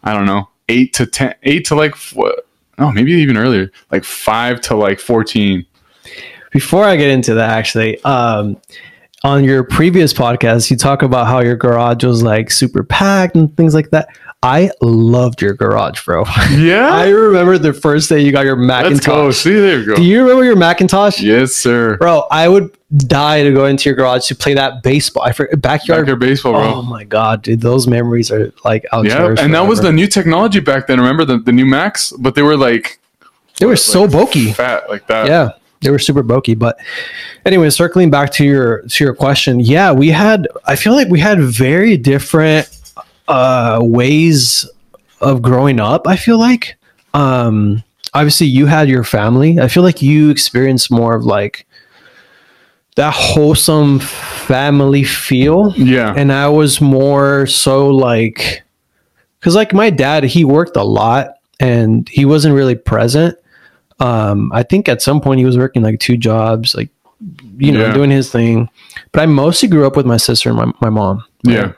I 0.04 0.14
don't 0.14 0.26
know 0.26 0.50
eight 0.70 0.94
to 0.96 1.06
ten, 1.06 1.36
eight 1.44 1.66
to 1.66 1.76
like 1.76 1.96
what 2.14 2.48
Oh, 2.78 2.92
maybe 2.92 3.12
even 3.14 3.38
earlier 3.38 3.72
like 3.92 4.04
five 4.04 4.60
to 4.62 4.76
like 4.76 5.00
fourteen. 5.00 5.66
Before 6.56 6.86
I 6.86 6.96
get 6.96 7.10
into 7.10 7.34
that, 7.34 7.50
actually, 7.50 8.02
um, 8.06 8.56
on 9.26 9.44
your 9.44 9.66
previous 9.66 10.14
podcast, 10.14 10.72
you 10.72 10.78
talk 10.78 11.02
about 11.02 11.28
how 11.28 11.42
your 11.42 11.58
garage 11.58 12.06
was 12.06 12.24
like 12.24 12.50
super 12.50 12.82
packed 12.82 13.36
and 13.36 13.54
things 13.58 13.74
like 13.74 13.90
that. 13.90 14.08
I 14.42 14.72
loved 14.82 15.42
your 15.42 15.54
garage, 15.54 16.06
bro. 16.06 16.24
Yeah, 16.52 16.88
I 16.94 17.10
remember 17.10 17.58
the 17.58 17.74
first 17.74 18.08
day 18.08 18.22
you 18.22 18.32
got 18.32 18.46
your 18.46 18.56
let's 18.56 19.06
go. 19.06 19.28
Macintosh. 19.28 19.36
See 19.36 19.54
there 19.54 19.80
we 19.80 19.86
go. 19.86 19.96
Do 19.98 20.04
you 20.04 20.22
remember 20.22 20.46
your 20.46 20.56
Macintosh? 20.56 21.20
yes, 21.20 21.52
sir. 21.52 21.98
Bro, 21.98 22.24
I 22.32 22.48
would 22.48 22.74
die 23.00 23.44
to 23.44 23.52
go 23.52 23.66
into 23.66 23.90
your 23.90 23.98
garage 23.98 24.26
to 24.28 24.36
play 24.36 24.54
that 24.54 24.82
baseball. 24.82 25.24
I 25.24 25.34
forget 25.34 25.60
backyard. 25.60 26.06
Backyard 26.06 26.20
baseball, 26.22 26.54
bro. 26.54 26.76
Oh 26.76 26.82
my 26.84 27.04
god, 27.04 27.42
dude, 27.42 27.60
those 27.60 27.86
memories 27.86 28.32
are 28.32 28.54
like 28.64 28.86
out 28.94 29.04
yeah, 29.04 29.36
and 29.40 29.54
that 29.54 29.68
was 29.68 29.82
the 29.82 29.92
new 29.92 30.08
technology 30.08 30.62
back 30.62 30.88
then. 30.88 31.02
Remember 31.02 31.26
the, 31.26 31.38
the 31.38 31.52
new 31.52 31.66
Macs, 31.66 32.14
but 32.14 32.34
they 32.34 32.44
were 32.44 32.56
like 32.56 32.98
they 33.60 33.66
were 33.66 33.76
so 33.76 34.08
bulky. 34.08 34.54
fat 34.54 34.90
like 34.90 35.06
that. 35.08 35.28
yeah 35.28 35.50
they 35.86 35.92
were 35.92 36.00
super 36.00 36.24
bulky 36.24 36.56
but 36.56 36.78
anyway 37.46 37.70
circling 37.70 38.10
back 38.10 38.32
to 38.32 38.44
your 38.44 38.82
to 38.90 39.04
your 39.04 39.14
question 39.14 39.60
yeah 39.60 39.92
we 39.92 40.10
had 40.10 40.48
i 40.66 40.76
feel 40.76 40.94
like 40.94 41.08
we 41.08 41.20
had 41.20 41.40
very 41.40 41.96
different 41.96 42.70
uh 43.30 43.80
ways 43.82 44.70
of 45.22 45.42
growing 45.42 45.80
up 45.80 46.08
i 46.08 46.16
feel 46.16 46.38
like. 46.38 46.76
Um 47.14 47.84
obviously 48.16 48.48
you 48.48 48.66
had 48.66 48.90
your 48.90 49.04
family. 49.04 49.60
I 49.60 49.68
feel 49.68 49.84
like 49.84 50.02
you 50.02 50.30
experienced 50.30 50.90
more 50.90 51.16
of 51.16 51.26
like 51.26 51.68
that 52.96 53.14
wholesome 53.14 54.00
family 54.00 55.04
feel. 55.04 55.74
Yeah, 55.76 56.14
and 56.16 56.32
I 56.32 56.48
was 56.48 56.82
more 56.82 57.46
so 57.46 57.90
like, 57.90 58.64
because 59.40 59.54
like 59.54 59.74
my 59.74 59.90
dad, 59.90 60.24
he 60.24 60.46
worked 60.46 60.78
a 60.78 60.84
lot 60.84 61.36
and 61.60 62.08
he 62.10 62.26
wasn't 62.26 62.56
really 62.56 62.76
present. 62.76 63.38
Um, 64.00 64.52
I 64.54 64.64
think 64.64 64.90
at 64.90 65.02
some 65.02 65.22
point 65.22 65.40
he 65.40 65.46
was 65.46 65.58
working 65.58 65.82
like 65.82 66.00
two 66.00 66.18
jobs, 66.18 66.76
like 66.76 66.90
you 67.58 67.72
know, 67.72 67.86
Yeah. 67.88 67.94
doing 67.94 68.12
his 68.12 68.30
thing. 68.30 68.70
But 69.12 69.22
I 69.22 69.26
mostly 69.26 69.70
grew 69.70 69.86
up 69.88 69.96
with 69.96 70.06
my 70.06 70.18
sister 70.18 70.50
and 70.50 70.58
my 70.58 70.72
my 70.82 70.90
mom. 70.90 71.24
yeah. 71.44 71.72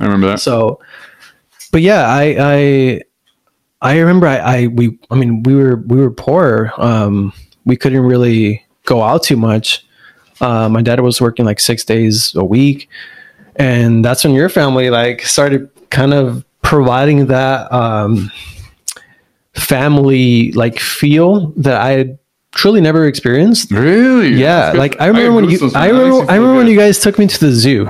I 0.00 0.04
remember 0.04 0.26
that. 0.28 0.40
So, 0.40 0.80
but 1.72 1.80
yeah, 1.82 2.06
I 2.08 2.36
I 2.38 3.02
I 3.80 3.98
remember 3.98 4.26
I, 4.26 4.36
I 4.38 4.66
we 4.66 4.98
I 5.10 5.14
mean 5.14 5.42
we 5.44 5.54
were 5.54 5.76
we 5.86 5.96
were 6.00 6.10
poor. 6.10 6.72
Um, 6.78 7.32
we 7.64 7.76
couldn't 7.76 8.02
really 8.02 8.64
go 8.84 9.02
out 9.02 9.22
too 9.22 9.36
much. 9.36 9.86
Uh, 10.40 10.68
my 10.68 10.82
dad 10.82 11.00
was 11.00 11.20
working 11.20 11.44
like 11.46 11.60
six 11.60 11.84
days 11.84 12.34
a 12.34 12.44
week, 12.44 12.88
and 13.56 14.04
that's 14.04 14.24
when 14.24 14.34
your 14.34 14.48
family 14.48 14.90
like 14.90 15.22
started 15.22 15.70
kind 15.90 16.12
of 16.12 16.44
providing 16.62 17.26
that 17.26 17.72
um, 17.72 18.30
family 19.56 20.52
like 20.52 20.78
feel 20.78 21.50
that 21.56 21.80
I 21.80 21.90
had 21.92 22.18
truly 22.52 22.80
never 22.80 23.06
experienced. 23.06 23.70
Really? 23.70 24.28
Yeah, 24.34 24.72
like 24.72 25.00
I 25.00 25.06
remember 25.06 25.40
get 25.40 25.60
when 25.60 25.70
you 25.70 25.70
I 25.74 25.90
man. 25.90 25.94
That 25.94 26.02
makes 26.04 26.04
remember 26.04 26.32
I 26.32 26.36
remember 26.36 26.56
when 26.56 26.66
you 26.66 26.76
guys 26.76 26.98
took 27.00 27.18
me 27.18 27.26
to 27.26 27.40
the 27.40 27.52
zoo. 27.52 27.88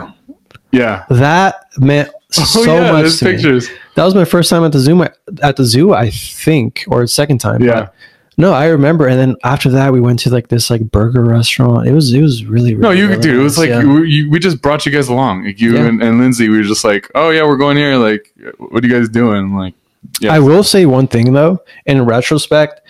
Yeah. 0.72 1.04
That 1.10 1.66
meant 1.78 2.10
Oh, 2.38 2.42
so 2.44 2.64
yeah, 2.64 2.90
much 2.90 3.18
to 3.18 3.24
me. 3.26 3.32
pictures. 3.32 3.68
That 3.94 4.04
was 4.04 4.14
my 4.14 4.24
first 4.24 4.50
time 4.50 4.64
at 4.64 4.72
the 4.72 4.80
zoo. 4.80 5.04
At 5.42 5.56
the 5.56 5.64
zoo, 5.64 5.92
I 5.94 6.10
think, 6.10 6.84
or 6.88 7.06
second 7.06 7.38
time. 7.38 7.62
Yeah. 7.62 7.74
But 7.82 7.94
no, 8.36 8.52
I 8.52 8.66
remember. 8.66 9.06
And 9.06 9.16
then 9.16 9.36
after 9.44 9.70
that, 9.70 9.92
we 9.92 10.00
went 10.00 10.18
to 10.20 10.30
like 10.30 10.48
this 10.48 10.68
like 10.68 10.90
burger 10.90 11.22
restaurant. 11.22 11.86
It 11.86 11.92
was 11.92 12.12
it 12.12 12.20
was 12.20 12.44
really, 12.44 12.74
really 12.74 12.82
No, 12.82 12.90
you 12.90 13.06
really 13.08 13.20
dude. 13.22 13.36
It 13.38 13.42
was 13.42 13.56
like 13.56 13.68
yeah. 13.68 13.84
we, 13.84 14.10
you, 14.10 14.30
we 14.30 14.40
just 14.40 14.60
brought 14.60 14.84
you 14.84 14.90
guys 14.90 15.06
along. 15.06 15.44
Like 15.44 15.60
you 15.60 15.74
Yeah. 15.76 15.84
and, 15.86 16.02
and 16.02 16.18
Lindsay, 16.18 16.48
we 16.48 16.56
were 16.56 16.64
just 16.64 16.82
like, 16.82 17.08
oh 17.14 17.30
yeah, 17.30 17.44
we're 17.44 17.56
going 17.56 17.76
here. 17.76 17.96
Like, 17.98 18.32
what 18.58 18.82
are 18.82 18.86
you 18.88 18.92
guys 18.92 19.08
doing? 19.08 19.54
Like, 19.54 19.74
yeah. 20.20 20.32
I 20.32 20.38
will 20.38 20.62
say 20.62 20.86
one 20.86 21.06
thing 21.06 21.32
though. 21.32 21.58
In 21.86 22.04
retrospect, 22.04 22.80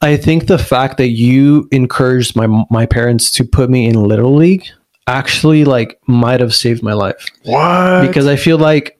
I 0.00 0.16
think 0.16 0.46
the 0.46 0.58
fact 0.58 0.96
that 0.98 1.08
you 1.10 1.68
encouraged 1.72 2.34
my 2.36 2.46
my 2.70 2.86
parents 2.86 3.30
to 3.32 3.44
put 3.44 3.70
me 3.70 3.86
in 3.86 3.94
little 3.94 4.34
league 4.34 4.66
actually 5.06 5.64
like 5.64 6.00
might 6.06 6.40
have 6.40 6.54
saved 6.54 6.82
my 6.82 6.92
life. 6.92 7.26
what? 7.44 8.06
because 8.06 8.26
I 8.26 8.36
feel 8.36 8.58
like 8.58 8.98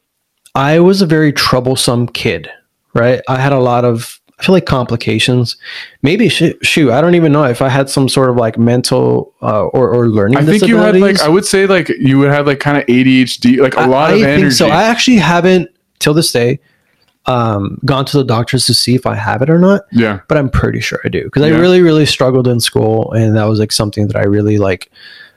I 0.55 0.81
was 0.81 1.01
a 1.01 1.07
very 1.07 1.33
troublesome 1.33 2.09
kid, 2.09 2.51
right? 2.95 3.23
I 3.29 3.39
had 3.39 3.53
a 3.53 3.59
lot 3.61 3.85
of, 3.85 4.21
I 4.39 4.43
feel 4.45 4.53
like 4.55 4.67
complications. 4.67 5.57
Maybe 6.03 6.29
shoot, 6.29 6.59
shoot 6.67 6.91
I 6.91 7.01
don't 7.01 7.15
even 7.15 7.33
know 7.33 7.45
if 7.45 7.63
I 7.63 7.69
had 7.69 7.89
some 7.89 8.09
sort 8.09 8.29
of 8.31 8.37
like 8.37 8.59
mental 8.59 9.33
uh, 9.41 9.65
or 9.67 9.95
or 9.95 10.09
learning. 10.09 10.39
I 10.39 10.45
think 10.45 10.67
you 10.67 10.77
had 10.77 10.99
like. 11.01 11.21
I 11.21 11.29
would 11.29 11.47
say 11.47 11.67
like 11.67 11.89
you 11.89 12.19
would 12.19 12.31
have 12.31 12.47
like 12.47 12.59
kind 12.61 12.77
of 12.77 12.85
ADHD, 12.87 13.59
like 13.61 13.75
a 13.77 13.81
I- 13.81 13.87
lot 13.87 14.11
I 14.11 14.15
of 14.15 14.21
think 14.21 14.39
energy. 14.41 14.51
so. 14.57 14.69
I 14.69 14.83
actually 14.85 15.19
haven't 15.19 15.71
till 16.01 16.13
this 16.15 16.33
day 16.33 16.59
um, 17.27 17.79
gone 17.85 18.05
to 18.07 18.17
the 18.17 18.25
doctors 18.25 18.67
to 18.67 18.75
see 18.75 18.95
if 18.95 19.07
I 19.07 19.15
have 19.15 19.43
it 19.43 19.51
or 19.51 19.59
not, 19.59 19.83
yeah, 19.93 20.21
but 20.29 20.39
I'm 20.39 20.49
pretty 20.51 20.81
sure 20.81 21.01
I 21.05 21.09
do 21.09 21.25
because 21.25 21.43
I 21.43 21.49
really 21.51 21.81
really 21.81 22.07
struggled 22.07 22.49
in 22.49 22.61
school, 22.61 23.13
and 23.13 23.37
that 23.37 23.45
was 23.45 23.59
like 23.61 23.73
something 23.73 24.09
that 24.09 24.17
I 24.17 24.25
really 24.25 24.59
like 24.59 24.91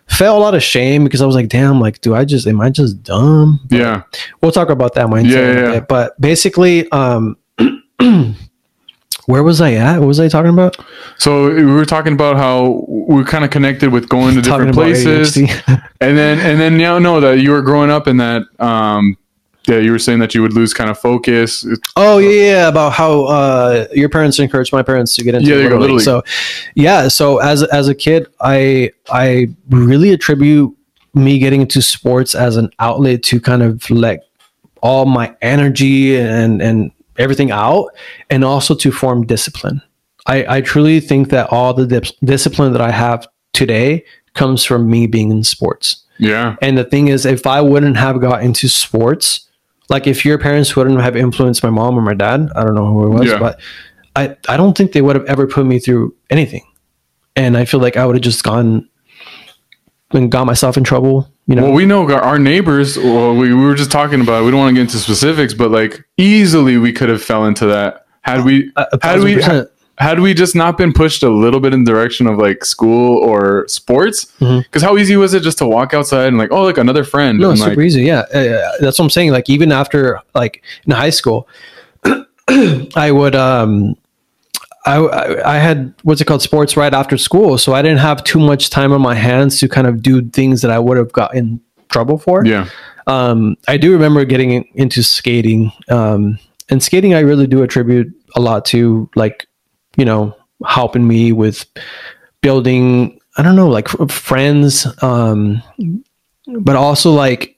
felt 0.08 0.38
a 0.38 0.40
lot 0.40 0.56
of 0.56 0.64
shame 0.64 1.04
because 1.04 1.22
I 1.22 1.26
was 1.26 1.36
like, 1.36 1.50
damn, 1.50 1.80
like, 1.80 2.02
do 2.02 2.16
I 2.16 2.26
just 2.26 2.48
am 2.48 2.62
I 2.62 2.70
just 2.70 3.04
dumb? 3.04 3.60
But 3.70 3.78
yeah, 3.80 4.02
we'll 4.42 4.52
talk 4.52 4.70
about 4.70 4.94
that 4.96 5.08
mindset 5.08 5.32
Yeah, 5.32 5.68
in 5.68 5.74
yeah. 5.74 5.80
But 5.82 6.20
basically, 6.20 6.90
um, 6.92 7.38
where 9.26 9.44
was 9.44 9.62
I 9.62 9.74
at? 9.74 10.00
What 10.00 10.08
was 10.08 10.20
I 10.20 10.28
talking 10.28 10.52
about? 10.52 10.78
So 11.18 11.54
we 11.54 11.66
were 11.66 11.86
talking 11.86 12.14
about 12.14 12.38
how 12.38 12.86
we 12.88 13.22
are 13.22 13.26
kind 13.26 13.44
of 13.44 13.50
connected 13.52 13.92
with 13.92 14.10
going 14.10 14.36
to 14.36 14.42
different 14.44 14.74
places, 14.74 15.38
and 15.38 16.18
then 16.18 16.40
and 16.40 16.60
then 16.60 16.78
now 16.78 17.00
know 17.00 17.20
that 17.20 17.40
you 17.40 17.52
were 17.52 17.62
growing 17.62 17.90
up 17.90 18.08
in 18.08 18.18
that. 18.18 18.44
um 18.60 19.18
Yeah, 19.68 19.78
you 19.78 19.92
were 19.92 20.00
saying 20.00 20.20
that 20.20 20.36
you 20.36 20.42
would 20.42 20.54
lose 20.54 20.74
kind 20.74 20.90
of 20.90 20.98
focus. 21.00 21.66
oh 21.96 22.18
yeah, 22.20 22.30
yeah, 22.30 22.68
about 22.68 22.94
how 22.94 23.24
uh, 23.26 23.88
your 23.92 24.10
parents 24.10 24.40
encouraged 24.40 24.72
my 24.72 24.84
parents 24.84 25.16
to 25.16 25.24
get 25.24 25.36
into 25.36 25.50
Yeah, 25.50 25.70
go, 25.70 25.78
Little 25.78 25.96
League. 25.98 26.06
So 26.06 26.24
yeah, 26.76 27.08
so 27.08 27.40
as 27.40 27.64
as 27.64 27.88
a 27.88 27.96
kid, 27.96 28.28
I 28.42 28.92
I 29.10 29.48
really 29.70 30.12
attribute 30.12 30.76
me 31.14 31.40
getting 31.40 31.62
into 31.62 31.82
sports 31.82 32.36
as 32.36 32.58
an 32.58 32.70
outlet 32.80 33.24
to 33.24 33.40
kind 33.40 33.64
of 33.64 33.90
let 33.90 34.28
all 34.82 35.06
my 35.06 35.36
energy 35.42 36.18
and 36.18 36.62
and 36.62 36.92
everything 37.18 37.52
out, 37.52 37.90
and 38.30 38.44
also 38.44 38.76
to 38.76 38.92
form 38.92 39.26
discipline. 39.26 39.82
I, 40.28 40.58
I 40.58 40.62
truly 40.62 41.00
think 41.00 41.30
that 41.30 41.52
all 41.52 41.74
the 41.74 42.12
discipline 42.24 42.72
that 42.72 42.82
I 42.82 42.92
have 42.92 43.28
today 43.54 44.04
comes 44.34 44.66
from 44.66 44.90
me 44.90 45.08
being 45.08 45.32
in 45.32 45.44
sports. 45.44 46.04
Yeah, 46.18 46.56
And 46.62 46.78
the 46.78 46.86
thing 46.86 47.10
is, 47.10 47.26
if 47.26 47.46
I 47.46 47.62
wouldn't 47.62 47.98
have 47.98 48.22
got 48.22 48.42
into 48.42 48.70
sports, 48.70 49.45
like 49.90 50.08
if 50.08 50.26
your 50.26 50.38
parents 50.38 50.76
wouldn't 50.76 51.00
have 51.02 51.16
influenced 51.16 51.64
my 51.64 51.70
mom 51.70 51.98
or 51.98 52.02
my 52.02 52.14
dad, 52.14 52.50
I 52.56 52.64
don't 52.64 52.76
know 52.76 52.86
who 52.88 53.06
it 53.08 53.10
was, 53.20 53.28
Yeah. 53.32 53.40
but 53.40 53.60
I, 54.16 54.36
I 54.50 54.58
don't 54.58 54.76
think 54.78 54.94
they 54.94 55.02
would 55.02 55.16
have 55.16 55.26
ever 55.26 55.46
put 55.48 55.66
me 55.66 55.78
through 55.80 56.16
anything. 56.30 56.64
And 57.36 57.58
I 57.58 57.66
feel 57.66 57.80
like 57.82 57.98
I 57.98 58.06
would 58.06 58.16
have 58.16 58.24
just 58.24 58.44
gone 58.44 58.88
and 60.12 60.32
got 60.32 60.46
myself 60.46 60.78
in 60.78 60.84
trouble, 60.84 61.30
you 61.48 61.56
know? 61.56 61.64
Well, 61.64 61.74
we 61.74 61.86
know 61.86 62.10
our- 62.12 62.40
neighbors. 62.40 62.98
Well, 62.98 63.36
we, 63.36 63.54
we 63.54 63.64
were 63.66 63.76
just 63.76 63.92
talking 63.92 64.22
about. 64.22 64.42
it. 64.42 64.46
We 64.46 64.52
don't 64.52 64.60
want 64.62 64.70
to 64.70 64.76
get 64.76 64.82
into 64.82 64.98
specifics, 64.98 65.54
but 65.54 65.72
like 65.72 66.04
easily 66.18 66.78
we 66.78 66.94
could 66.94 67.10
have 67.10 67.22
fell 67.22 67.46
into 67.46 67.66
that 67.68 68.06
had 68.22 68.40
uh, 68.40 68.44
we 68.44 68.72
A- 68.78 68.88
a 68.94 69.06
had 69.06 69.20
we 69.22 69.36
percent. 69.36 69.70
Had 69.98 70.20
we 70.20 70.34
just 70.34 70.56
not 70.56 70.78
been 70.78 70.92
pushed 70.92 71.24
a 71.24 71.30
little 71.30 71.60
bit 71.60 71.74
in 71.74 71.84
the 71.84 71.92
direction 71.92 72.28
of 72.28 72.38
like 72.38 72.66
school 72.66 73.18
or 73.18 73.66
sports. 73.68 74.26
Because 74.40 74.82
how 74.82 74.98
easy 74.98 75.16
was 75.16 75.34
it 75.34 75.42
just 75.42 75.58
to 75.60 75.68
walk 75.68 75.94
outside 75.94 76.28
and 76.28 76.38
like, 76.38 76.52
oh, 76.52 76.64
like 76.64 76.78
another 76.78 77.04
friend? 77.04 77.40
No, 77.40 77.52
and 77.52 77.60
super 77.60 77.72
like, 77.72 77.80
easy. 77.80 78.04
Yeah, 78.04 78.20
uh, 78.34 78.72
that's 78.80 79.00
what 79.00 79.06
I'm 79.06 79.10
saying. 79.10 79.32
Like 79.32 79.50
even 79.50 79.72
after 79.72 80.20
like 80.34 80.64
in 80.86 80.92
high 80.92 81.12
school, 81.12 81.48
I 82.48 83.12
would 83.12 83.36
um, 83.36 83.96
I, 84.86 84.98
I 84.98 85.56
I 85.56 85.58
had 85.58 85.94
what's 86.04 86.20
it 86.20 86.26
called 86.26 86.42
sports 86.42 86.76
right 86.76 86.94
after 86.94 87.18
school, 87.18 87.58
so 87.58 87.74
I 87.74 87.82
didn't 87.82 88.00
have 88.00 88.24
too 88.24 88.40
much 88.40 88.70
time 88.70 88.92
on 88.92 89.02
my 89.02 89.16
hands 89.16 89.60
to 89.60 89.70
kind 89.70 89.88
of 89.88 90.02
do 90.02 90.22
things 90.30 90.62
that 90.62 90.72
I 90.72 90.80
would 90.80 90.98
have 90.98 91.12
got 91.14 91.34
in 91.36 91.62
trouble 91.90 92.18
for. 92.18 92.46
yeah, 92.46 92.68
Um, 93.08 93.56
I 93.68 93.78
do 93.78 93.94
remember 93.94 94.26
getting 94.26 94.64
into 94.76 95.04
skating, 95.04 95.72
um, 95.90 96.38
and 96.70 96.84
skating 96.84 97.14
I 97.14 97.22
really 97.22 97.48
do 97.48 97.64
attribute 97.64 98.14
a 98.36 98.42
lot 98.42 98.66
to 98.66 99.10
like 99.16 99.48
you 99.98 100.06
know 100.06 100.36
helping 100.68 101.08
me 101.08 101.32
with 101.32 101.66
building. 102.42 103.20
I 103.38 103.44
don't 103.44 103.56
know, 103.56 103.68
like 103.68 103.90
f- 103.94 104.12
friends, 104.12 104.88
um, 105.04 105.62
but 106.48 106.76
also 106.76 107.12
like 107.12 107.58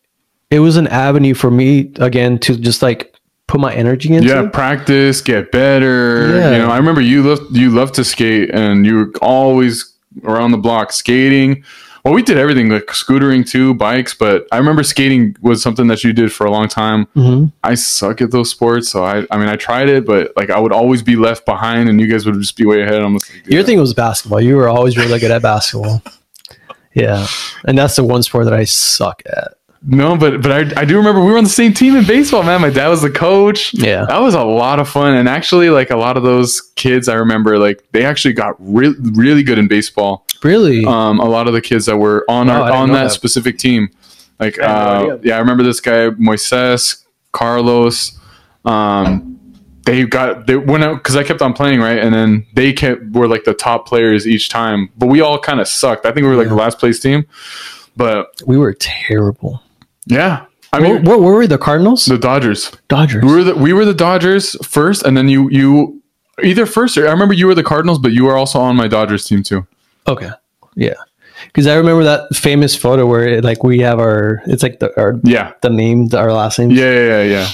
it 0.49 0.59
was 0.59 0.77
an 0.77 0.87
avenue 0.87 1.33
for 1.33 1.51
me 1.51 1.91
again 1.97 2.39
to 2.39 2.57
just 2.57 2.81
like 2.81 3.13
put 3.47 3.59
my 3.61 3.73
energy 3.73 4.13
into. 4.13 4.27
yeah. 4.27 4.47
Practice, 4.49 5.21
get 5.21 5.51
better. 5.51 6.37
Yeah. 6.37 6.51
You 6.51 6.57
know, 6.59 6.69
I 6.69 6.77
remember 6.77 7.01
you 7.01 7.23
loved 7.23 7.55
you 7.55 7.69
loved 7.69 7.95
to 7.95 8.03
skate, 8.03 8.49
and 8.51 8.85
you 8.85 8.95
were 8.95 9.11
always 9.21 9.93
around 10.23 10.51
the 10.51 10.57
block 10.57 10.91
skating. 10.91 11.63
Well, 12.03 12.13
we 12.13 12.21
did 12.21 12.37
everything 12.37 12.69
like 12.69 12.85
scootering 12.87 13.47
too, 13.47 13.73
bikes. 13.73 14.13
But 14.13 14.47
I 14.51 14.57
remember 14.57 14.83
skating 14.83 15.35
was 15.41 15.61
something 15.61 15.87
that 15.87 16.03
you 16.03 16.13
did 16.13 16.31
for 16.31 16.45
a 16.45 16.51
long 16.51 16.67
time. 16.67 17.05
hmm 17.13 17.45
I 17.63 17.75
suck 17.75 18.21
at 18.21 18.31
those 18.31 18.49
sports, 18.49 18.89
so 18.89 19.03
I, 19.03 19.25
I 19.31 19.37
mean, 19.37 19.49
I 19.49 19.55
tried 19.55 19.89
it, 19.89 20.05
but 20.05 20.31
like 20.37 20.49
I 20.49 20.59
would 20.59 20.71
always 20.71 21.01
be 21.01 21.15
left 21.15 21.45
behind, 21.45 21.89
and 21.89 21.99
you 21.99 22.07
guys 22.07 22.25
would 22.25 22.35
just 22.35 22.55
be 22.55 22.65
way 22.65 22.81
ahead. 22.81 23.01
I'm 23.01 23.13
like, 23.13 23.45
Your 23.47 23.63
thing 23.63 23.79
was 23.79 23.93
basketball. 23.93 24.39
You 24.41 24.55
were 24.55 24.69
always 24.69 24.97
really 24.97 25.19
good 25.19 25.31
at 25.31 25.41
basketball. 25.41 26.01
Yeah, 26.93 27.27
and 27.67 27.77
that's 27.77 27.95
the 27.95 28.03
one 28.03 28.23
sport 28.23 28.45
that 28.45 28.55
I 28.55 28.63
suck 28.63 29.21
at. 29.27 29.53
No, 29.85 30.17
but 30.17 30.41
but 30.41 30.51
I, 30.51 30.81
I 30.81 30.85
do 30.85 30.97
remember 30.97 31.23
we 31.23 31.31
were 31.31 31.37
on 31.37 31.43
the 31.43 31.49
same 31.49 31.73
team 31.73 31.95
in 31.95 32.05
baseball, 32.05 32.43
man. 32.43 32.61
My 32.61 32.69
dad 32.69 32.87
was 32.87 33.01
the 33.03 33.11
coach. 33.11 33.73
Yeah. 33.73 34.05
That 34.05 34.19
was 34.21 34.33
a 34.33 34.43
lot 34.43 34.79
of 34.79 34.89
fun. 34.89 35.15
And 35.15 35.29
actually, 35.29 35.69
like 35.69 35.91
a 35.91 35.95
lot 35.95 36.17
of 36.17 36.23
those 36.23 36.61
kids, 36.75 37.07
I 37.07 37.13
remember, 37.15 37.57
like 37.59 37.83
they 37.91 38.03
actually 38.03 38.33
got 38.33 38.55
re- 38.59 38.95
really 38.99 39.43
good 39.43 39.59
in 39.59 39.67
baseball. 39.67 40.25
Really? 40.43 40.83
Um, 40.85 41.19
a 41.19 41.25
lot 41.25 41.47
of 41.47 41.53
the 41.53 41.61
kids 41.61 41.85
that 41.85 41.97
were 41.97 42.25
on 42.27 42.49
Oh, 42.49 42.53
our 42.53 42.59
didn't 42.69 42.75
on 42.81 42.91
that, 42.93 43.03
that. 43.03 43.11
specific 43.11 43.57
team, 43.59 43.89
like 44.39 44.59
I 44.59 44.67
had 44.67 45.01
no 45.07 45.11
uh, 45.11 45.19
yeah, 45.23 45.35
I 45.35 45.39
remember 45.39 45.63
this 45.63 45.79
guy 45.79 46.09
Moises, 46.09 47.03
Carlos. 47.31 48.19
Um, 48.65 49.33
they 49.85 50.03
got 50.05 50.47
they 50.47 50.57
went 50.57 50.83
out 50.83 50.95
because 50.95 51.15
I 51.15 51.23
kept 51.23 51.41
on 51.41 51.53
playing 51.53 51.79
right, 51.79 51.99
and 51.99 52.13
then 52.13 52.45
they 52.53 52.73
kept 52.73 53.03
were 53.11 53.27
like 53.27 53.45
the 53.45 53.53
top 53.53 53.87
players 53.87 54.27
each 54.27 54.49
time. 54.49 54.89
But 54.97 55.05
we 55.07 55.21
all 55.21 55.39
kind 55.39 55.59
of 55.61 55.67
sucked. 55.67 56.05
I 56.05 56.11
think 56.11 56.23
we 56.23 56.29
were 56.29 56.35
like 56.35 56.45
Yeah. 56.45 56.49
the 56.55 56.55
last 56.55 56.79
place 56.79 56.99
team. 56.99 57.25
But 57.95 58.27
we 58.45 58.57
were 58.57 58.73
terrible. 58.73 59.61
Yeah, 60.07 60.45
I 60.73 60.79
mean 60.79 61.03
what, 61.03 61.21
were 61.21 61.37
we? 61.37 61.47
The 61.47 61.57
Cardinals? 61.57 62.05
the 62.05 62.17
Dodgers. 62.17 62.71
Dodgers. 62.87 63.23
We 63.23 63.31
were 63.31 63.43
the 63.43 63.55
we 63.55 63.73
were 63.73 63.85
the 63.85 63.93
Dodgers 63.93 64.55
first, 64.65 65.03
and 65.03 65.15
then 65.15 65.29
you 65.29 65.49
you 65.49 66.01
either 66.43 66.65
first 66.65 66.97
or 66.97 67.07
I 67.07 67.11
remember 67.11 67.33
you 67.33 67.47
were 67.47 67.55
the 67.55 67.63
Cardinals, 67.63 67.99
but 67.99 68.11
you 68.11 68.25
were 68.25 68.35
also 68.35 68.59
on 68.59 68.75
my 68.75 68.87
Dodgers 68.87 69.25
team 69.25 69.43
too. 69.43 69.65
okay. 70.07 70.31
Yeah. 70.75 70.93
Because 71.47 71.67
I 71.67 71.75
remember 71.75 72.03
that 72.03 72.35
famous 72.35 72.75
photo 72.75 73.05
where 73.05 73.27
it, 73.27 73.43
like 73.43 73.63
we 73.63 73.79
have 73.79 73.99
our 73.99 74.41
it's 74.45 74.63
like 74.63 74.79
the 74.79 74.95
our 74.99 75.19
Yeah, 75.23 75.53
the 75.61 75.69
name 75.69 76.09
our 76.13 76.31
last 76.33 76.59
name. 76.59 76.71
yeah, 76.71 76.91
yeah, 76.91 77.07
yeah. 77.07 77.23
yeah. 77.23 77.47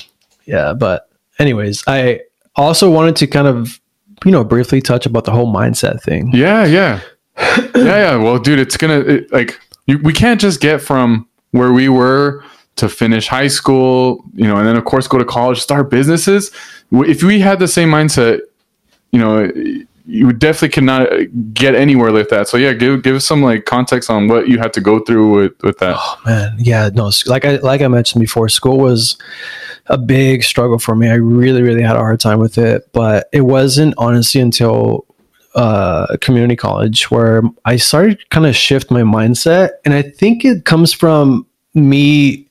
Yeah. 0.46 0.74
But 0.74 1.10
anyways, 1.40 1.84
I 1.88 2.22
also 2.56 2.90
wanted 2.90 3.16
to 3.18 3.28
kind 3.28 3.48
of 3.48 3.80
you 4.26 4.32
know 4.32 4.44
briefly 4.44 4.82
touch 4.82 5.06
about 5.06 5.26
the 5.26 5.32
whole 5.32 5.54
mindset 5.54 6.02
thing. 6.02 6.32
Yeah, 6.34 6.66
yeah, 6.66 7.02
yeah, 7.38 7.72
yeah. 7.76 8.16
Well, 8.18 8.40
dude, 8.40 8.60
it's 8.60 8.78
gonna 8.78 9.00
it, 9.00 9.32
like 9.32 9.60
you, 9.86 10.00
we 10.00 10.14
can't 10.14 10.40
just 10.40 10.62
get 10.62 10.82
from 10.82 11.28
where 11.54 11.72
we 11.72 11.88
were 11.88 12.44
to 12.76 12.90
finish 12.90 13.28
high 13.28 13.48
school, 13.48 14.26
you 14.34 14.48
know, 14.48 14.58
and 14.58 14.68
then 14.68 14.76
of 14.76 14.86
course 14.86 15.08
go 15.08 15.18
to 15.18 15.26
college, 15.26 15.60
start 15.60 15.90
businesses. 15.90 16.52
If 16.92 17.24
we 17.24 17.40
had 17.40 17.60
the 17.60 17.68
same 17.68 17.90
mindset, 17.90 18.42
you 19.12 19.20
know, 19.20 19.52
you 20.06 20.34
definitely 20.34 20.70
cannot 20.70 21.08
get 21.54 21.76
anywhere 21.76 22.12
like 22.12 22.30
that. 22.30 22.48
So 22.48 22.58
yeah, 22.58 22.74
give 22.74 23.04
give 23.04 23.16
us 23.16 23.26
some 23.26 23.42
like 23.42 23.66
context 23.66 24.10
on 24.10 24.28
what 24.28 24.50
you 24.50 24.58
had 24.58 24.74
to 24.74 24.82
go 24.82 25.00
through 25.00 25.30
with 25.36 25.64
with 25.64 25.78
that. 25.78 25.96
Oh 25.98 26.20
man, 26.26 26.56
yeah, 26.58 26.90
no, 26.94 27.12
like 27.28 27.46
I 27.46 27.58
like 27.58 27.82
I 27.82 27.88
mentioned 27.88 28.20
before, 28.20 28.50
school 28.50 28.80
was 28.80 29.16
a 29.88 29.98
big 29.98 30.44
struggle 30.44 30.80
for 30.80 30.96
me. 30.96 31.10
I 31.10 31.16
really, 31.16 31.62
really 31.62 31.84
had 31.84 31.96
a 31.96 32.00
hard 32.00 32.20
time 32.20 32.40
with 32.40 32.58
it, 32.58 32.90
but 32.92 33.30
it 33.32 33.42
wasn't 33.42 33.94
honestly 33.98 34.42
until 34.42 35.06
uh, 35.56 36.18
community 36.22 36.56
college 36.56 37.10
where 37.12 37.44
I 37.66 37.78
started 37.78 38.30
kind 38.30 38.46
of 38.46 38.56
shift 38.56 38.90
my 38.92 39.02
mindset, 39.02 39.72
and 39.86 39.94
I 39.94 40.02
think 40.02 40.44
it 40.46 40.66
comes 40.66 40.94
from 40.94 41.46
me 41.74 42.48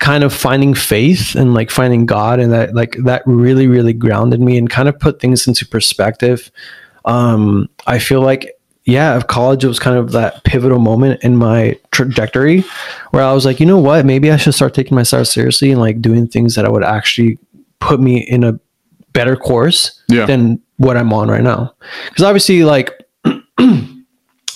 kind 0.00 0.24
of 0.24 0.32
finding 0.34 0.74
faith 0.74 1.36
and 1.36 1.54
like 1.54 1.70
finding 1.70 2.06
God, 2.06 2.40
and 2.40 2.52
that 2.52 2.74
like 2.74 2.96
that 3.04 3.22
really, 3.26 3.66
really 3.68 3.92
grounded 3.92 4.40
me 4.40 4.58
and 4.58 4.68
kind 4.68 4.88
of 4.88 4.98
put 4.98 5.20
things 5.20 5.46
into 5.46 5.66
perspective. 5.66 6.50
Um, 7.04 7.68
I 7.86 7.98
feel 7.98 8.20
like 8.20 8.52
yeah, 8.84 9.14
of 9.14 9.28
college, 9.28 9.64
was 9.64 9.78
kind 9.78 9.96
of 9.96 10.10
that 10.10 10.42
pivotal 10.42 10.80
moment 10.80 11.22
in 11.22 11.36
my 11.36 11.78
trajectory 11.92 12.64
where 13.12 13.22
I 13.22 13.32
was 13.32 13.44
like, 13.44 13.60
you 13.60 13.66
know 13.66 13.78
what, 13.78 14.04
maybe 14.04 14.28
I 14.32 14.36
should 14.36 14.54
start 14.54 14.74
taking 14.74 14.96
myself 14.96 15.28
seriously 15.28 15.70
and 15.70 15.80
like 15.80 16.02
doing 16.02 16.26
things 16.26 16.56
that 16.56 16.64
I 16.64 16.68
would 16.68 16.82
actually 16.82 17.38
put 17.78 18.00
me 18.00 18.18
in 18.18 18.42
a 18.42 18.58
better 19.12 19.36
course 19.36 20.02
Yeah. 20.08 20.26
than 20.26 20.60
what 20.82 20.96
I'm 20.96 21.12
on 21.12 21.28
right 21.30 21.42
now. 21.42 21.74
Because 22.08 22.24
obviously, 22.24 22.64
like 22.64 22.90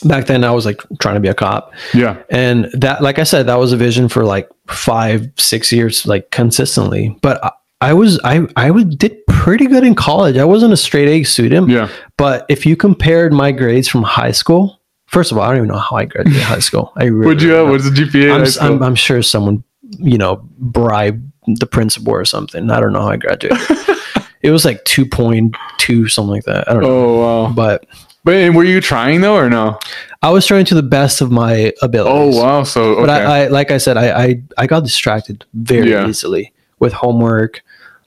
back 0.05 0.27
then, 0.27 0.45
I 0.45 0.51
was 0.51 0.67
like 0.67 0.83
trying 1.01 1.15
to 1.15 1.21
be 1.21 1.29
a 1.29 1.35
cop, 1.35 1.73
Yeah, 1.95 2.23
and 2.31 2.67
that, 2.75 3.03
like 3.03 3.19
I 3.19 3.25
said, 3.25 3.47
that 3.47 3.57
was 3.59 3.73
a 3.73 3.77
vision 3.77 4.09
for 4.09 4.25
like 4.25 4.49
five, 4.69 5.29
six 5.39 5.73
years, 5.73 6.07
like 6.07 6.31
consistently. 6.31 7.17
But 7.23 7.43
I, 7.45 7.51
I 7.81 7.93
was, 7.93 8.19
I, 8.25 8.47
I 8.57 8.71
would, 8.71 8.99
did 8.99 9.25
pretty 9.27 9.67
good 9.67 9.85
in 9.85 9.95
college. 9.95 10.37
I 10.37 10.45
wasn't 10.45 10.73
a 10.73 10.77
straight 10.77 11.09
A 11.09 11.23
student, 11.25 11.69
yeah, 11.71 11.89
but 12.17 12.45
if 12.49 12.67
you 12.67 12.77
compared 12.77 13.33
my 13.33 13.53
grades 13.53 13.89
from 13.89 14.03
high 14.03 14.33
school, 14.33 14.81
first 15.07 15.31
of 15.31 15.39
all, 15.39 15.45
I 15.45 15.49
don't 15.49 15.59
even 15.59 15.69
know 15.69 15.79
how 15.79 15.97
I 15.97 16.05
graduated 16.07 16.43
high 16.43 16.59
school. 16.59 16.93
I 16.97 17.05
really 17.05 17.27
What'd 17.27 17.43
you 17.43 17.53
have? 17.53 17.69
What's 17.69 17.85
the 17.89 17.91
GPA? 17.91 18.33
I'm, 18.33 18.41
high 18.41 18.47
s- 18.47 18.55
school? 18.55 18.67
I'm, 18.69 18.83
I'm 18.83 18.95
sure 18.95 19.23
someone, 19.23 19.63
you 19.99 20.19
know, 20.19 20.37
bribed 20.59 21.31
the 21.61 21.67
principal 21.67 22.13
or 22.13 22.25
something. 22.25 22.71
I 22.71 22.81
don't 22.81 22.93
know 22.93 23.03
how 23.03 23.11
I 23.11 23.17
graduated. 23.17 23.59
it 24.43 24.51
was 24.51 24.65
like 24.65 24.85
2.2, 24.85 26.11
something 26.11 26.31
like 26.31 26.45
that. 26.45 26.69
I 26.69 26.73
don't 26.75 26.83
know. 26.83 26.89
oh 26.89 27.21
wow! 27.47 27.53
But 27.53 27.87
But 28.25 28.55
were 28.55 28.65
you 28.65 28.81
trying 28.81 29.21
though 29.21 29.37
or 29.37 29.49
no? 29.51 29.79
I 30.23 30.31
was 30.31 30.47
trying 30.47 30.65
to 30.67 30.75
the 30.75 30.83
best 30.83 31.21
of 31.21 31.31
my 31.31 31.73
abilities. 31.83 32.37
Oh 32.37 32.43
wow! 32.43 32.63
So 32.65 32.83
okay. 32.95 33.01
But 33.03 33.11
I, 33.11 33.45
I, 33.45 33.47
like 33.49 33.71
I 33.71 33.79
said, 33.79 33.97
I, 33.97 34.25
I, 34.25 34.43
I 34.59 34.67
got 34.67 34.83
distracted 34.83 35.45
very 35.55 35.91
Yeah. 35.91 36.09
easily 36.09 36.53
with 36.79 36.93
homework. 36.93 37.63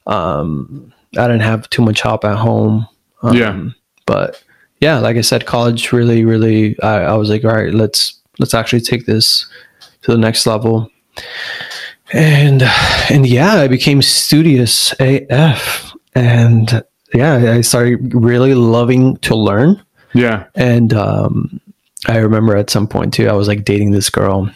Um, 0.08 0.92
I 1.18 1.28
didn't 1.28 1.42
have 1.42 1.70
too 1.70 1.82
much 1.82 2.02
help 2.02 2.24
at 2.26 2.38
home. 2.38 2.88
Um, 3.22 3.36
Yeah. 3.38 3.70
But 4.06 4.44
yeah, 4.82 5.00
like 5.00 5.18
I 5.18 5.22
said, 5.22 5.46
college 5.46 5.92
really, 5.92 6.26
really, 6.26 6.80
I, 6.82 7.02
I 7.02 7.14
was 7.16 7.30
like, 7.30 7.44
all 7.46 7.52
right, 7.54 7.74
let's, 7.74 8.20
let's 8.40 8.54
actually 8.54 8.82
take 8.82 9.06
this 9.06 9.46
to 10.04 10.12
the 10.12 10.18
next 10.18 10.46
level. 10.48 10.90
And, 12.12 12.64
and 13.10 13.26
yeah, 13.28 13.56
I 13.56 13.68
became 13.68 14.02
studious 14.02 14.94
AF 15.00 15.89
and 16.16 16.84
yeah, 17.14 17.54
I 17.54 17.62
started 17.62 18.14
really 18.14 18.54
loving 18.54 19.18
to 19.18 19.36
learn. 19.36 19.82
yeah, 20.14 20.46
And 20.56 20.94
um, 20.94 21.60
I 22.08 22.18
remember 22.18 22.56
at 22.56 22.70
some 22.70 22.88
point 22.88 23.14
too, 23.14 23.28
I 23.28 23.34
was 23.34 23.48
like 23.48 23.66
dating 23.66 23.92
this 23.92 24.10
girl, 24.10 24.50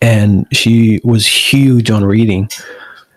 and 0.00 0.46
she 0.52 1.00
was 1.04 1.26
huge 1.26 1.90
on 1.90 2.04
reading. 2.04 2.48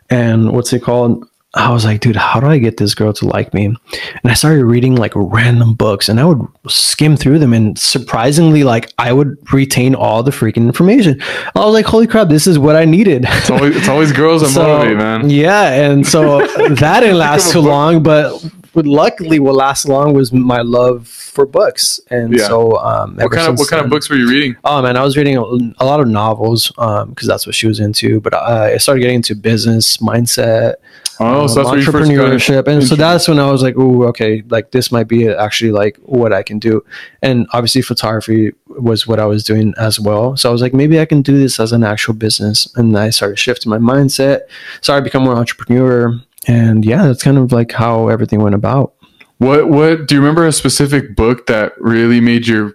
And 0.09 0.53
what's 0.53 0.71
it 0.73 0.81
called? 0.81 1.25
I 1.57 1.71
was 1.71 1.83
like, 1.85 2.01
dude, 2.01 2.15
how 2.15 2.39
do 2.39 2.47
I 2.47 2.59
get 2.59 2.77
this 2.77 2.93
girl 2.93 3.13
to 3.13 3.25
like 3.25 3.53
me? 3.53 3.65
And 3.65 3.77
I 4.25 4.33
started 4.35 4.63
reading 4.65 4.95
like 4.95 5.11
random 5.15 5.73
books, 5.73 6.07
and 6.07 6.19
I 6.19 6.25
would 6.25 6.39
skim 6.67 7.17
through 7.17 7.39
them, 7.39 7.53
and 7.53 7.77
surprisingly, 7.77 8.63
like 8.63 8.91
I 8.99 9.11
would 9.11 9.37
retain 9.51 9.95
all 9.95 10.21
the 10.23 10.31
freaking 10.31 10.67
information. 10.67 11.21
I 11.55 11.59
was 11.65 11.73
like, 11.73 11.85
holy 11.85 12.07
crap, 12.07 12.29
this 12.29 12.45
is 12.47 12.59
what 12.59 12.75
I 12.75 12.85
needed. 12.85 13.25
it's 13.27 13.49
always 13.49 13.75
it's 13.75 13.87
always 13.87 14.11
girls 14.11 14.41
that 14.41 14.59
motivate, 14.67 14.97
man. 14.97 15.29
Yeah, 15.29 15.71
and 15.91 16.05
so 16.05 16.45
that 16.75 16.99
didn't 17.01 17.17
last 17.17 17.51
too 17.51 17.59
long, 17.61 18.03
but 18.03 18.39
luckily 18.75 19.39
what 19.39 19.55
lasted 19.55 19.89
long 19.89 20.13
was 20.13 20.31
my 20.31 20.61
love 20.61 21.07
for 21.07 21.47
books. 21.47 21.99
And 22.11 22.37
Yeah. 22.37 22.47
so 22.47 22.77
um 22.77 23.15
What 23.17 23.31
kind 23.31 23.47
of 23.47 23.57
what 23.57 23.67
kind 23.69 23.83
of 23.83 23.89
books 23.89 24.07
were 24.09 24.15
you 24.15 24.29
reading? 24.29 24.55
Oh 24.63 24.81
man, 24.83 24.95
I 24.95 25.03
was 25.03 25.17
reading 25.17 25.35
a, 25.37 25.41
a 25.41 25.85
lot 25.85 25.99
of 25.99 26.07
novels 26.07 26.71
um 26.77 27.09
because 27.09 27.27
that's 27.27 27.47
what 27.47 27.55
she 27.55 27.65
was 27.67 27.79
into, 27.79 28.19
but 28.21 28.33
uh, 28.35 28.69
I 28.73 28.77
started 28.77 29.01
getting 29.01 29.15
into 29.15 29.33
business 29.33 29.97
mindset, 29.97 30.75
Oh, 31.19 31.41
um, 31.41 31.47
so 31.47 31.55
that's 31.55 31.69
where 31.69 31.79
you 31.79 31.85
first 31.85 32.11
got 32.11 32.31
entrepreneurship, 32.31 32.67
and 32.67 32.83
so 32.85 32.95
that's 32.95 33.27
when 33.27 33.39
I 33.39 33.51
was 33.51 33.63
like, 33.63 33.75
"Oh, 33.77 34.03
okay, 34.09 34.43
like 34.49 34.71
this 34.71 34.91
might 34.91 35.07
be 35.07 35.27
actually 35.27 35.71
like 35.71 35.97
what 36.03 36.33
I 36.33 36.43
can 36.43 36.59
do." 36.59 36.83
And 37.21 37.47
obviously, 37.53 37.81
photography 37.81 38.51
was 38.67 39.07
what 39.07 39.19
I 39.19 39.25
was 39.25 39.43
doing 39.43 39.73
as 39.79 39.99
well. 39.99 40.37
So 40.37 40.49
I 40.49 40.51
was 40.51 40.61
like, 40.61 40.73
maybe 40.73 40.99
I 40.99 41.05
can 41.05 41.21
do 41.21 41.37
this 41.37 41.59
as 41.59 41.71
an 41.71 41.83
actual 41.83 42.13
business, 42.13 42.67
and 42.75 42.97
I 42.97 43.09
started 43.09 43.37
shifting 43.37 43.69
my 43.69 43.79
mindset, 43.79 44.41
started 44.81 45.03
becoming 45.03 45.27
more 45.27 45.37
entrepreneur, 45.37 46.13
and 46.47 46.85
yeah, 46.85 47.05
that's 47.05 47.23
kind 47.23 47.37
of 47.37 47.51
like 47.51 47.71
how 47.71 48.09
everything 48.09 48.41
went 48.41 48.55
about. 48.55 48.93
What 49.39 49.69
what 49.69 50.07
do 50.07 50.15
you 50.15 50.21
remember 50.21 50.45
a 50.45 50.51
specific 50.51 51.15
book 51.15 51.47
that 51.47 51.73
really 51.79 52.19
made 52.19 52.47
your 52.47 52.73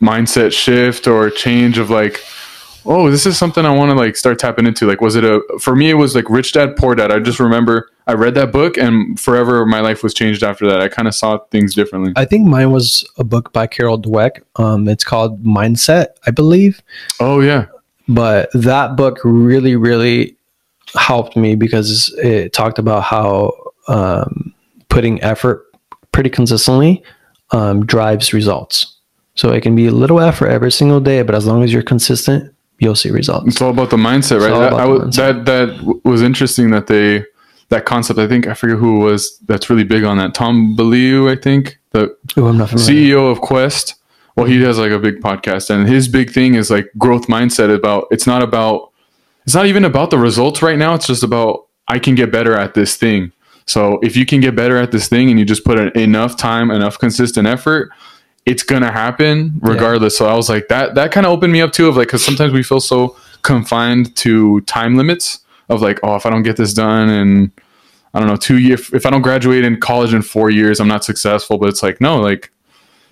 mindset 0.00 0.52
shift 0.52 1.06
or 1.06 1.30
change 1.30 1.78
of 1.78 1.90
like, 1.90 2.20
oh, 2.86 3.10
this 3.10 3.26
is 3.26 3.36
something 3.36 3.64
I 3.64 3.74
want 3.74 3.90
to 3.90 3.96
like 3.96 4.16
start 4.16 4.38
tapping 4.38 4.66
into? 4.66 4.86
Like, 4.86 5.00
was 5.00 5.16
it 5.16 5.24
a 5.24 5.40
for 5.60 5.74
me? 5.74 5.90
It 5.90 5.94
was 5.94 6.14
like 6.14 6.28
Rich 6.28 6.52
Dad 6.52 6.76
Poor 6.76 6.94
Dad. 6.94 7.10
I 7.10 7.18
just 7.18 7.40
remember 7.40 7.90
I 8.06 8.12
read 8.14 8.34
that 8.34 8.52
book 8.52 8.76
and 8.76 9.18
forever 9.18 9.64
my 9.64 9.80
life 9.80 10.02
was 10.02 10.14
changed 10.14 10.42
after 10.42 10.66
that. 10.66 10.80
I 10.80 10.88
kind 10.88 11.08
of 11.08 11.14
saw 11.14 11.38
things 11.50 11.74
differently. 11.74 12.12
I 12.16 12.24
think 12.24 12.46
mine 12.46 12.70
was 12.70 13.04
a 13.18 13.24
book 13.24 13.52
by 13.52 13.66
Carol 13.66 14.00
Dweck. 14.00 14.42
Um, 14.56 14.88
it's 14.88 15.04
called 15.04 15.42
Mindset, 15.42 16.08
I 16.26 16.30
believe. 16.30 16.82
Oh 17.20 17.40
yeah, 17.40 17.66
but 18.08 18.50
that 18.52 18.96
book 18.96 19.18
really 19.24 19.76
really 19.76 20.36
helped 20.94 21.36
me 21.36 21.54
because 21.54 22.14
it 22.22 22.52
talked 22.52 22.78
about 22.78 23.02
how 23.02 23.52
um, 23.88 24.54
putting 24.88 25.22
effort 25.22 25.66
pretty 26.12 26.30
consistently 26.30 27.02
um, 27.50 27.84
drives 27.84 28.32
results 28.32 28.96
so 29.34 29.50
it 29.50 29.62
can 29.62 29.74
be 29.74 29.86
a 29.86 29.90
little 29.90 30.20
effort 30.20 30.48
every 30.48 30.70
single 30.70 31.00
day 31.00 31.22
but 31.22 31.34
as 31.34 31.46
long 31.46 31.64
as 31.64 31.72
you're 31.72 31.82
consistent 31.82 32.53
you'll 32.78 32.94
see 32.94 33.10
results 33.10 33.46
it's 33.46 33.62
all 33.62 33.70
about 33.70 33.90
the 33.90 33.96
mindset, 33.96 34.40
right? 34.40 34.58
That, 34.58 34.72
I 34.74 34.86
w- 34.86 35.10
that 35.12 35.44
that 35.44 36.00
was 36.04 36.22
interesting 36.22 36.70
that 36.70 36.86
they 36.86 37.24
that 37.68 37.84
concept. 37.84 38.18
I 38.18 38.28
think 38.28 38.46
I 38.46 38.54
forget 38.54 38.78
who 38.78 39.00
it 39.02 39.04
was 39.04 39.38
that's 39.46 39.70
really 39.70 39.84
big 39.84 40.04
on 40.04 40.18
that. 40.18 40.34
Tom 40.34 40.76
Bilyeu, 40.76 41.30
I 41.30 41.40
think 41.40 41.78
the 41.90 42.16
Ooh, 42.38 42.48
i'm 42.48 42.58
not 42.58 42.70
CEO 42.70 43.30
of 43.30 43.40
Quest. 43.40 43.94
Well, 44.36 44.46
he 44.46 44.56
mm-hmm. 44.56 44.64
has 44.64 44.78
like 44.78 44.90
a 44.90 44.98
big 44.98 45.20
podcast, 45.20 45.70
and 45.70 45.88
his 45.88 46.08
big 46.08 46.30
thing 46.30 46.54
is 46.54 46.70
like 46.70 46.90
growth 46.98 47.28
mindset. 47.28 47.74
About 47.74 48.08
it's 48.10 48.26
not 48.26 48.42
about 48.42 48.90
it's 49.44 49.54
not 49.54 49.66
even 49.66 49.84
about 49.84 50.10
the 50.10 50.18
results 50.18 50.62
right 50.62 50.78
now. 50.78 50.94
It's 50.94 51.06
just 51.06 51.22
about 51.22 51.66
I 51.88 51.98
can 51.98 52.14
get 52.14 52.32
better 52.32 52.54
at 52.54 52.74
this 52.74 52.96
thing. 52.96 53.32
So 53.66 53.98
if 54.02 54.16
you 54.16 54.26
can 54.26 54.40
get 54.40 54.54
better 54.54 54.76
at 54.76 54.92
this 54.92 55.08
thing 55.08 55.30
and 55.30 55.38
you 55.38 55.44
just 55.44 55.64
put 55.64 55.78
in 55.78 55.88
enough 55.98 56.36
time, 56.36 56.70
enough 56.70 56.98
consistent 56.98 57.46
effort, 57.46 57.90
it's 58.46 58.62
gonna 58.62 58.92
happen 58.92 59.58
regardless. 59.62 60.16
So 60.16 60.26
I 60.26 60.34
was 60.34 60.48
like 60.48 60.68
that. 60.68 60.94
That 60.94 61.12
kind 61.12 61.26
of 61.26 61.32
opened 61.32 61.52
me 61.52 61.60
up 61.62 61.72
too 61.72 61.88
of 61.88 61.96
like 61.96 62.08
because 62.08 62.24
sometimes 62.24 62.52
we 62.52 62.62
feel 62.62 62.80
so 62.80 63.16
confined 63.42 64.14
to 64.16 64.60
time 64.62 64.96
limits 64.96 65.40
of 65.68 65.80
like 65.82 65.98
oh 66.02 66.16
if 66.16 66.26
I 66.26 66.30
don't 66.30 66.42
get 66.42 66.56
this 66.56 66.72
done 66.74 67.08
and 67.08 67.50
I 68.12 68.18
don't 68.20 68.28
know 68.28 68.36
two 68.36 68.58
year 68.58 68.74
if, 68.74 68.92
if 68.94 69.06
I 69.06 69.10
don't 69.10 69.22
graduate 69.22 69.64
in 69.64 69.80
college 69.80 70.12
in 70.14 70.22
four 70.22 70.50
years 70.50 70.80
I'm 70.80 70.88
not 70.88 71.04
successful. 71.04 71.58
But 71.58 71.68
it's 71.70 71.82
like 71.82 72.00
no 72.00 72.20
like 72.20 72.50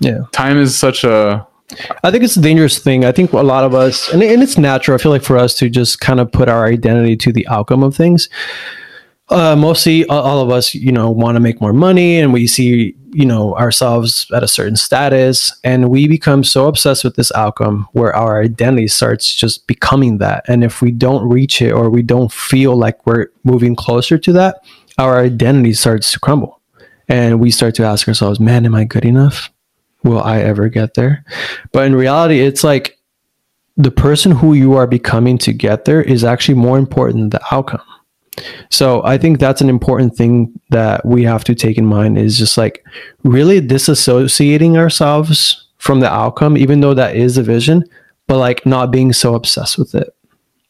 Yeah. 0.01 0.21
time 0.33 0.59
is 0.59 0.77
such 0.79 1.05
a 1.05 1.47
I 2.05 2.11
think 2.11 2.23
it's 2.23 2.37
a 2.37 2.43
dangerous 2.43 2.79
thing. 2.79 3.07
I 3.07 3.13
think 3.13 3.33
a 3.33 3.39
lot 3.41 3.65
of 3.65 3.75
us, 3.75 4.13
and, 4.13 4.23
and 4.23 4.43
it's 4.43 4.59
natural. 4.59 4.95
I 4.95 4.99
feel 5.03 5.11
like 5.11 5.23
for 5.23 5.39
us 5.39 5.55
to 5.55 5.71
just 5.71 6.01
kind 6.01 6.21
of 6.21 6.31
put 6.31 6.51
our 6.51 6.67
identity 6.67 7.17
to 7.17 7.33
the 7.33 7.49
outcome 7.49 7.83
of 7.83 7.97
things. 7.97 8.29
Uh, 9.31 9.57
mostly, 9.57 10.05
all- 10.09 10.23
all 10.23 10.41
of 10.43 10.51
us, 10.51 10.75
you 10.75 10.93
know, 10.93 11.11
want 11.11 11.37
to 11.37 11.41
make 11.41 11.63
more 11.63 11.73
money, 11.73 12.19
and 12.21 12.31
we 12.31 12.47
see, 12.47 12.95
you 13.13 13.27
know, 13.27 13.55
ourselves 13.57 14.27
at 14.35 14.43
a 14.43 14.49
certain 14.49 14.77
status, 14.77 15.59
and 15.63 15.91
we 15.91 16.09
become 16.09 16.45
so 16.45 16.67
obsessed 16.67 17.05
with 17.05 17.17
this 17.17 17.33
outcome 17.33 17.87
where 17.93 18.15
our 18.15 18.43
identity 18.43 18.89
starts 18.89 19.35
just 19.35 19.67
becoming 19.67 20.19
that. 20.19 20.45
And 20.49 20.65
if 20.65 20.81
we 20.83 20.91
don't 20.91 21.29
reach 21.29 21.61
it, 21.61 21.73
or 21.73 21.91
we 21.91 22.03
don't 22.03 22.33
feel 22.33 22.77
like 22.77 23.07
we're 23.07 23.29
moving 23.45 23.77
closer 23.77 24.19
to 24.19 24.33
that, 24.33 24.65
our 24.99 25.19
identity 25.19 25.75
starts 25.75 26.13
to 26.13 26.21
crumble, 26.21 26.61
and 27.09 27.41
we 27.41 27.51
start 27.51 27.75
to 27.77 27.85
ask 27.85 28.09
ourselves, 28.09 28.41
"Man, 28.41 28.67
am 28.67 28.75
I 28.75 28.85
good 28.85 29.05
enough?" 29.05 29.51
will 30.05 30.23
I 30.23 30.41
ever 30.41 30.69
get 30.69 30.95
there? 30.95 31.25
But 31.73 31.87
in 31.87 31.95
reality, 31.95 32.41
it's 32.41 32.65
like 32.65 32.99
the 33.77 33.91
person 33.91 34.33
who 34.33 34.55
you 34.55 34.75
are 34.75 34.87
becoming 34.87 35.39
to 35.39 35.53
get 35.53 35.85
there 35.85 36.03
is 36.03 36.25
actually 36.25 36.57
more 36.57 36.79
important 36.79 37.21
than 37.21 37.31
the 37.31 37.55
outcome. 37.55 37.81
So 38.71 39.03
I 39.05 39.19
think 39.19 39.39
that's 39.39 39.61
an 39.61 39.69
important 39.69 40.17
thing 40.17 40.59
that 40.71 41.05
we 41.05 41.23
have 41.25 41.45
to 41.45 41.55
take 41.55 41.77
in 41.77 41.85
mind 41.87 42.17
is 42.19 42.39
just 42.39 42.57
like 42.57 42.85
really 43.25 43.61
disassociating 43.61 44.77
ourselves 44.77 45.67
from 45.79 46.01
the 46.01 46.11
outcome, 46.11 46.57
even 46.57 46.81
though 46.81 46.95
that 46.95 47.15
is 47.17 47.37
a 47.37 47.43
vision, 47.43 47.85
but 48.27 48.39
like 48.39 48.65
not 48.65 48.91
being 48.91 49.13
so 49.13 49.35
obsessed 49.35 49.77
with 49.79 49.95
it. 49.95 50.15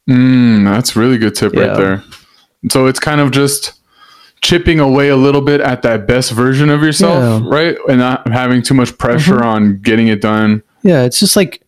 Mm, 0.08 0.64
that's 0.64 0.96
really 0.96 1.18
good 1.18 1.34
tip 1.34 1.54
Yeah. 1.54 1.66
right 1.66 1.76
there. 1.76 2.04
So 2.70 2.86
it's 2.86 2.98
kind 3.00 3.20
of 3.20 3.30
just 3.30 3.72
chipping 4.40 4.80
away 4.80 5.08
a 5.08 5.16
little 5.16 5.40
bit 5.40 5.60
at 5.60 5.82
that 5.82 6.06
best 6.08 6.32
version 6.32 6.68
of 6.68 6.82
yourself, 6.82 7.14
Yeah. 7.22 7.38
Mm-hmm. 7.38 7.48
right? 7.48 7.76
And 7.88 7.98
not 7.98 8.26
having 8.28 8.62
too 8.62 8.74
much 8.74 8.98
pressure 8.98 9.42
on 9.42 9.78
getting 9.78 10.08
it 10.08 10.20
done. 10.20 10.62
Yeah, 10.82 11.04
it's 11.04 11.20
just 11.20 11.36
like 11.36 11.62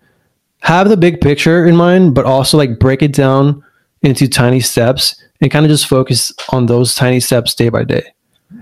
have 0.63 0.89
the 0.89 0.97
big 0.97 1.21
picture 1.21 1.65
in 1.67 1.77
mind, 1.77 2.15
but 2.15 2.25
also 2.25 2.57
like 2.59 2.81
break 2.81 3.01
it 3.03 3.13
down 3.13 3.63
into 4.03 4.27
tiny 4.27 4.61
steps 4.61 5.15
and 5.45 5.53
kind 5.53 5.67
of 5.67 5.71
just 5.71 5.87
focus 5.87 6.33
on 6.53 6.65
those 6.65 6.95
tiny 6.95 7.21
steps 7.21 7.55
day 7.55 7.69
by 7.69 7.85
day. 7.85 8.03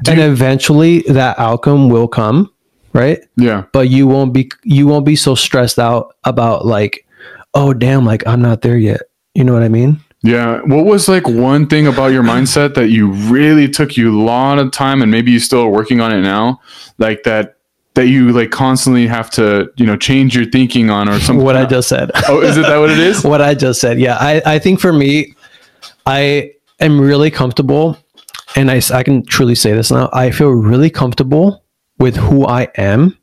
and 0.08 0.18
eventually 0.18 1.02
that 1.02 1.38
outcome 1.38 1.88
will 1.88 2.08
come, 2.08 2.52
right? 2.92 3.20
Yeah. 3.36 3.66
But 3.72 3.88
you 3.88 4.08
won't 4.08 4.32
be 4.34 4.50
you 4.64 4.88
won't 4.88 5.06
be 5.06 5.14
so 5.14 5.36
stressed 5.36 5.78
out 5.78 6.16
about 6.24 6.66
like, 6.66 7.06
oh 7.54 7.72
damn, 7.72 8.04
like 8.04 8.26
I'm 8.26 8.42
not 8.42 8.62
there 8.62 8.76
yet. 8.76 9.02
You 9.34 9.44
know 9.44 9.52
what 9.52 9.62
I 9.62 9.68
mean? 9.68 10.00
Yeah. 10.24 10.60
What 10.62 10.84
was 10.84 11.08
like 11.08 11.28
one 11.28 11.68
thing 11.68 11.86
about 11.86 12.08
your 12.08 12.24
mindset 12.24 12.74
that 12.74 12.88
you 12.88 13.12
really 13.12 13.68
took 13.68 13.96
you 13.96 14.12
a 14.12 14.18
lot 14.20 14.58
of 14.58 14.72
time 14.72 15.02
and 15.02 15.10
maybe 15.10 15.30
you 15.30 15.38
still 15.38 15.60
are 15.60 15.70
working 15.70 16.00
on 16.00 16.12
it 16.12 16.22
now? 16.22 16.60
Like 16.98 17.22
that 17.22 17.58
that 17.94 18.08
you 18.08 18.32
like 18.32 18.50
constantly 18.50 19.06
have 19.06 19.30
to, 19.30 19.70
you 19.76 19.86
know, 19.86 19.96
change 19.96 20.34
your 20.34 20.46
thinking 20.46 20.90
on 20.90 21.08
or 21.08 21.20
something. 21.20 21.44
What 21.44 21.56
I 21.56 21.64
just 21.64 21.88
said. 21.88 22.10
Oh, 22.28 22.40
is 22.40 22.56
it 22.56 22.62
that 22.62 22.78
what 22.78 22.90
it 22.90 22.98
is? 22.98 23.22
what 23.32 23.40
I 23.40 23.54
just 23.54 23.80
said. 23.80 24.00
Yeah, 24.00 24.16
I, 24.18 24.42
I 24.46 24.58
think 24.58 24.80
for 24.80 24.92
me, 24.92 25.36
I 26.06 26.52
am 26.84 27.00
really 27.00 27.30
comfortable, 27.30 27.96
and 28.56 28.70
I, 28.70 28.80
I 28.92 29.02
can 29.02 29.24
truly 29.24 29.54
say 29.54 29.72
this 29.72 29.90
now. 29.90 30.08
I 30.12 30.30
feel 30.30 30.50
really 30.50 30.90
comfortable 30.90 31.64
with 31.98 32.16
who 32.16 32.46
I 32.46 32.68
am 32.76 33.16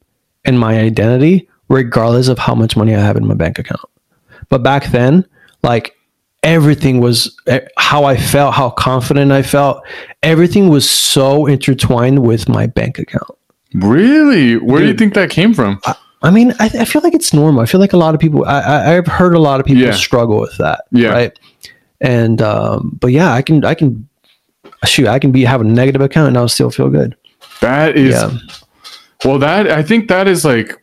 and 0.45 0.59
my 0.59 0.79
identity, 0.79 1.49
regardless 1.67 2.27
of 2.27 2.37
how 2.39 2.55
much 2.55 2.75
money 2.77 2.95
I 2.95 2.99
have 2.99 3.17
in 3.17 3.27
my 3.27 3.33
bank 3.35 3.59
account. 3.59 3.81
But 4.49 4.63
back 4.63 4.85
then, 4.91 5.25
like 5.63 5.95
everything 6.43 7.01
was 7.01 7.35
eh, 7.47 7.59
how 7.77 8.05
I 8.05 8.15
felt, 8.17 8.53
how 8.55 8.69
confident 8.69 9.31
I 9.31 9.43
felt. 9.43 9.83
Everything 10.23 10.69
was 10.69 10.89
so 10.89 11.45
intertwined 11.45 12.23
with 12.23 12.47
my 12.49 12.65
bank 12.67 12.97
account. 12.97 13.29
Really? 13.73 14.57
Where 14.57 14.79
do 14.79 14.87
you 14.87 14.95
think 14.95 15.13
that 15.13 15.29
came 15.29 15.53
from? 15.53 15.79
I 16.21 16.31
mean, 16.31 16.53
I, 16.59 16.65
I 16.79 16.85
feel 16.85 17.01
like 17.03 17.13
it's 17.13 17.33
normal. 17.33 17.61
I 17.61 17.65
feel 17.65 17.79
like 17.79 17.93
a 17.93 17.97
lot 17.97 18.13
of 18.15 18.19
people. 18.19 18.43
I, 18.45 18.59
I 18.61 18.97
I've 18.97 19.07
heard 19.07 19.35
a 19.35 19.39
lot 19.39 19.59
of 19.59 19.65
people 19.65 19.83
Yeah. 19.83 19.91
struggle 19.91 20.39
with 20.39 20.57
that. 20.57 20.85
Yeah. 20.91 21.09
Right. 21.09 21.39
And 22.01 22.41
um, 22.41 22.97
but 22.99 23.11
yeah, 23.11 23.33
I 23.33 23.41
can 23.41 23.65
I 23.65 23.73
can 23.73 24.07
shoot. 24.85 25.07
I 25.07 25.19
can 25.19 25.31
be 25.31 25.43
have 25.43 25.61
a 25.61 25.65
negative 25.65 26.01
account 26.01 26.29
and 26.29 26.37
I'll 26.37 26.49
still 26.49 26.71
feel 26.71 26.89
good. 26.89 27.15
That 27.61 27.97
is 27.97 28.13
Yeah. 28.13 28.37
Well, 29.25 29.39
that 29.39 29.69
I 29.69 29.83
think 29.83 30.07
that 30.07 30.27
is 30.27 30.45
like 30.45 30.81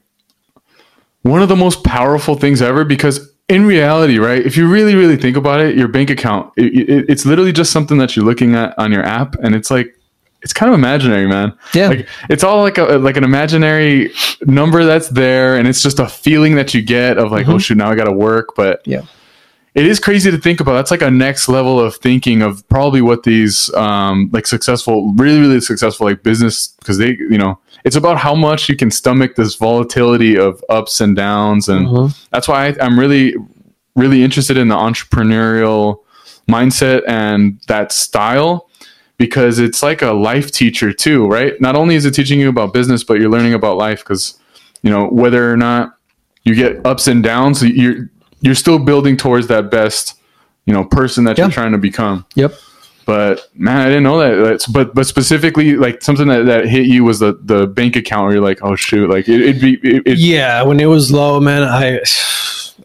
one 1.23 1.43
of 1.43 1.49
the 1.49 1.57
most 1.57 1.85
powerful 1.85 2.35
things 2.37 2.61
ever 2.61 2.85
because 2.85 3.33
in 3.49 3.65
reality, 3.65 4.19
right? 4.19 4.45
If 4.45 4.57
you 4.57 4.69
really, 4.69 4.95
really 4.95 5.17
think 5.17 5.37
about 5.37 5.61
it, 5.61 5.77
your 5.77 5.89
bank 5.89 6.11
account, 6.11 6.53
it, 6.57 6.89
it, 6.89 7.07
it's 7.09 7.25
literally 7.25 7.53
just 7.53 7.73
something 7.73 7.99
that 7.99 8.17
you're 8.17 8.25
looking 8.25 8.55
at 8.55 8.77
on 8.79 8.93
your 8.93 9.05
app, 9.05 9.37
and 9.37 9.55
it's 9.55 9.71
like 9.71 9.97
it's 10.43 10.53
kind 10.53 10.71
of 10.73 10.79
imaginary, 10.79 11.27
man. 11.27 11.57
Yeah. 11.73 11.89
Like 11.89 12.09
it's 12.29 12.45
all 12.45 12.61
like 12.63 12.79
a 12.79 12.99
like 12.99 13.17
an 13.17 13.25
imaginary 13.25 14.13
number 14.43 14.85
that's 14.85 15.09
there, 15.09 15.57
and 15.57 15.69
it's 15.69 15.83
just 15.83 15.99
a 15.99 16.09
feeling 16.09 16.57
that 16.57 16.75
you 16.75 16.83
get 16.83 17.19
of 17.19 17.31
like, 17.31 17.49
oh 17.49 17.59
shoot, 17.59 17.77
now 17.77 17.91
I 17.91 17.95
got 17.95 18.05
to 18.05 18.13
work, 18.13 18.51
but 18.57 18.83
Yeah. 18.87 19.03
It 19.77 19.87
is 19.87 20.01
crazy 20.01 20.31
to 20.31 20.39
think 20.39 20.59
about. 20.61 20.73
That's 20.73 20.91
like 20.91 21.03
a 21.03 21.11
next 21.11 21.49
level 21.49 21.79
of 21.79 21.95
thinking 21.97 22.41
of 22.43 22.67
probably 22.69 23.03
what 23.03 23.23
these 23.25 23.73
um, 23.75 24.31
like 24.33 24.47
successful, 24.47 25.13
really, 25.17 25.39
really 25.39 25.61
successful 25.61 26.07
like 26.07 26.23
business 26.23 26.69
because 26.81 26.97
they, 26.99 27.11
you 27.11 27.37
know, 27.39 27.59
it's 27.85 27.95
about 27.95 28.17
how 28.19 28.35
much 28.35 28.69
you 28.71 28.75
can 28.75 28.91
stomach 28.91 29.37
this 29.37 29.55
volatility 29.55 30.37
of 30.37 30.65
ups 30.71 31.01
and 31.01 31.15
downs, 31.15 31.69
and 31.69 31.87
Mhm. 31.87 32.29
that's 32.33 32.49
why 32.49 32.69
I, 32.69 32.77
I'm 32.81 32.99
really, 32.99 33.35
really 33.95 34.23
interested 34.25 34.57
in 34.57 34.69
the 34.69 34.75
entrepreneurial 34.75 35.99
mindset 36.49 37.03
and 37.07 37.61
that 37.69 37.93
style 37.93 38.69
because 39.19 39.59
it's 39.59 39.83
like 39.83 40.01
a 40.03 40.13
life 40.13 40.51
teacher 40.53 40.93
too, 40.93 41.27
right? 41.27 41.61
Not 41.61 41.75
only 41.77 41.95
is 41.97 42.05
it 42.05 42.13
teaching 42.13 42.41
you 42.41 42.49
about 42.49 42.73
business, 42.73 43.05
but 43.05 43.21
you're 43.21 43.31
learning 43.31 43.55
about 43.55 43.77
life 43.77 44.01
because 44.01 44.39
you 44.83 44.91
know 44.91 45.07
whether 45.09 45.53
or 45.53 45.57
not 45.57 45.95
you 46.45 46.55
get 46.55 46.85
ups 46.87 47.09
and 47.09 47.23
downs, 47.23 47.63
you're 47.63 48.09
you're 48.41 48.55
still 48.55 48.79
building 48.79 49.17
towards 49.17 49.47
that 49.49 49.71
best 49.71 50.15
you 50.67 50.75
know 50.75 50.85
person 50.85 51.25
that 51.25 51.39
Yeah. 51.39 51.45
you're 51.45 51.53
trying 51.53 51.73
to 51.73 51.79
become. 51.79 52.25
Yep. 52.35 52.53
But 53.07 53.49
man, 53.55 53.77
I 53.79 53.85
didn't 53.85 54.03
know 54.03 54.19
that. 54.19 54.67
But 54.73 54.93
but 54.95 55.07
specifically, 55.07 55.77
like 55.77 56.03
something 56.03 56.27
that, 56.27 56.47
that 56.47 56.67
hit 56.67 56.87
you 56.87 57.05
was 57.05 57.21
the 57.21 57.39
the 57.41 57.67
bank 57.69 57.95
account 57.95 58.25
where 58.25 58.35
you're 58.35 58.43
like, 58.43 58.59
oh 58.63 58.75
shoot, 58.75 59.09
like 59.09 59.29
it, 59.29 59.41
it'd 59.43 59.61
be 59.63 59.75
it, 59.89 60.03
it, 60.07 60.19
Yeah. 60.19 60.63
When 60.65 60.81
it 60.81 60.87
was 60.87 61.13
low, 61.13 61.39
man, 61.41 61.63
I 61.63 62.01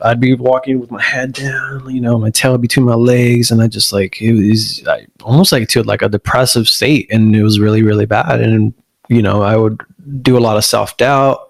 I'd 0.03 0.19
be 0.19 0.33
walking 0.35 0.79
with 0.79 0.89
my 0.91 1.01
head 1.01 1.33
down, 1.33 1.89
you 1.93 2.01
know, 2.01 2.17
my 2.19 2.29
tail 2.29 2.57
between 2.59 2.85
my 2.85 2.93
legs, 2.95 3.49
and 3.51 3.61
I 3.63 3.67
just 3.67 3.91
like 3.93 4.21
it 4.21 4.33
was 4.33 4.87
I, 4.87 5.07
almost 5.23 5.51
like 5.51 5.67
to 5.69 5.81
like 5.83 6.03
a 6.03 6.09
depressive 6.09 6.67
state, 6.67 7.07
and 7.11 7.35
it 7.35 7.41
was 7.41 7.59
really 7.59 7.81
really 7.81 8.05
bad, 8.05 8.41
and 8.41 8.75
you 9.09 9.23
know 9.23 9.41
I 9.41 9.55
would 9.57 9.81
do 10.21 10.37
a 10.37 10.39
lot 10.39 10.55
of 10.57 10.63
self 10.65 10.97
doubt. 10.97 11.49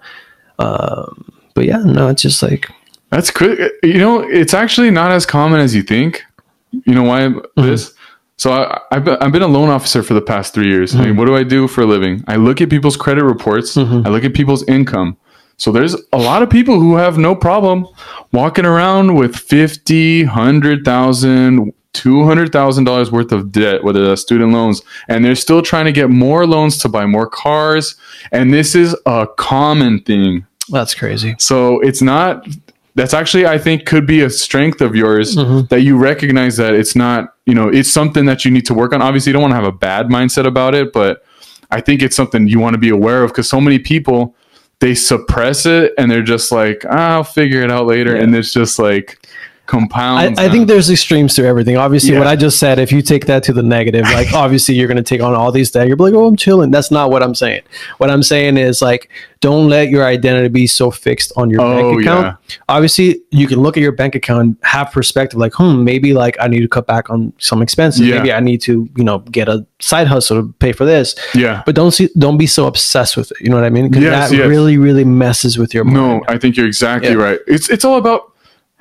Um, 0.60 1.30
but 1.56 1.66
yeah, 1.66 1.84
no, 1.84 2.08
it's 2.08 2.22
just 2.22 2.42
like 2.42 2.70
That's 3.12 3.30
good. 3.30 3.72
You 3.84 4.00
know, 4.00 4.22
it's 4.22 4.54
actually 4.54 4.90
not 4.90 5.12
as 5.12 5.26
common 5.26 5.60
as 5.60 5.76
you 5.76 5.84
think. 5.84 6.24
You 6.72 6.96
know 6.96 7.04
why 7.04 7.22
mm-hmm. 7.22 7.62
this? 7.62 7.94
So 8.38 8.52
I, 8.52 8.80
I've, 8.92 9.04
been, 9.04 9.18
I've 9.22 9.32
been 9.32 9.42
a 9.44 9.48
loan 9.48 9.70
officer 9.70 10.02
for 10.02 10.14
the 10.16 10.22
past 10.22 10.54
three 10.54 10.68
years. 10.68 10.96
I 10.96 11.00
mean, 11.00 11.10
mm-hmm. 11.10 11.20
what 11.20 11.26
do 11.26 11.36
I 11.36 11.44
do 11.44 11.68
for 11.68 11.82
a 11.82 11.86
living? 11.86 12.24
I 12.28 12.38
look 12.38 12.62
at 12.62 12.70
people's 12.70 12.98
credit 12.98 13.24
reports. 13.24 13.76
Mm-hmm. 13.76 14.08
I 14.08 14.10
look 14.10 14.24
at 14.24 14.34
people's 14.34 14.64
income. 14.68 15.18
So 15.58 15.72
there's 15.72 15.96
a 16.12 16.18
lot 16.18 16.42
of 16.42 16.50
people 16.50 16.80
who 16.80 16.96
have 16.96 17.20
no 17.20 17.36
problem 17.36 17.86
walking 18.32 18.66
around 18.66 19.14
with 19.14 19.36
fifty, 19.36 20.24
hundred 20.24 20.84
thousand, 20.84 21.72
two 21.94 22.24
hundred 22.24 22.52
thousand 22.52 22.86
dollars 22.86 23.12
worth 23.12 23.32
of 23.32 23.52
debt, 23.52 23.84
whether 23.84 24.08
that's 24.08 24.24
student 24.24 24.54
loans, 24.54 24.82
and 25.08 25.24
they're 25.24 25.36
still 25.36 25.62
trying 25.62 25.86
to 25.86 25.92
get 25.92 26.10
more 26.10 26.48
loans 26.48 26.80
to 26.80 26.90
buy 26.90 27.06
more 27.06 27.30
cars. 27.30 27.96
And 28.32 28.52
this 28.52 28.74
is 28.74 28.96
a 29.06 29.28
common 29.38 30.02
thing. 30.02 30.48
that's 30.70 30.96
crazy. 30.96 31.36
So 31.38 31.80
it's 31.82 32.02
not. 32.02 32.48
That's 32.96 33.14
actually, 33.14 33.46
I 33.46 33.58
think, 33.58 33.86
could 33.86 34.06
be 34.06 34.22
a 34.22 34.30
strength 34.30 34.82
of 34.82 34.96
yours 34.96 35.36
that 35.36 35.82
you 35.82 35.98
recognize 35.98 36.58
that 36.58 36.74
it's 36.74 36.96
not. 36.96 37.34
You 37.46 37.56
know, 37.56 37.70
it's 37.70 37.90
something 37.90 38.26
that 38.26 38.44
you 38.46 38.52
need 38.52 38.66
to 38.66 38.74
work 38.74 38.94
on. 38.94 39.02
Obviously, 39.02 39.30
you 39.30 39.34
don't 39.34 39.42
want 39.42 39.52
to 39.54 39.56
have 39.56 39.66
a 39.66 39.72
bad 39.72 40.08
mindset 40.08 40.46
about 40.46 40.76
it, 40.76 40.92
but 40.94 41.24
I 41.70 41.80
think 41.82 42.02
it's 42.02 42.16
something 42.16 42.48
you 42.48 42.60
want 42.60 42.74
to 42.74 42.78
be 42.80 42.90
aware 42.90 43.24
of 43.24 43.32
because 43.32 43.48
so 43.50 43.62
many 43.62 43.80
people 43.80 44.36
they 44.80 44.96
suppress 44.96 45.66
it 45.68 45.94
and 45.98 46.10
they're 46.10 46.24
just 46.24 46.52
like, 46.52 46.84
ah, 46.90 47.14
I'll 47.14 47.24
figure 47.24 47.62
it 47.62 47.70
out 47.72 47.86
later, 47.86 48.16
Yeah. 48.16 48.24
and 48.24 48.36
it's 48.36 48.52
just 48.52 48.80
like 48.80 49.26
compounds. 49.72 50.38
I, 50.38 50.46
I 50.46 50.50
think 50.50 50.68
there's 50.68 50.90
extremes 50.90 51.34
to 51.36 51.46
everything. 51.46 51.78
Obviously, 51.78 52.18
what 52.18 52.28
I 52.28 52.36
just 52.36 52.60
said, 52.60 52.78
if 52.78 52.92
you 52.92 53.02
take 53.02 53.26
that 53.28 53.42
to 53.44 53.54
the 53.54 53.64
negative, 53.64 54.04
like 54.04 54.34
obviously 54.34 54.76
you're 54.76 54.88
going 54.88 54.98
to 54.98 55.04
take 55.04 55.22
on 55.22 55.34
all 55.34 55.52
these 55.52 55.72
that 55.72 55.88
you're 55.88 55.96
like, 55.98 56.14
oh, 56.14 56.28
I'm 56.28 56.36
chilling. 56.36 56.72
That's 56.72 56.92
not 56.92 57.10
what 57.10 57.24
I'm 57.24 57.34
saying. 57.34 57.62
What 57.98 58.10
I'm 58.10 58.22
saying 58.24 58.58
is 58.58 58.82
like, 58.82 59.10
don't 59.40 59.70
let 59.70 59.90
your 59.90 60.06
identity 60.06 60.50
be 60.50 60.68
so 60.68 60.92
fixed 60.92 61.32
on 61.36 61.50
your 61.50 61.62
Oh, 61.62 61.96
bank 61.96 62.02
account. 62.02 62.38
Obviously, 62.70 63.22
you 63.32 63.48
can 63.48 63.60
look 63.62 63.76
at 63.78 63.82
your 63.82 63.92
bank 63.92 64.14
account, 64.14 64.42
and 64.42 64.58
have 64.62 64.92
perspective, 64.92 65.40
like, 65.40 65.54
hmm, 65.54 65.84
maybe 65.84 66.14
like 66.14 66.36
I 66.40 66.48
need 66.48 66.60
to 66.60 66.68
cut 66.68 66.86
back 66.86 67.10
on 67.10 67.34
some 67.40 67.62
expenses. 67.62 68.02
Yeah. 68.02 68.18
Maybe 68.18 68.34
I 68.34 68.40
need 68.40 68.62
to, 68.62 68.88
you 68.96 69.04
know, 69.04 69.20
get 69.20 69.48
a 69.50 69.66
side 69.80 70.06
hustle 70.08 70.42
to 70.44 70.54
pay 70.60 70.74
for 70.74 70.86
this. 70.86 71.16
yeah. 71.34 71.64
But 71.66 71.74
don't 71.76 71.92
see, 71.92 72.10
don't 72.18 72.38
be 72.38 72.46
so 72.46 72.68
obsessed 72.68 73.18
with 73.18 73.32
it. 73.32 73.38
You 73.42 73.50
know 73.50 73.56
what 73.56 73.66
I 73.66 73.70
mean? 73.70 73.90
Because 73.90 74.04
Yes, 74.04 74.30
that 74.30 74.36
yes. 74.38 74.48
really, 74.48 74.78
really 74.78 75.06
messes 75.06 75.58
with 75.58 75.74
your 75.74 75.86
mind. 75.86 75.96
No, 75.96 76.24
I 76.28 76.38
think 76.38 76.56
you're 76.58 76.68
exactly 76.68 77.10
Yeah. 77.10 77.16
right. 77.16 77.40
It's 77.48 77.70
it's 77.70 77.84
all 77.86 77.98
about 77.98 78.31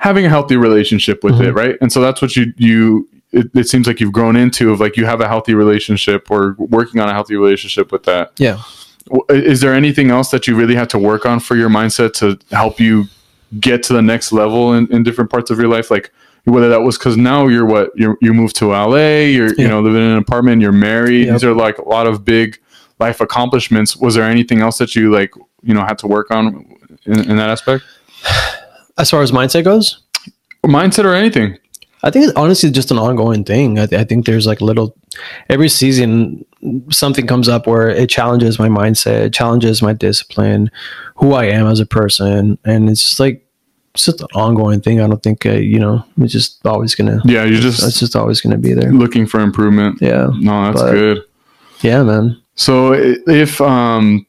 having 0.00 0.24
a 0.24 0.28
healthy 0.28 0.56
relationship 0.56 1.22
with 1.22 1.34
Mm-hmm. 1.34 1.44
it, 1.44 1.54
right? 1.54 1.76
And 1.80 1.92
so 1.92 2.00
that's 2.00 2.20
what 2.20 2.34
you 2.34 2.52
you 2.56 3.08
it, 3.32 3.46
it 3.54 3.68
seems 3.68 3.86
like 3.86 4.00
you've 4.00 4.12
grown 4.12 4.34
into 4.34 4.72
of 4.72 4.80
like 4.80 4.96
you 4.96 5.06
have 5.06 5.20
a 5.20 5.28
healthy 5.28 5.54
relationship 5.54 6.30
or 6.30 6.56
working 6.58 7.00
on 7.00 7.08
a 7.08 7.12
healthy 7.12 7.36
relationship 7.36 7.92
with 7.92 8.02
that. 8.04 8.32
Yeah. 8.38 8.60
Is 9.28 9.60
there 9.60 9.72
anything 9.74 10.10
else 10.10 10.30
that 10.30 10.46
you 10.46 10.56
really 10.56 10.74
had 10.74 10.90
to 10.90 10.98
work 10.98 11.26
on 11.26 11.38
for 11.40 11.56
your 11.56 11.68
mindset 11.68 12.12
to 12.14 12.38
help 12.54 12.80
you 12.80 13.04
get 13.58 13.82
to 13.84 13.92
the 13.92 14.02
next 14.02 14.32
level 14.32 14.72
in, 14.72 14.92
in 14.92 15.02
different 15.02 15.30
parts 15.30 15.50
of 15.50 15.58
your 15.58 15.68
life? 15.68 15.90
Like 15.90 16.12
whether 16.44 16.68
that 16.70 16.80
was 16.80 16.98
because 16.98 17.16
now 17.16 17.46
you're 17.46 17.66
what 17.66 17.90
you 17.94 18.16
you 18.20 18.32
moved 18.32 18.56
to 18.56 18.66
LA, 18.68 19.26
you're 19.36 19.54
you 19.54 19.68
know 19.68 19.80
living 19.80 20.02
in 20.02 20.08
an 20.08 20.18
apartment, 20.18 20.62
you're 20.62 20.72
married. 20.72 21.26
Yep. 21.26 21.34
These 21.34 21.44
are 21.44 21.54
like 21.54 21.78
a 21.78 21.88
lot 21.88 22.06
of 22.06 22.24
big 22.24 22.58
life 22.98 23.20
accomplishments. 23.20 23.96
Was 23.96 24.14
there 24.14 24.24
anything 24.24 24.60
else 24.60 24.78
that 24.78 24.96
you 24.96 25.12
like 25.12 25.32
you 25.62 25.74
know 25.74 25.84
had 25.84 25.98
to 25.98 26.06
work 26.06 26.30
on 26.30 26.46
in, 27.04 27.30
in 27.30 27.36
that 27.36 27.50
aspect? 27.50 27.84
As 29.00 29.10
far 29.10 29.22
as 29.22 29.32
mindset 29.32 29.64
goes, 29.64 30.02
mindset 30.64 31.04
or 31.04 31.14
anything. 31.14 31.56
I 32.02 32.10
think 32.10 32.24
it's 32.26 32.34
honestly 32.36 32.70
just 32.70 32.90
an 32.90 32.98
ongoing 32.98 33.44
thing. 33.44 33.78
I, 33.78 33.84
th- 33.86 34.00
I 34.00 34.04
think 34.04 34.24
there's 34.24 34.46
like 34.46 34.60
little 34.62 34.96
every 35.50 35.68
season 35.68 36.44
something 36.90 37.26
comes 37.26 37.48
up 37.48 37.66
where 37.66 37.88
it 37.90 38.08
challenges 38.08 38.58
my 38.58 38.68
mindset, 38.68 39.26
it 39.26 39.34
challenges 39.34 39.82
my 39.82 39.92
discipline, 39.92 40.70
who 41.16 41.32
I 41.34 41.44
am 41.44 41.66
as 41.66 41.78
a 41.80 41.84
person, 41.86 42.58
and 42.64 42.88
it's 42.88 43.02
just 43.04 43.20
like 43.20 43.46
it's 43.94 44.04
just 44.06 44.20
an 44.22 44.28
ongoing 44.34 44.80
thing. 44.80 45.00
I 45.00 45.06
don't 45.08 45.22
think 45.22 45.44
uh, 45.44 45.50
you 45.52 45.78
know 45.78 46.04
it's 46.18 46.32
just 46.32 46.64
always 46.66 46.94
gonna. 46.94 47.20
Yeah, 47.24 47.44
you're 47.44 47.60
just 47.60 47.82
It's 47.82 47.98
just 48.00 48.16
always 48.16 48.40
gonna 48.40 48.56
be 48.58 48.72
there. 48.72 48.92
looking 48.92 49.26
for 49.26 49.40
improvement. 49.40 49.98
Yeah, 50.00 50.28
No, 50.38 50.66
that's 50.66 50.80
But- 50.82 50.92
good. 50.92 51.22
yeah, 51.82 52.02
man. 52.02 52.40
So 52.54 52.92
if 52.94 53.60
um 53.60 54.26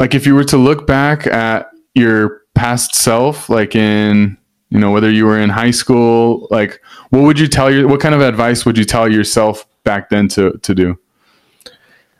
like 0.00 0.14
if 0.14 0.26
you 0.26 0.34
were 0.34 0.44
to 0.44 0.56
look 0.56 0.86
back 0.88 1.26
at 1.28 1.68
your 1.94 2.41
past 2.54 2.94
self 2.94 3.48
like 3.48 3.74
in 3.74 4.36
you 4.70 4.78
know 4.78 4.90
whether 4.90 5.10
you 5.10 5.26
were 5.26 5.38
in 5.38 5.50
high 5.50 5.70
school 5.70 6.46
like 6.50 6.80
what 7.10 7.22
would 7.22 7.38
you 7.38 7.48
tell 7.48 7.70
your 7.70 7.88
what 7.88 8.00
kind 8.00 8.14
of 8.14 8.20
advice 8.20 8.64
would 8.64 8.78
you 8.78 8.84
tell 8.84 9.10
yourself 9.10 9.66
back 9.84 10.10
then 10.10 10.28
to 10.28 10.58
to 10.62 10.74
do? 10.74 10.98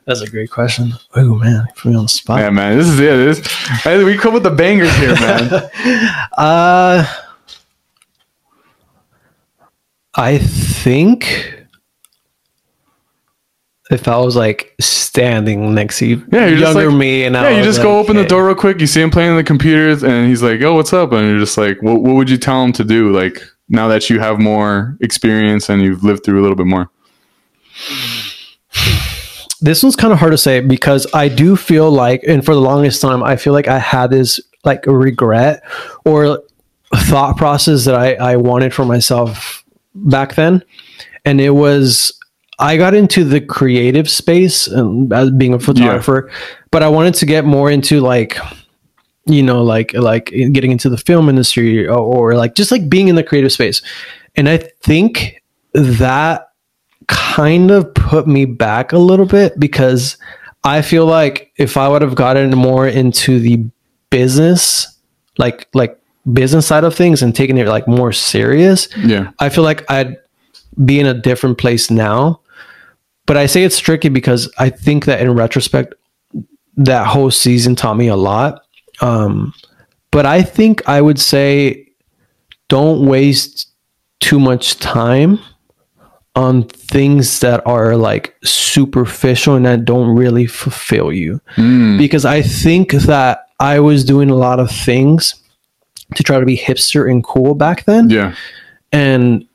That's 0.06 0.20
a 0.20 0.28
great 0.28 0.50
question. 0.50 0.92
Oh 1.14 1.36
man, 1.36 1.66
put 1.76 1.90
me 1.90 1.96
on 1.96 2.04
the 2.04 2.08
spot. 2.08 2.40
Yeah, 2.40 2.50
man, 2.50 2.76
this 2.76 2.88
is 2.88 2.98
it. 2.98 3.02
This, 3.02 3.46
hey, 3.82 4.02
we 4.02 4.18
come 4.18 4.34
with 4.34 4.42
the 4.42 4.50
bangers 4.50 4.94
here, 4.96 5.14
man. 5.14 5.70
Uh, 6.36 7.04
I 10.14 10.38
think 10.38 11.61
if 13.92 14.08
I 14.08 14.16
was 14.18 14.34
like 14.36 14.74
standing 14.80 15.74
next 15.74 15.98
to 15.98 16.06
you, 16.06 16.26
Yeah, 16.32 16.46
you're 16.46 16.58
younger 16.58 16.88
like- 16.90 16.96
me, 16.98 17.24
and 17.24 17.36
I 17.36 17.50
yeah, 17.50 17.58
you 17.58 17.62
just 17.64 17.78
like, 17.78 17.84
go 17.86 17.98
open 17.98 18.16
the 18.16 18.24
door 18.24 18.46
real 18.46 18.54
quick. 18.54 18.80
You 18.80 18.86
see 18.86 19.00
him 19.02 19.10
playing 19.10 19.36
the 19.36 19.44
computers, 19.44 20.02
and 20.02 20.28
he's 20.28 20.42
like, 20.42 20.60
"Oh, 20.62 20.74
what's 20.74 20.92
up?" 20.92 21.12
And 21.12 21.28
you're 21.28 21.38
just 21.38 21.58
like, 21.58 21.80
"What? 21.82 22.02
What 22.02 22.14
would 22.16 22.30
you 22.30 22.38
tell 22.38 22.62
him 22.64 22.72
to 22.72 22.84
do?" 22.84 23.12
Like 23.12 23.42
now 23.68 23.88
that 23.88 24.10
you 24.10 24.18
have 24.20 24.38
more 24.38 24.96
experience 25.00 25.68
and 25.68 25.80
you've 25.82 26.02
lived 26.04 26.24
through 26.24 26.40
a 26.40 26.42
little 26.42 26.56
bit 26.56 26.66
more. 26.66 26.90
This 29.60 29.82
one's 29.82 29.94
kind 29.96 30.12
of 30.12 30.18
hard 30.18 30.32
to 30.32 30.38
say 30.38 30.60
because 30.60 31.06
I 31.14 31.28
do 31.28 31.54
feel 31.56 31.90
like, 31.90 32.24
and 32.26 32.44
for 32.44 32.52
the 32.54 32.60
longest 32.60 33.00
time, 33.00 33.22
I 33.22 33.36
feel 33.36 33.52
like 33.52 33.68
I 33.68 33.78
had 33.78 34.10
this 34.10 34.40
like 34.64 34.84
regret 34.86 35.62
or 36.04 36.42
thought 36.96 37.36
process 37.36 37.84
that 37.84 37.94
I, 37.94 38.14
I 38.14 38.36
wanted 38.36 38.74
for 38.74 38.84
myself 38.84 39.62
back 39.94 40.34
then. 40.34 40.64
And 41.24 41.40
it 41.40 41.50
was, 41.50 42.12
I 42.58 42.76
got 42.76 42.94
into 42.94 43.24
the 43.24 43.40
creative 43.40 44.08
space 44.08 44.66
and 44.66 45.12
as 45.12 45.30
being 45.30 45.54
a 45.54 45.58
photographer, 45.58 46.30
but 46.70 46.82
I 46.82 46.88
wanted 46.88 47.14
to 47.14 47.26
get 47.26 47.44
more 47.44 47.70
into 47.70 48.00
like, 48.00 48.38
you 49.26 49.42
know, 49.42 49.62
like, 49.62 49.94
like 49.94 50.26
getting 50.26 50.70
into 50.70 50.88
the 50.88 50.98
film 50.98 51.28
industry 51.28 51.86
or, 51.86 51.98
or 51.98 52.34
like 52.34 52.54
just 52.54 52.70
like 52.70 52.88
being 52.88 53.08
in 53.08 53.16
the 53.16 53.24
creative 53.24 53.52
space. 53.52 53.82
And 54.36 54.48
I 54.48 54.58
think 54.58 55.42
that 55.72 56.48
kind 57.08 57.70
of 57.70 57.92
put 57.94 58.26
me 58.26 58.44
back 58.44 58.92
a 58.92 58.98
little 58.98 59.26
bit 59.26 59.58
because 59.58 60.16
I 60.64 60.82
feel 60.82 61.06
like 61.06 61.52
if 61.56 61.76
I 61.76 61.88
would 61.88 62.02
have 62.02 62.14
gotten 62.14 62.50
more 62.50 62.86
into 62.86 63.40
the 63.40 63.64
business, 64.10 64.86
like 65.38 65.68
like 65.74 65.98
business 66.32 66.66
side 66.66 66.84
of 66.84 66.94
things 66.94 67.22
and 67.22 67.34
taking 67.34 67.58
it 67.58 67.66
like 67.66 67.88
more 67.88 68.12
serious, 68.12 68.88
Yeah, 68.96 69.30
I 69.40 69.48
feel 69.48 69.64
like 69.64 69.90
I'd 69.90 70.16
be 70.84 71.00
in 71.00 71.06
a 71.06 71.14
different 71.14 71.58
place 71.58 71.90
now. 71.90 72.40
But 73.26 73.36
I 73.36 73.46
say 73.46 73.62
it's 73.64 73.78
tricky 73.78 74.08
because 74.08 74.52
I 74.58 74.70
think 74.70 75.04
that 75.04 75.20
in 75.20 75.32
retrospect, 75.34 75.94
that 76.76 77.06
whole 77.06 77.30
season 77.30 77.76
taught 77.76 77.96
me 77.96 78.08
a 78.08 78.16
lot. 78.16 78.62
Um, 79.00 79.52
but 80.10 80.26
I 80.26 80.42
think 80.42 80.86
I 80.88 81.00
would 81.00 81.18
say 81.20 81.88
don't 82.68 83.06
waste 83.06 83.70
too 84.20 84.40
much 84.40 84.78
time 84.78 85.38
on 86.34 86.64
things 86.64 87.40
that 87.40 87.64
are 87.66 87.96
like 87.96 88.34
superficial 88.42 89.54
and 89.54 89.66
that 89.66 89.84
don't 89.84 90.16
really 90.16 90.46
fulfill 90.46 91.12
you. 91.12 91.40
Mm, 91.56 91.98
Because 91.98 92.24
I 92.24 92.40
think 92.42 92.92
that 92.92 93.48
I 93.60 93.80
was 93.80 94.04
doing 94.04 94.30
a 94.30 94.34
lot 94.34 94.58
of 94.58 94.70
things 94.70 95.34
to 96.14 96.22
try 96.22 96.40
to 96.40 96.46
be 96.46 96.56
hipster 96.56 97.10
and 97.10 97.22
cool 97.24 97.54
back 97.54 97.84
then 97.84 98.10
yeah, 98.10 98.34
and 98.92 99.46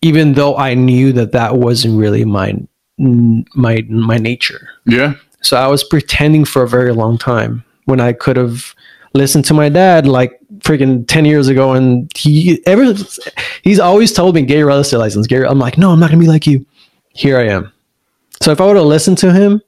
even 0.00 0.32
though 0.34 0.56
I 0.56 0.74
knew 0.74 1.12
that 1.12 1.32
that 1.32 1.56
wasn't 1.56 1.98
really 1.98 2.24
my 2.24 2.54
my 2.98 3.84
my 3.88 4.16
nature, 4.16 4.68
yeah, 4.86 5.14
so 5.42 5.56
I 5.56 5.66
was 5.68 5.84
pretending 5.84 6.44
for 6.44 6.62
a 6.62 6.68
very 6.68 6.92
long 6.92 7.18
time 7.18 7.64
when 7.84 8.00
I 8.00 8.12
could 8.12 8.36
have 8.36 8.74
listened 9.14 9.44
to 9.46 9.54
my 9.54 9.68
dad 9.68 10.06
like 10.06 10.38
freaking 10.58 11.06
ten 11.06 11.24
years 11.24 11.48
ago, 11.48 11.72
and 11.72 12.10
he 12.16 12.62
ever 12.66 12.94
he's 13.62 13.78
always 13.80 14.12
told 14.12 14.34
me 14.34 14.42
get 14.42 14.58
your 14.58 14.66
real 14.68 14.78
estate 14.78 14.96
license. 14.98 15.30
Your, 15.30 15.44
I'm 15.46 15.58
like, 15.58 15.76
no, 15.78 15.90
I'm 15.92 16.00
not 16.00 16.10
gonna 16.10 16.20
be 16.20 16.28
like 16.28 16.46
you. 16.46 16.64
Here 17.12 17.38
I 17.38 17.48
am. 17.48 17.72
So 18.42 18.50
if 18.52 18.60
I 18.60 18.66
would 18.66 18.76
have 18.76 18.84
listened 18.86 19.18
to 19.18 19.32
him, 19.32 19.62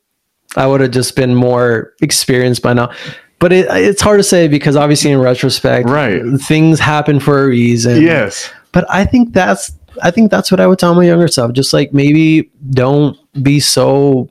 I 0.57 0.67
would 0.67 0.81
have 0.81 0.91
just 0.91 1.17
been 1.17 1.35
more 1.35 1.95
experienced 2.03 2.63
by 2.63 2.73
now. 2.75 2.93
But 3.39 3.53
it, 3.53 3.67
it's 3.71 4.03
hard 4.03 4.19
to 4.19 4.25
say 4.25 4.49
because 4.49 4.75
obviously 4.77 5.11
in 5.13 5.21
retrospect, 5.21 5.89
Right. 5.89 6.21
things 6.41 6.81
happen 6.81 7.21
for 7.21 7.45
a 7.45 7.47
reason. 7.47 8.03
yes, 8.03 8.51
But 8.73 8.85
I 8.91 9.05
think 9.07 9.33
that's 9.33 9.71
I 10.03 10.11
think 10.11 10.31
that's 10.31 10.51
what 10.51 10.61
I 10.61 10.67
would 10.67 10.79
tell 10.79 10.95
my 10.95 11.05
younger 11.05 11.29
self. 11.29 11.53
Just 11.53 11.73
like 11.73 11.93
maybe 11.93 12.51
don't 12.71 13.17
be 13.43 13.61
so 13.61 14.29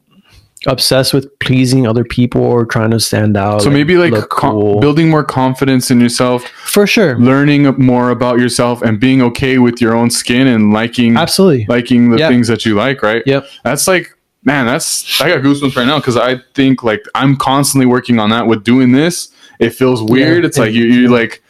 obsessed 0.65 1.13
with 1.13 1.27
pleasing 1.39 1.85
other 1.87 2.03
people 2.03 2.41
or 2.41 2.65
trying 2.65 2.89
to 2.91 2.99
stand 2.99 3.37
out. 3.37 3.61
So 3.61 3.69
maybe 3.69 3.95
like 3.95 4.11
com- 4.29 4.51
cool. 4.51 4.79
building 4.79 5.09
more 5.09 5.23
confidence 5.23 5.91
in 5.91 6.01
yourself, 6.01 6.43
for 6.47 6.87
sure. 6.87 7.17
learning 7.19 7.63
more 7.77 8.09
about 8.09 8.39
yourself, 8.39 8.81
and 8.81 8.99
being 8.99 9.21
okay 9.21 9.59
with 9.59 9.79
your 9.79 9.95
own 9.95 10.09
skin 10.09 10.47
and 10.47 10.73
liking 10.73 11.15
Absolutely. 11.15 11.65
liking 11.69 12.09
the 12.09 12.17
Yeah. 12.17 12.29
things 12.29 12.47
that 12.47 12.65
you 12.65 12.75
like. 12.75 13.01
Right. 13.03 13.23
Yep. 13.25 13.47
That's 13.63 13.87
like 13.87 14.09
man. 14.43 14.65
That's 14.65 15.21
I 15.21 15.29
got 15.29 15.41
goosebumps 15.41 15.75
right 15.75 15.87
now 15.87 15.99
because 15.99 16.17
I 16.17 16.39
think 16.55 16.83
like 16.83 17.05
I'm 17.15 17.35
constantly 17.37 17.85
working 17.85 18.17
on 18.19 18.29
that 18.31 18.47
with 18.47 18.63
doing 18.63 18.91
this. 18.91 19.29
It 19.59 19.71
feels 19.71 20.01
weird. 20.03 20.43
It's 20.43 20.57
it- 20.57 20.61
like 20.61 20.73
you 20.73 20.83
you 20.85 21.07
like. 21.09 21.43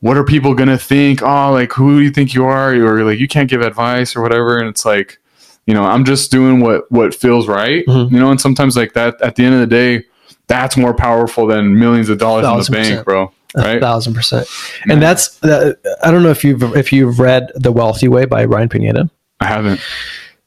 What 0.00 0.16
are 0.16 0.24
people 0.24 0.54
gonna 0.54 0.78
think? 0.78 1.22
Oh, 1.22 1.52
like 1.52 1.72
who 1.72 1.98
do 1.98 2.02
you 2.04 2.10
think 2.10 2.34
you 2.34 2.44
are? 2.44 2.72
Or 2.74 3.04
like 3.04 3.18
you 3.18 3.28
can't 3.28 3.48
give 3.50 3.60
advice 3.60 4.16
or 4.16 4.22
whatever. 4.22 4.58
And 4.58 4.68
it's 4.68 4.84
like, 4.84 5.18
you 5.66 5.74
know, 5.74 5.84
I'm 5.84 6.04
just 6.04 6.30
doing 6.30 6.60
what 6.60 6.90
what 6.90 7.14
feels 7.14 7.46
right. 7.48 7.84
Mhm. 7.86 8.10
You 8.10 8.18
know, 8.18 8.30
and 8.30 8.40
sometimes 8.40 8.76
like 8.76 8.94
that 8.94 9.20
at 9.20 9.36
the 9.36 9.44
end 9.44 9.54
of 9.54 9.60
the 9.60 9.66
day, 9.66 10.04
that's 10.46 10.76
more 10.76 10.94
powerful 10.94 11.46
than 11.46 11.78
millions 11.78 12.08
of 12.08 12.18
dollars 12.18 12.46
in 12.46 12.56
the 12.56 12.70
bank, 12.78 12.88
percent. 12.88 13.04
bro. 13.04 13.32
A 13.56 13.60
Right? 13.62 13.80
thousand 13.80 14.14
percent. 14.14 14.46
Man. 14.86 14.94
And 14.96 15.02
that's 15.02 15.42
uh, 15.44 15.74
I 16.02 16.10
don't 16.10 16.22
know 16.22 16.30
if 16.30 16.44
you've 16.44 16.62
if 16.76 16.92
you've 16.92 17.18
read 17.18 17.50
The 17.56 17.72
Wealthy 17.72 18.08
Way 18.08 18.24
by 18.24 18.44
Ryan 18.46 18.68
Pineda. 18.68 19.10
I 19.40 19.46
haven't. 19.46 19.80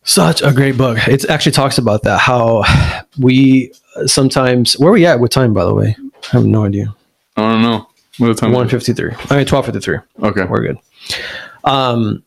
Such 0.06 0.42
a 0.42 0.52
great 0.52 0.78
book. 0.78 0.98
It 1.08 1.30
actually 1.30 1.52
talks 1.54 1.78
about 1.78 2.04
that 2.04 2.20
how 2.20 2.64
we 3.20 3.72
sometimes 4.08 4.74
where 4.80 4.90
are 4.90 4.94
we 4.94 5.06
at 5.06 5.20
with 5.20 5.32
time 5.32 5.54
by 5.54 5.64
the 5.66 5.74
way? 5.74 5.96
I 6.32 6.38
have 6.38 6.46
no 6.46 6.66
idea. 6.66 6.96
I 7.38 7.42
don't 7.52 7.62
know. 7.62 7.88
What 8.18 8.38
time? 8.38 8.52
One 8.52 8.70
fifty 8.70 8.94
three. 8.94 9.12
I 9.30 9.38
mean 9.38 9.46
twelve 9.46 9.66
fifty 9.66 9.80
three. 9.80 9.98
Okay. 10.22 10.44
we're 10.46 10.62
good. 10.62 10.78
Um, 11.64 12.24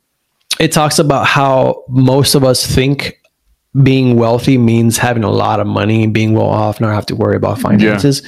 it 0.59 0.73
talks 0.73 0.99
about 0.99 1.27
how 1.27 1.85
most 1.89 2.35
of 2.35 2.43
us 2.45 2.67
think 2.67 3.21
being 3.83 4.17
wealthy 4.17 4.57
means 4.59 4.97
having 4.97 5.23
a 5.25 5.31
lot 5.31 5.61
of 5.61 5.67
money, 5.67 6.03
and 6.03 6.13
being 6.15 6.33
well 6.33 6.47
off, 6.49 6.81
not 6.81 6.95
have 6.95 7.07
to 7.07 7.17
worry 7.17 7.37
about 7.37 7.61
finances. 7.61 8.23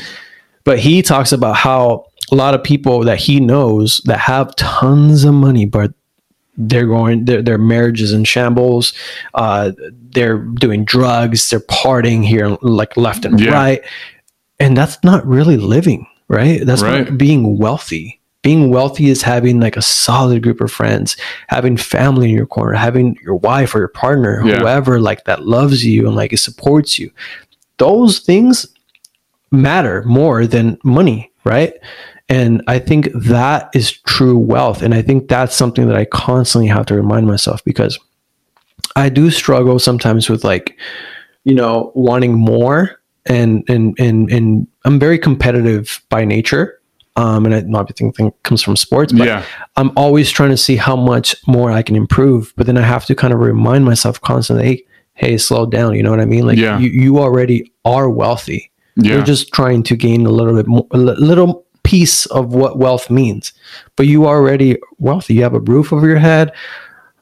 But 0.64 0.78
he 0.78 1.00
talks 1.02 1.32
about 1.32 1.56
how 1.56 2.06
a 2.30 2.34
lot 2.34 2.54
of 2.54 2.62
people 2.62 3.00
that 3.04 3.18
he 3.18 3.40
knows 3.40 4.02
that 4.04 4.18
have 4.18 4.54
tons 4.56 5.24
of 5.24 5.32
money, 5.34 5.64
but 5.64 5.92
they're 6.60 6.86
going 6.86 7.24
their, 7.24 7.40
their 7.40 7.56
marriage 7.56 8.02
is 8.02 8.12
in 8.12 8.24
shambles 8.24 8.92
uh 9.34 9.70
they're 10.10 10.38
doing 10.38 10.84
drugs 10.84 11.48
they're 11.50 11.60
partying 11.60 12.24
here 12.26 12.58
like 12.62 12.96
left 12.96 13.24
and 13.24 13.38
Yeah. 13.38 13.52
right 13.52 13.80
and 14.58 14.76
that's 14.76 14.98
not 15.04 15.24
really 15.24 15.56
living 15.56 16.04
right 16.28 16.64
that's 16.66 16.82
Right. 16.82 17.16
being 17.18 17.58
wealthy 17.58 18.20
being 18.42 18.70
wealthy 18.70 19.08
is 19.08 19.22
having 19.22 19.58
like 19.60 19.76
a 19.76 19.82
solid 19.82 20.42
group 20.42 20.60
of 20.60 20.70
friends 20.70 21.16
having 21.48 21.76
family 21.76 22.30
in 22.30 22.36
your 22.36 22.46
corner 22.46 22.74
having 22.74 23.16
your 23.22 23.34
wife 23.36 23.74
or 23.74 23.78
your 23.78 23.88
partner 23.88 24.42
Yeah. 24.44 24.60
whoever 24.60 25.00
like 25.00 25.24
that 25.24 25.44
loves 25.46 25.84
you 25.84 26.06
and 26.06 26.14
like 26.16 26.32
it 26.32 26.38
supports 26.38 26.98
you 26.98 27.10
those 27.78 28.18
things 28.20 28.66
matter 29.50 30.02
more 30.04 30.46
than 30.46 30.78
money 30.84 31.32
right 31.44 31.74
and 32.30 32.62
I 32.66 32.78
think 32.78 33.08
that 33.14 33.70
is 33.72 33.90
true 34.02 34.36
wealth. 34.36 34.82
And 34.82 34.92
I 34.92 35.00
think 35.00 35.28
that's 35.28 35.56
something 35.56 35.88
that 35.88 35.96
I 35.96 36.04
constantly 36.04 36.68
have 36.68 36.84
to 36.86 36.94
remind 36.94 37.26
myself 37.26 37.64
because 37.64 37.98
I 38.94 39.08
do 39.08 39.30
struggle 39.30 39.78
sometimes 39.78 40.28
with 40.28 40.44
like, 40.44 40.76
you 41.44 41.54
know, 41.54 41.90
wanting 41.94 42.34
more 42.34 43.00
and 43.26 43.62
and 43.68 43.94
and 43.98 44.30
and 44.30 44.66
I'm 44.84 44.98
very 44.98 45.18
competitive 45.18 46.00
by 46.08 46.24
nature. 46.24 46.74
Um, 47.16 47.46
and 47.46 47.54
I 47.54 47.60
not 47.62 47.80
everything 47.80 48.12
thing 48.12 48.32
comes 48.44 48.62
from 48.62 48.76
sports, 48.76 49.12
but 49.12 49.26
yeah, 49.26 49.44
I'm 49.76 49.90
always 49.96 50.30
trying 50.30 50.50
to 50.50 50.56
see 50.56 50.76
how 50.76 50.94
much 50.94 51.34
more 51.48 51.72
I 51.72 51.82
can 51.82 51.96
improve. 51.96 52.52
But 52.56 52.66
then 52.66 52.78
I 52.78 52.82
have 52.82 53.06
to 53.06 53.14
kind 53.16 53.32
of 53.34 53.40
remind 53.40 53.84
myself 53.84 54.20
constantly, 54.20 54.64
hey, 54.64 54.84
hey, 55.14 55.36
slow 55.38 55.66
down. 55.66 55.96
You 55.96 56.04
know 56.04 56.10
what 56.10 56.20
I 56.20 56.26
mean? 56.26 56.46
Like 56.46 56.58
Yeah. 56.58 56.78
you, 56.78 56.90
you 56.90 57.18
already 57.18 57.72
are 57.84 58.08
wealthy. 58.08 58.70
yeah, 58.94 59.14
You're 59.14 59.24
just 59.24 59.52
trying 59.52 59.82
to 59.84 59.96
gain 59.96 60.26
a 60.26 60.30
little 60.30 60.54
bit 60.54 60.68
more, 60.68 60.86
a 60.92 60.96
little 60.98 61.66
piece 61.82 62.24
of 62.26 62.54
what 62.54 62.78
wealth 62.78 63.10
means. 63.10 63.52
But 63.96 64.06
you 64.06 64.26
already 64.28 64.76
wealthy. 64.98 65.34
You 65.34 65.42
have 65.42 65.54
a 65.54 65.60
roof 65.60 65.92
over 65.92 66.06
your 66.06 66.18
head, 66.20 66.52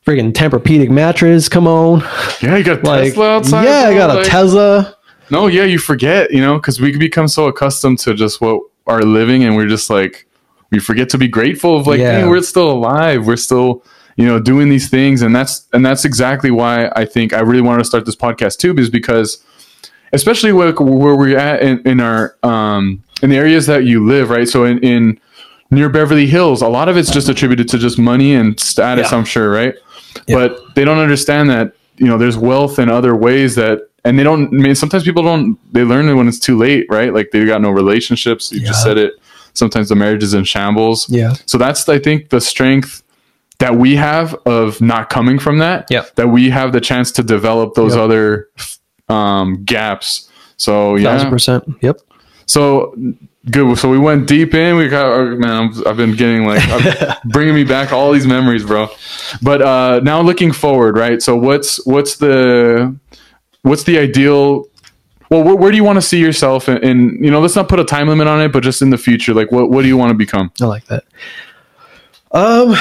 freaking 0.07 0.33
Tempur-Pedic 0.33 0.91
mattress. 0.91 1.49
Come 1.49 1.67
on, 1.67 2.01
yeah. 2.43 2.57
You 2.57 2.65
got 2.65 2.83
like 2.85 3.05
Tesla 3.15 3.37
outside. 3.37 3.65
yeah, 3.65 3.89
I 3.89 3.95
got 3.95 4.11
a 4.11 4.15
like- 4.21 4.27
Tesla. 4.29 4.96
No, 5.31 5.47
yeah, 5.49 5.65
you 5.65 5.79
forget, 5.79 6.31
you 6.33 6.41
know, 6.41 6.55
because 6.57 6.81
we 6.81 6.97
become 6.97 7.29
so 7.29 7.47
accustomed 7.47 7.99
to 8.01 8.15
just 8.15 8.41
what 8.41 8.61
our 8.87 9.03
living, 9.03 9.43
and 9.45 9.57
we're 9.57 9.67
just 9.67 9.91
like, 9.91 10.27
we 10.71 10.79
forget 10.79 11.09
to 11.11 11.19
be 11.19 11.29
grateful 11.29 11.77
of 11.79 11.87
like, 11.87 11.99
Yeah. 12.01 12.21
hey, 12.21 12.29
we're 12.29 12.43
still 12.43 12.71
alive, 12.71 13.27
we're 13.27 13.37
still, 13.37 13.83
you 14.17 14.25
know, 14.25 14.39
doing 14.39 14.69
these 14.69 14.89
things, 14.89 15.23
and 15.23 15.35
that's 15.35 15.67
and 15.73 15.85
that's 15.85 16.05
exactly 16.05 16.51
why 16.51 16.91
I 16.95 17.05
think 17.05 17.33
I 17.33 17.41
really 17.41 17.61
wanted 17.63 17.79
to 17.79 17.85
start 17.85 18.05
this 18.07 18.17
podcast 18.17 18.59
too, 18.59 18.75
is 18.77 18.89
because, 18.91 19.45
especially 20.13 20.53
where, 20.53 20.73
where 20.73 21.17
we're 21.17 21.37
at 21.39 21.63
in, 21.63 21.81
in 21.87 22.01
our 22.01 22.37
um 22.43 23.03
in 23.23 23.31
the 23.31 23.37
areas 23.37 23.67
that 23.67 23.85
you 23.85 24.05
live, 24.07 24.31
right? 24.31 24.49
So 24.49 24.65
in 24.65 24.79
in 24.79 25.21
near 25.71 25.89
Beverly 25.89 26.27
Hills, 26.27 26.63
a 26.63 26.69
lot 26.69 26.89
of 26.89 26.97
it's 26.97 27.11
just 27.11 27.29
attributed 27.29 27.69
to 27.71 27.79
just 27.79 27.99
money 27.99 28.35
and 28.35 28.59
status, 28.61 29.11
Yeah. 29.11 29.19
I'm 29.19 29.25
sure, 29.25 29.51
right? 29.51 29.75
Yeah. 30.27 30.37
But 30.37 30.75
they 30.77 30.85
don't 30.85 30.99
understand 30.99 31.51
that 31.51 31.73
you 31.99 32.07
know 32.07 32.17
there's 32.19 32.37
wealth 32.39 32.79
in 32.79 32.89
other 32.89 33.15
ways 33.17 33.55
that 33.57 33.89
and 34.07 34.19
they 34.19 34.23
don't 34.23 34.47
I 34.47 34.57
mean 34.57 34.75
sometimes 34.75 35.05
people 35.05 35.23
don't 35.23 35.59
they 35.73 35.83
learn 35.83 36.09
it 36.09 36.15
when 36.15 36.29
it's 36.29 36.39
too 36.39 36.57
late, 36.57 36.87
right? 36.89 37.13
Like 37.13 37.31
they've 37.33 37.47
got 37.47 37.61
no 37.61 37.71
relationships. 37.71 38.53
You 38.53 38.61
just 38.61 38.83
said 38.83 38.97
it. 38.97 39.15
Sometimes 39.53 39.89
the 39.89 39.97
marriage 39.97 40.23
is 40.23 40.35
in 40.35 40.45
shambles. 40.45 41.09
Yeah, 41.09 41.35
So 41.47 41.59
that's 41.59 41.89
I 41.89 41.99
think 41.99 42.29
the 42.29 42.41
strength 42.41 43.03
that 43.59 43.75
we 43.75 43.97
have 43.97 44.35
of 44.47 44.81
not 44.81 45.09
coming 45.09 45.39
from 45.39 45.59
that. 45.59 45.91
Yep. 45.91 46.15
That 46.17 46.29
we 46.29 46.51
have 46.51 46.73
the 46.73 46.81
chance 46.81 47.11
to 47.13 47.23
develop 47.23 47.75
those 47.75 47.95
Yep. 47.95 48.05
other 48.05 48.49
um, 49.09 49.65
gaps. 49.65 50.31
So 50.57 50.97
yeah. 50.97 51.13
thousand 51.13 51.31
percent. 51.31 51.65
Yep. 51.81 52.01
So 52.47 52.95
good. 53.51 53.79
So 53.79 53.91
we 53.91 53.99
went 53.99 54.29
deep 54.29 54.55
in. 54.55 54.77
We 54.77 54.89
got 54.89 55.07
oh, 55.07 55.37
man. 55.37 55.73
I've 55.87 55.97
been 55.97 56.15
getting 56.15 56.47
like 56.47 56.63
bringing 57.25 57.55
me 57.55 57.65
back 57.65 57.93
all 57.93 58.13
these 58.13 58.27
memories, 58.27 58.65
bro. 58.65 58.89
But 59.43 59.63
uh, 59.63 60.01
now 60.03 60.21
looking 60.21 60.53
forward, 60.53 60.97
right? 60.97 61.21
So 61.23 61.35
what's 61.35 61.85
what's 61.87 62.17
the 62.17 62.95
what's 63.67 63.83
the 63.83 63.99
ideal? 63.99 64.69
Well, 65.29 65.43
where, 65.43 65.57
where 65.57 65.71
do 65.71 65.77
you 65.77 65.85
want 65.85 65.97
to 65.97 66.03
see 66.03 66.21
yourself? 66.21 66.69
and, 66.69 66.83
in 66.83 67.23
you 67.23 67.31
know, 67.31 67.41
let's 67.41 67.57
not 67.57 67.69
put 67.69 67.81
a 67.81 67.85
time 67.85 68.09
limit 68.09 68.29
on 68.29 68.41
it, 68.41 68.53
but 68.53 68.63
just 68.63 68.81
in 68.81 68.91
the 68.91 68.99
future, 68.99 69.35
like 69.35 69.51
what 69.51 69.71
what 69.71 69.83
do 69.83 69.89
you 69.89 69.97
want 69.97 70.11
to 70.11 70.15
become? 70.15 70.53
I 70.61 70.67
like 70.67 70.87
that. 70.87 71.05
Um, 72.33 72.75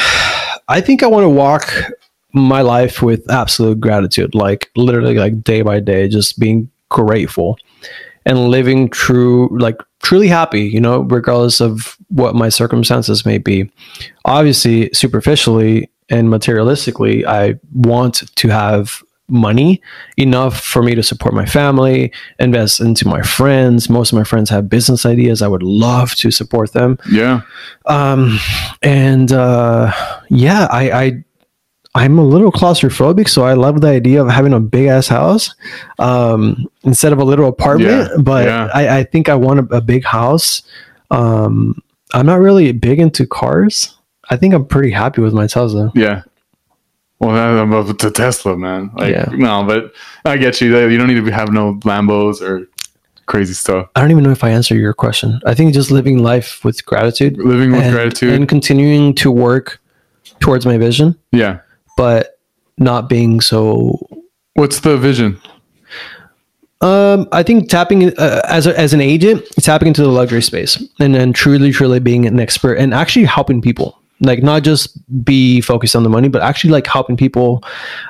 I 0.67 0.81
think 0.81 1.03
I 1.03 1.07
want 1.07 1.23
to 1.23 1.29
walk 1.29 1.73
my 2.33 2.61
life 2.61 3.01
with 3.01 3.29
absolute 3.31 3.79
gratitude, 3.79 4.35
like 4.35 4.69
literally, 4.75 5.15
like 5.15 5.43
day 5.43 5.61
by 5.61 5.79
day, 5.79 6.07
just 6.07 6.39
being 6.39 6.69
grateful 6.89 7.57
and 8.25 8.49
living 8.49 8.89
true, 8.89 9.49
like 9.57 9.77
truly 10.03 10.27
happy. 10.27 10.61
You 10.61 10.81
know, 10.81 11.01
regardless 11.01 11.61
of 11.61 11.97
what 12.09 12.35
my 12.35 12.49
circumstances 12.49 13.25
may 13.25 13.39
be. 13.39 13.71
Obviously, 14.25 14.91
superficially 14.93 15.89
and 16.09 16.27
materialistically, 16.29 17.25
I 17.25 17.59
want 17.73 18.35
to 18.35 18.49
have 18.49 19.01
money 19.27 19.81
enough 20.17 20.59
for 20.61 20.83
me 20.83 20.93
to 20.95 21.01
support 21.01 21.33
my 21.33 21.45
family, 21.45 22.11
invest 22.39 22.79
into 22.79 23.07
my 23.07 23.21
friends. 23.21 23.89
Most 23.89 24.11
of 24.11 24.17
my 24.17 24.23
friends 24.23 24.49
have 24.51 24.69
business 24.69 25.05
ideas. 25.05 25.41
I 25.41 25.47
would 25.47 25.63
love 25.63 26.13
to 26.15 26.29
support 26.31 26.73
them 26.73 26.97
Yeah, 27.11 27.41
um 27.85 28.37
and 28.81 29.31
uh 29.31 29.91
yeah 30.29 30.67
i 30.71 30.91
i 31.03 31.23
i'm 31.95 32.19
a 32.19 32.23
little 32.23 32.51
claustrophobic 32.51 33.27
so 33.29 33.43
i 33.43 33.53
love 33.53 33.81
the 33.81 33.87
idea 33.87 34.21
of 34.21 34.29
having 34.29 34.53
a 34.53 34.59
big 34.59 34.87
ass 34.87 35.07
house 35.07 35.55
um 35.99 36.67
instead 36.83 37.13
of 37.13 37.19
a 37.19 37.23
little 37.23 37.47
apartment 37.47 38.09
Yeah, 38.11 38.21
but 38.21 38.45
yeah. 38.45 38.69
i 38.73 38.97
i 38.99 39.03
think 39.03 39.29
i 39.29 39.35
want 39.35 39.59
a, 39.71 39.75
a 39.77 39.81
big 39.81 40.03
house 40.03 40.61
um 41.11 41.81
i'm 42.13 42.25
not 42.25 42.39
really 42.39 42.71
big 42.73 42.99
into 42.99 43.25
cars 43.25 43.97
i 44.29 44.35
think 44.35 44.53
i'm 44.53 44.65
pretty 44.65 44.91
happy 44.91 45.21
with 45.21 45.33
my 45.33 45.47
tesla 45.47 45.91
yeah. 45.95 46.23
Well, 47.19 47.33
that- 47.33 47.61
I'm 47.61 47.73
up 47.73 47.97
to 47.97 48.11
Tesla, 48.11 48.57
man. 48.57 48.91
Like, 48.95 49.11
Yeah. 49.13 49.29
no, 49.31 49.63
but 49.63 49.93
I 50.25 50.37
get 50.37 50.59
you. 50.61 50.77
You 50.89 50.97
don't 50.97 51.07
need 51.07 51.23
to 51.25 51.31
have 51.31 51.51
no 51.51 51.75
Lambos 51.83 52.41
or 52.41 52.67
crazy 53.27 53.53
stuff. 53.53 53.87
i 53.95 54.01
don't 54.01 54.11
even 54.11 54.23
know 54.23 54.29
if 54.29 54.43
i 54.43 54.51
answered 54.51 54.75
your 54.79 54.93
question 54.93 55.41
i 55.47 55.53
think 55.55 55.73
just 55.73 55.89
living 55.89 56.21
life 56.21 56.63
with 56.63 56.85
gratitude 56.85 57.35
Living 57.39 57.71
with 57.71 57.81
and, 57.81 57.91
gratitude. 57.91 58.31
and 58.35 58.47
continuing 58.47 59.15
to 59.15 59.31
work 59.31 59.81
towards 60.39 60.63
my 60.63 60.77
vision 60.77 61.15
yeah. 61.31 61.57
but 61.97 62.37
not 62.77 63.09
being 63.09 63.41
so 63.41 63.97
What's 64.53 64.81
the 64.81 64.95
vision? 64.95 65.41
Um, 66.81 67.27
I 67.31 67.41
think 67.41 67.67
tapping 67.69 68.15
uh, 68.19 68.41
as 68.47 68.67
a, 68.67 68.79
as 68.79 68.93
an 68.93 69.01
agent, 69.01 69.43
tapping 69.59 69.87
into 69.87 70.01
the 70.03 70.09
luxury 70.09 70.41
space, 70.41 70.81
and 70.99 71.15
then 71.15 71.33
truly, 71.33 71.71
truly 71.71 71.99
being 71.99 72.25
an 72.27 72.39
expert 72.39 72.75
and 72.75 72.93
actually 72.93 73.25
helping 73.25 73.61
people. 73.61 73.99
Like 74.21 74.41
not 74.41 74.63
just 74.63 74.97
be 75.23 75.61
focused 75.61 75.95
on 75.95 76.03
the 76.03 76.09
money, 76.09 76.29
but 76.29 76.41
actually 76.41 76.71
like 76.71 76.87
helping 76.87 77.17
people. 77.17 77.63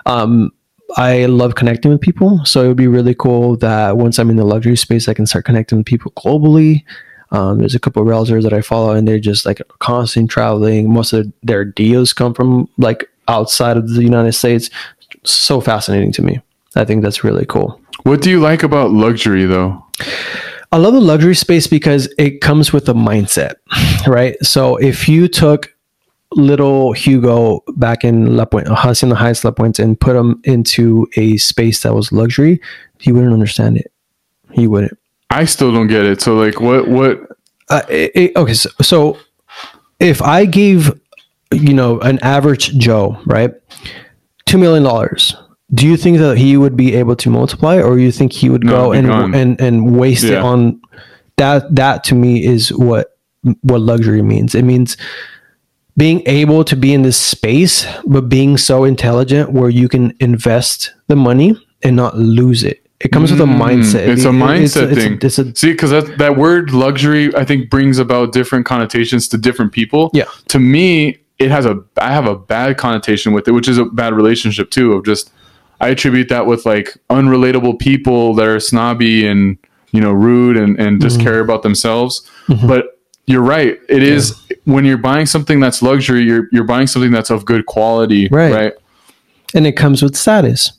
Um, 0.05 0.51
I 0.97 1.25
love 1.25 1.55
connecting 1.55 1.91
with 1.91 2.01
people, 2.01 2.45
so 2.45 2.63
it 2.63 2.67
would 2.67 2.77
be 2.77 2.87
really 2.87 3.15
cool 3.15 3.57
that 3.57 3.97
once 3.97 4.19
I'm 4.19 4.29
in 4.29 4.35
the 4.35 4.45
luxury 4.45 4.77
space, 4.77 5.09
I 5.09 5.13
can 5.13 5.25
start 5.25 5.45
connecting 5.45 5.79
with 5.79 5.87
people 5.87 6.11
globally. 6.11 6.83
Um, 7.31 7.57
there's 7.57 7.75
a 7.75 7.79
couple 7.79 8.01
of 8.01 8.07
realtors 8.07 8.43
that 8.43 8.53
I 8.53 8.61
follow, 8.61 8.91
and 8.91 9.07
they're 9.07 9.19
just 9.19 9.45
like 9.45 9.61
constantly 9.79 10.27
traveling. 10.27 10.93
Most 10.93 11.11
of 11.11 11.31
their 11.41 11.65
deals 11.65 12.13
come 12.13 12.33
from 12.33 12.69
like 12.77 13.09
outside 13.27 13.77
of 13.77 13.89
the 13.89 14.03
United 14.03 14.33
States. 14.33 14.69
So 15.23 15.59
fascinating 15.59 16.11
to 16.13 16.21
me. 16.21 16.39
I 16.75 16.85
think 16.85 17.01
that's 17.01 17.23
really 17.23 17.45
cool. 17.45 17.81
What 18.03 18.21
do 18.21 18.29
you 18.29 18.39
like 18.39 18.63
about 18.63 18.91
luxury, 18.91 19.45
though? 19.45 19.83
I 20.71 20.77
love 20.77 20.93
the 20.93 21.01
luxury 21.01 21.35
space 21.35 21.67
because 21.67 22.13
it 22.17 22.41
comes 22.41 22.71
with 22.71 22.87
a 22.89 22.93
mindset, 22.93 23.55
right? 24.07 24.35
So 24.43 24.75
if 24.77 25.09
you 25.09 25.27
took 25.27 25.74
little 26.35 26.91
Hugo 26.93 27.63
back 27.77 28.03
in 28.03 28.35
La 28.37 28.45
Puente, 28.45 28.69
Hacienda 28.75 29.15
Heights, 29.15 29.43
La 29.43 29.51
Puente, 29.51 29.79
and 29.81 29.99
put 29.99 30.15
him 30.15 30.39
into 30.43 31.07
a 31.15 31.37
space 31.37 31.81
that 31.83 31.93
was 31.95 32.11
luxury, 32.11 32.59
he 32.99 33.11
wouldn't 33.11 33.33
understand 33.33 33.77
it. 33.77 33.91
He 34.51 34.67
wouldn't. 34.67 34.97
I 35.29 35.45
still 35.45 35.71
don't 35.71 35.87
get 35.87 36.05
it. 36.05 36.21
So, 36.21 36.35
like, 36.35 36.59
what, 36.61 36.87
what? 36.87 37.19
Uh, 37.69 37.81
it- 37.89 38.11
it- 38.15 38.35
okay, 38.35 38.53
so, 38.53 38.69
so 38.81 39.17
if 39.99 40.21
I 40.21 40.45
gave, 40.45 40.91
you 41.51 41.73
know, 41.73 41.99
an 42.01 42.19
average 42.21 42.77
Joe, 42.77 43.17
right, 43.25 43.51
two 44.45 44.57
million 44.57 44.83
dollars, 44.83 45.35
do 45.73 45.87
you 45.87 45.97
think 45.97 46.17
that 46.19 46.37
he 46.37 46.57
would 46.57 46.75
be 46.77 46.93
able 46.95 47.15
to 47.15 47.29
multiply, 47.29 47.79
or 47.81 47.97
you 47.97 48.11
think 48.11 48.31
he 48.33 48.49
would 48.49 48.63
No, 48.63 48.71
go 48.71 48.91
and 48.91 49.07
gone. 49.07 49.33
and 49.33 49.59
and 49.59 49.97
waste 49.97 50.23
it 50.25 50.37
on 50.37 50.79
that? 51.37 51.73
That 51.75 52.03
to 52.05 52.15
me 52.15 52.45
is 52.45 52.71
what 52.73 53.17
what 53.61 53.81
luxury 53.81 54.21
means. 54.21 54.53
It 54.53 54.63
means 54.63 54.95
being 55.97 56.21
able 56.25 56.63
to 56.65 56.75
be 56.75 56.93
in 56.93 57.01
this 57.03 57.17
space, 57.17 57.85
but 58.05 58.27
being 58.29 58.57
so 58.57 58.83
intelligent 58.83 59.51
where 59.51 59.69
you 59.69 59.87
can 59.87 60.13
invest 60.19 60.93
the 61.07 61.15
money 61.15 61.55
and 61.83 61.95
not 61.95 62.17
lose 62.17 62.63
it. 62.63 62.81
It 62.99 63.11
comes 63.11 63.31
with 63.31 63.41
a 63.41 63.45
Mm, 63.45 63.59
mindset. 63.61 64.07
It's 64.07 64.23
a 64.23 64.29
mindset 64.29 64.91
it's 64.91 65.01
thing. 65.01 65.19
It's 65.21 65.37
a, 65.37 65.55
See, 65.55 65.71
because 65.71 65.91
that, 65.91 66.17
that 66.17 66.37
word 66.37 66.71
luxury, 66.71 67.33
I 67.35 67.45
think, 67.45 67.69
brings 67.69 67.99
about 67.99 68.31
different 68.31 68.65
connotations 68.65 69.27
to 69.29 69.37
different 69.37 69.73
people. 69.73 70.09
Yeah. 70.13 70.25
To 70.49 70.59
me, 70.59 71.17
it 71.37 71.51
has 71.51 71.65
a, 71.65 71.83
I 71.97 72.11
have 72.13 72.25
a 72.25 72.35
bad 72.35 72.77
connotation 72.77 73.33
with 73.33 73.47
it, 73.47 73.51
which 73.51 73.67
is 73.67 73.77
a 73.77 73.85
bad 73.85 74.13
relationship 74.13 74.71
too. 74.71 74.93
Of 74.93 75.05
just, 75.05 75.31
I 75.81 75.89
attribute 75.89 76.29
that 76.29 76.45
with 76.45 76.65
like 76.65 76.97
unrelatable 77.09 77.79
people 77.79 78.33
that 78.35 78.47
are 78.47 78.59
snobby 78.59 79.27
and 79.27 79.57
you 79.91 80.01
know 80.01 80.11
rude 80.11 80.57
and 80.57 80.79
and 80.79 81.01
just 81.01 81.19
care 81.19 81.39
about 81.41 81.63
themselves. 81.63 82.21
Mhm. 82.47 82.67
But 82.67 82.99
you're 83.27 83.41
right. 83.41 83.77
It 83.89 84.03
is 84.03 84.41
when 84.65 84.83
you're 84.85 84.97
buying 84.97 85.25
something 85.25 85.59
that's 85.59 85.81
luxury, 85.81 86.21
you're 86.23 86.47
you're 86.51 86.63
buying 86.63 86.87
something 86.87 87.11
that's 87.11 87.29
of 87.29 87.45
good 87.45 87.65
quality, 87.65 88.27
Right. 88.29 88.53
right? 88.53 88.73
and 89.53 89.65
it 89.67 89.73
comes 89.73 90.01
with 90.01 90.15
status 90.17 90.73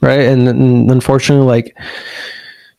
right 0.00 0.20
and, 0.20 0.48
and 0.48 0.90
unfortunately 0.90 1.44
like 1.44 1.76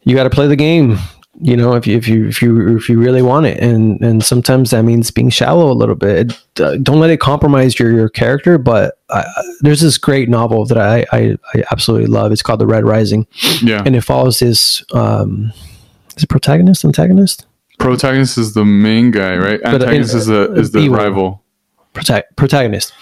you 0.04 0.16
got 0.16 0.24
to 0.24 0.30
play 0.30 0.48
the 0.48 0.56
game 0.56 0.98
you 1.42 1.56
know 1.58 1.74
if 1.74 1.86
you 1.86 1.98
if 1.98 2.08
you 2.08 2.28
if 2.28 2.42
you 2.42 2.78
if 2.78 2.88
you 2.88 2.98
really 3.00 3.22
want 3.22 3.46
it 3.46 3.60
and 3.60 4.00
and 4.02 4.24
sometimes 4.24 4.70
that 4.72 4.84
means 4.84 5.12
being 5.12 5.30
shallow 5.30 5.70
a 5.72 5.74
little 5.74 5.96
bit 5.96 6.32
It, 6.32 6.62
uh, 6.62 6.78
don't 6.78 7.00
let 7.00 7.10
it 7.10 7.20
compromise 7.20 7.78
your 7.78 7.92
your 7.92 8.08
character 8.08 8.58
but 8.58 9.00
uh, 9.10 9.24
there's 9.62 9.82
this 9.82 9.98
great 9.98 10.30
novel 10.30 10.66
that 10.66 10.78
I, 10.78 11.06
I 11.12 11.38
i 11.56 11.64
absolutely 11.72 12.08
love 12.08 12.32
it's 12.32 12.42
called 12.44 12.60
the 12.62 12.68
red 12.68 12.86
rising 12.86 13.26
Yeah. 13.62 13.82
and 13.86 13.96
it 13.96 14.02
follows 14.02 14.40
this 14.40 14.84
um 14.94 15.52
is 16.16 16.24
it 16.24 16.30
protagonist 16.30 16.86
antagonist 16.86 17.47
Protagonist 17.80 18.38
is 18.38 18.54
the 18.54 18.66
main 18.66 19.12
guy, 19.12 19.36
right? 19.38 19.60
But, 19.64 19.82
uh, 19.82 19.86
Antagonist 19.86 20.14
is 20.16 20.26
the 20.26 20.54
is 20.54 20.72
the 20.72 20.90
rival. 20.90 21.44
prota- 21.94 22.24
protagonist. 22.36 22.94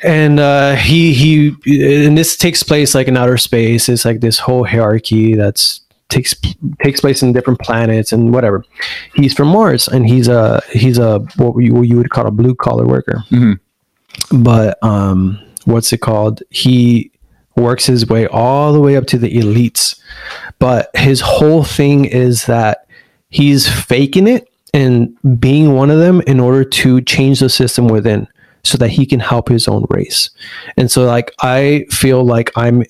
And 0.00 0.38
uh 0.38 0.76
he 0.76 1.12
he 1.12 2.04
and 2.06 2.16
this 2.16 2.36
takes 2.36 2.62
place 2.62 2.94
like 2.94 3.08
in 3.08 3.16
outer 3.16 3.36
space. 3.36 3.88
It's 3.88 4.04
like 4.04 4.20
this 4.20 4.38
whole 4.38 4.64
hierarchy 4.64 5.34
that's 5.34 5.80
takes 6.08 6.34
takes 6.82 7.00
place 7.00 7.22
in 7.22 7.32
different 7.32 7.58
planets 7.60 8.12
and 8.12 8.32
whatever. 8.32 8.64
He's 9.14 9.34
from 9.34 9.48
mars 9.48 9.88
and 9.88 10.08
he's 10.08 10.28
a 10.28 10.62
he's 10.70 10.98
a 10.98 11.18
what 11.36 11.58
you, 11.58 11.74
what 11.74 11.82
you 11.88 11.96
would 11.96 12.10
call 12.10 12.26
a 12.28 12.30
blue 12.30 12.54
collar 12.54 12.86
worker. 12.86 13.24
Mhm. 13.30 13.58
but 14.42 14.78
um 14.84 15.38
what's 15.64 15.92
it 15.92 15.98
called? 15.98 16.42
He 16.50 17.10
works 17.56 17.84
his 17.86 18.06
way 18.06 18.26
all 18.28 18.72
the 18.72 18.80
way 18.80 18.96
up 18.96 19.06
to 19.08 19.18
the 19.18 19.30
elites. 19.36 19.98
But 20.60 20.90
his 20.94 21.20
whole 21.20 21.64
thing 21.64 22.04
is 22.04 22.46
that 22.46 22.86
he's 23.30 23.68
faking 23.68 24.26
it 24.26 24.48
and 24.74 25.16
being 25.40 25.74
one 25.74 25.90
of 25.90 25.98
them 25.98 26.20
in 26.22 26.40
order 26.40 26.64
to 26.64 27.00
change 27.02 27.40
the 27.40 27.48
system 27.48 27.88
within 27.88 28.26
so 28.64 28.76
that 28.78 28.88
he 28.88 29.06
can 29.06 29.20
help 29.20 29.48
his 29.48 29.68
own 29.68 29.84
race 29.90 30.30
and 30.76 30.90
so 30.90 31.04
like 31.04 31.32
i 31.40 31.84
feel 31.90 32.24
like 32.24 32.50
i'm 32.56 32.82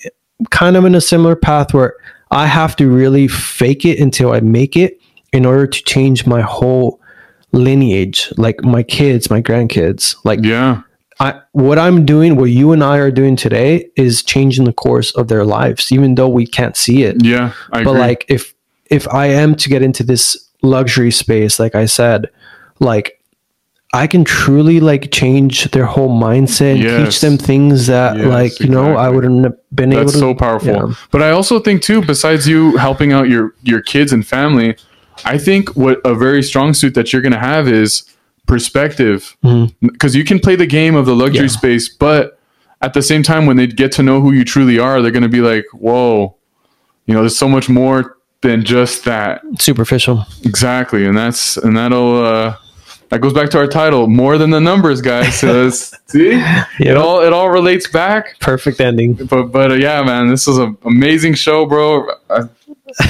kind 0.51 0.77
of 0.77 0.85
in 0.85 0.95
a 0.95 1.01
similar 1.01 1.37
path 1.37 1.73
where 1.73 1.95
i 2.31 2.47
have 2.47 2.75
to 2.75 2.89
really 2.89 3.29
fake 3.29 3.85
it 3.85 4.01
until 4.01 4.33
i 4.33 4.41
make 4.41 4.77
it 4.77 5.01
in 5.33 5.45
order 5.45 5.67
to 5.67 5.83
change 5.85 6.27
my 6.27 6.41
whole 6.41 7.01
lineage 7.53 8.33
like 8.37 8.63
my 8.63 8.83
kids 8.83 9.31
my 9.31 9.41
grandkids 9.41 10.17
like 10.25 10.41
Yeah. 10.43 10.83
I, 11.21 11.41
what 11.53 11.79
I'm 11.79 12.07
doing, 12.07 12.37
what 12.37 12.51
you 12.51 12.71
and 12.73 12.85
I 12.85 12.99
are 12.99 13.11
doing 13.11 13.35
today, 13.35 13.91
is 13.97 14.23
changing 14.23 14.67
the 14.67 14.73
course 14.73 15.11
of 15.13 15.27
their 15.27 15.45
lives, 15.45 15.91
even 15.91 16.15
though 16.15 16.29
we 16.29 16.47
can't 16.47 16.77
see 16.77 17.03
it. 17.03 17.25
Yeah. 17.25 17.55
I 17.73 17.83
but 17.83 17.91
agree. 17.91 18.01
like, 18.01 18.25
if 18.29 18.55
if 18.91 19.07
I 19.09 19.27
am 19.27 19.55
to 19.57 19.69
get 19.69 19.83
into 19.83 20.03
this 20.03 20.49
luxury 20.63 21.11
space, 21.11 21.59
like 21.59 21.75
I 21.75 21.87
said, 21.87 22.29
like 22.81 23.15
I 23.95 24.07
can 24.07 24.23
truly 24.25 24.81
like 24.81 25.11
change 25.11 25.71
their 25.71 25.87
whole 25.87 26.11
mindset, 26.11 26.75
and 26.75 26.83
Yes. 26.83 27.05
teach 27.15 27.21
them 27.23 27.39
things 27.39 27.87
that, 27.87 28.17
Yes, 28.19 28.27
like 28.27 28.61
you 28.61 28.69
know, 28.69 28.97
I 28.97 29.09
wouldn't 29.09 29.45
have 29.45 29.55
been 29.75 29.93
able 29.93 30.03
That's 30.03 30.13
to. 30.13 30.19
so 30.19 30.35
powerful. 30.35 30.69
yeah. 30.69 30.95
But 31.11 31.23
I 31.23 31.31
also 31.31 31.59
think 31.59 31.81
too, 31.83 32.03
besides 32.03 32.47
you 32.47 32.77
helping 32.77 33.13
out 33.13 33.29
your 33.29 33.55
your 33.63 33.81
kids 33.81 34.13
and 34.13 34.27
family, 34.27 34.77
I 35.25 35.39
think 35.39 35.75
what 35.75 36.01
a 36.05 36.15
very 36.15 36.43
strong 36.43 36.75
suit 36.75 36.95
that 36.95 37.13
you're 37.13 37.23
gonna 37.23 37.39
have 37.39 37.67
is 37.67 38.05
perspective. 38.47 39.37
Mm-hmm. 39.45 39.89
Because 39.89 40.15
you 40.15 40.25
can 40.25 40.39
play 40.39 40.57
the 40.57 40.67
game 40.67 40.95
of 40.95 41.07
the 41.07 41.15
luxury 41.15 41.43
Yeah. 41.47 41.49
space, 41.61 41.89
but 41.89 42.39
at 42.83 42.93
the 42.95 43.03
same 43.03 43.23
time, 43.23 43.47
when 43.47 43.57
they 43.57 43.67
get 43.67 43.91
to 43.93 44.03
know 44.03 44.21
who 44.21 44.33
you 44.33 44.45
truly 44.45 44.79
are, 44.79 45.01
they're 45.03 45.11
gonna 45.11 45.29
be 45.29 45.41
like, 45.41 45.65
"Whoa, 45.73 46.37
you 47.07 47.15
know, 47.15 47.21
there's 47.21 47.37
so 47.39 47.49
much 47.49 47.69
more 47.69 48.17
than 48.43 48.65
just 48.65 49.05
that." 49.05 49.43
Superficial. 49.59 50.25
Exactly, 50.45 51.07
and 51.07 51.17
that's 51.17 51.57
and 51.57 51.77
that'll 51.77 52.25
uh, 52.25 52.57
that 53.11 53.21
goes 53.21 53.33
back 53.33 53.51
to 53.51 53.59
our 53.59 53.67
title, 53.67 54.07
more 54.07 54.37
than 54.39 54.51
the 54.51 54.61
numbers, 54.61 55.01
guys. 55.01 55.39
So 55.41 55.47
that's- 55.65 55.95
see, 56.07 56.31
it 56.81 56.97
all 56.97 57.21
it 57.23 57.33
all 57.33 57.51
relates 57.51 57.89
back. 57.91 58.39
Perfect 58.41 58.81
ending. 58.81 59.15
But 59.15 59.45
but 59.47 59.71
uh, 59.73 59.75
yeah, 59.75 60.03
man, 60.03 60.29
this 60.29 60.47
was 60.47 60.59
an 60.59 60.77
amazing 60.85 61.35
show, 61.35 61.67
bro. 61.67 62.07
I, 62.31 62.43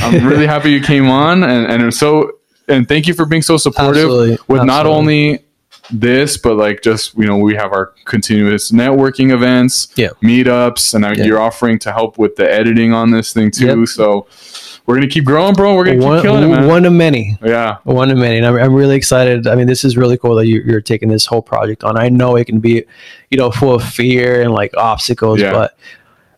I'm 0.01 0.27
really 0.27 0.47
happy 0.47 0.71
you 0.73 0.81
came 0.83 1.09
on, 1.09 1.43
and 1.45 1.71
and 1.83 1.95
so 1.95 2.33
and 2.69 2.87
thank 2.87 3.07
you 3.07 3.15
for 3.15 3.25
being 3.25 3.43
so 3.43 3.57
supportive 3.57 4.05
Absolutely. 4.05 4.39
with 4.49 4.65
not 4.65 4.87
only 4.87 5.45
this, 5.91 6.37
but 6.37 6.57
like 6.57 6.83
just 6.83 7.17
you 7.17 7.25
know 7.27 7.39
we 7.39 7.55
have 7.55 7.73
our 7.73 7.93
continuous 8.05 8.71
networking 8.73 9.33
events, 9.33 9.89
Yeah. 9.97 10.11
meetups, 10.23 10.95
and 10.95 11.17
Yeah. 11.17 11.25
you're 11.25 11.41
offering 11.41 11.79
to 11.81 11.93
help 11.93 12.19
with 12.19 12.37
the 12.37 12.51
editing 12.51 12.93
on 12.93 13.11
this 13.11 13.33
thing 13.33 13.51
too. 13.51 13.81
Yep. 13.81 13.89
So 13.89 14.27
we're 14.89 14.95
gonna 14.95 15.07
keep 15.07 15.25
growing, 15.27 15.53
bro. 15.55 15.77
We're 15.77 15.85
gonna 15.85 16.05
One, 16.05 16.17
keep 16.19 16.23
killing 16.25 16.45
it, 16.45 16.49
man. 16.49 16.67
one 16.67 16.85
of 16.87 16.93
many. 16.95 17.37
yeah, 17.45 17.77
one 17.85 18.11
of 18.11 18.17
many 18.19 18.39
and 18.39 18.47
I'm, 18.47 18.57
I'm 18.57 18.75
really 18.75 18.97
excited 18.97 19.47
i 19.47 19.55
mean 19.55 19.67
this 19.69 19.85
is 19.85 19.97
really 19.97 20.17
cool 20.19 20.35
that 20.37 20.47
you, 20.47 20.63
you're 20.63 20.81
taking 20.81 21.09
this 21.11 21.27
whole 21.27 21.43
project 21.43 21.85
on 21.85 21.97
i 21.99 22.09
know 22.09 22.35
it 22.37 22.47
can 22.47 22.59
be 22.59 22.85
you 23.31 23.39
know 23.39 23.51
full 23.53 23.75
of 23.75 23.85
fear 23.85 24.41
and 24.43 24.51
like 24.53 24.75
obstacles 24.77 25.41
Yeah. 25.41 25.53
but 25.53 25.77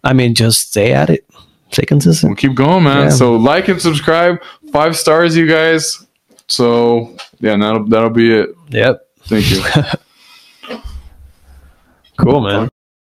i 0.04 0.12
mean 0.12 0.34
just 0.34 0.68
stay 0.68 0.92
at 0.92 1.08
it 1.10 1.24
stay 1.70 1.84
consistent 1.86 2.30
we'll 2.30 2.36
keep 2.36 2.54
going, 2.56 2.82
man. 2.84 3.04
Yeah. 3.04 3.08
So 3.10 3.36
like 3.36 3.68
and 3.68 3.80
subscribe, 3.80 4.42
five 4.72 4.96
stars, 4.96 5.36
you 5.36 5.46
guys. 5.46 6.04
So 6.48 7.16
yeah, 7.38 7.56
that'll 7.56 7.84
that'll 7.86 8.10
be 8.10 8.32
it. 8.34 8.50
yep 8.70 9.06
Thank 9.26 9.48
you. 9.52 9.62
cool 12.18 12.40
man 12.40 12.68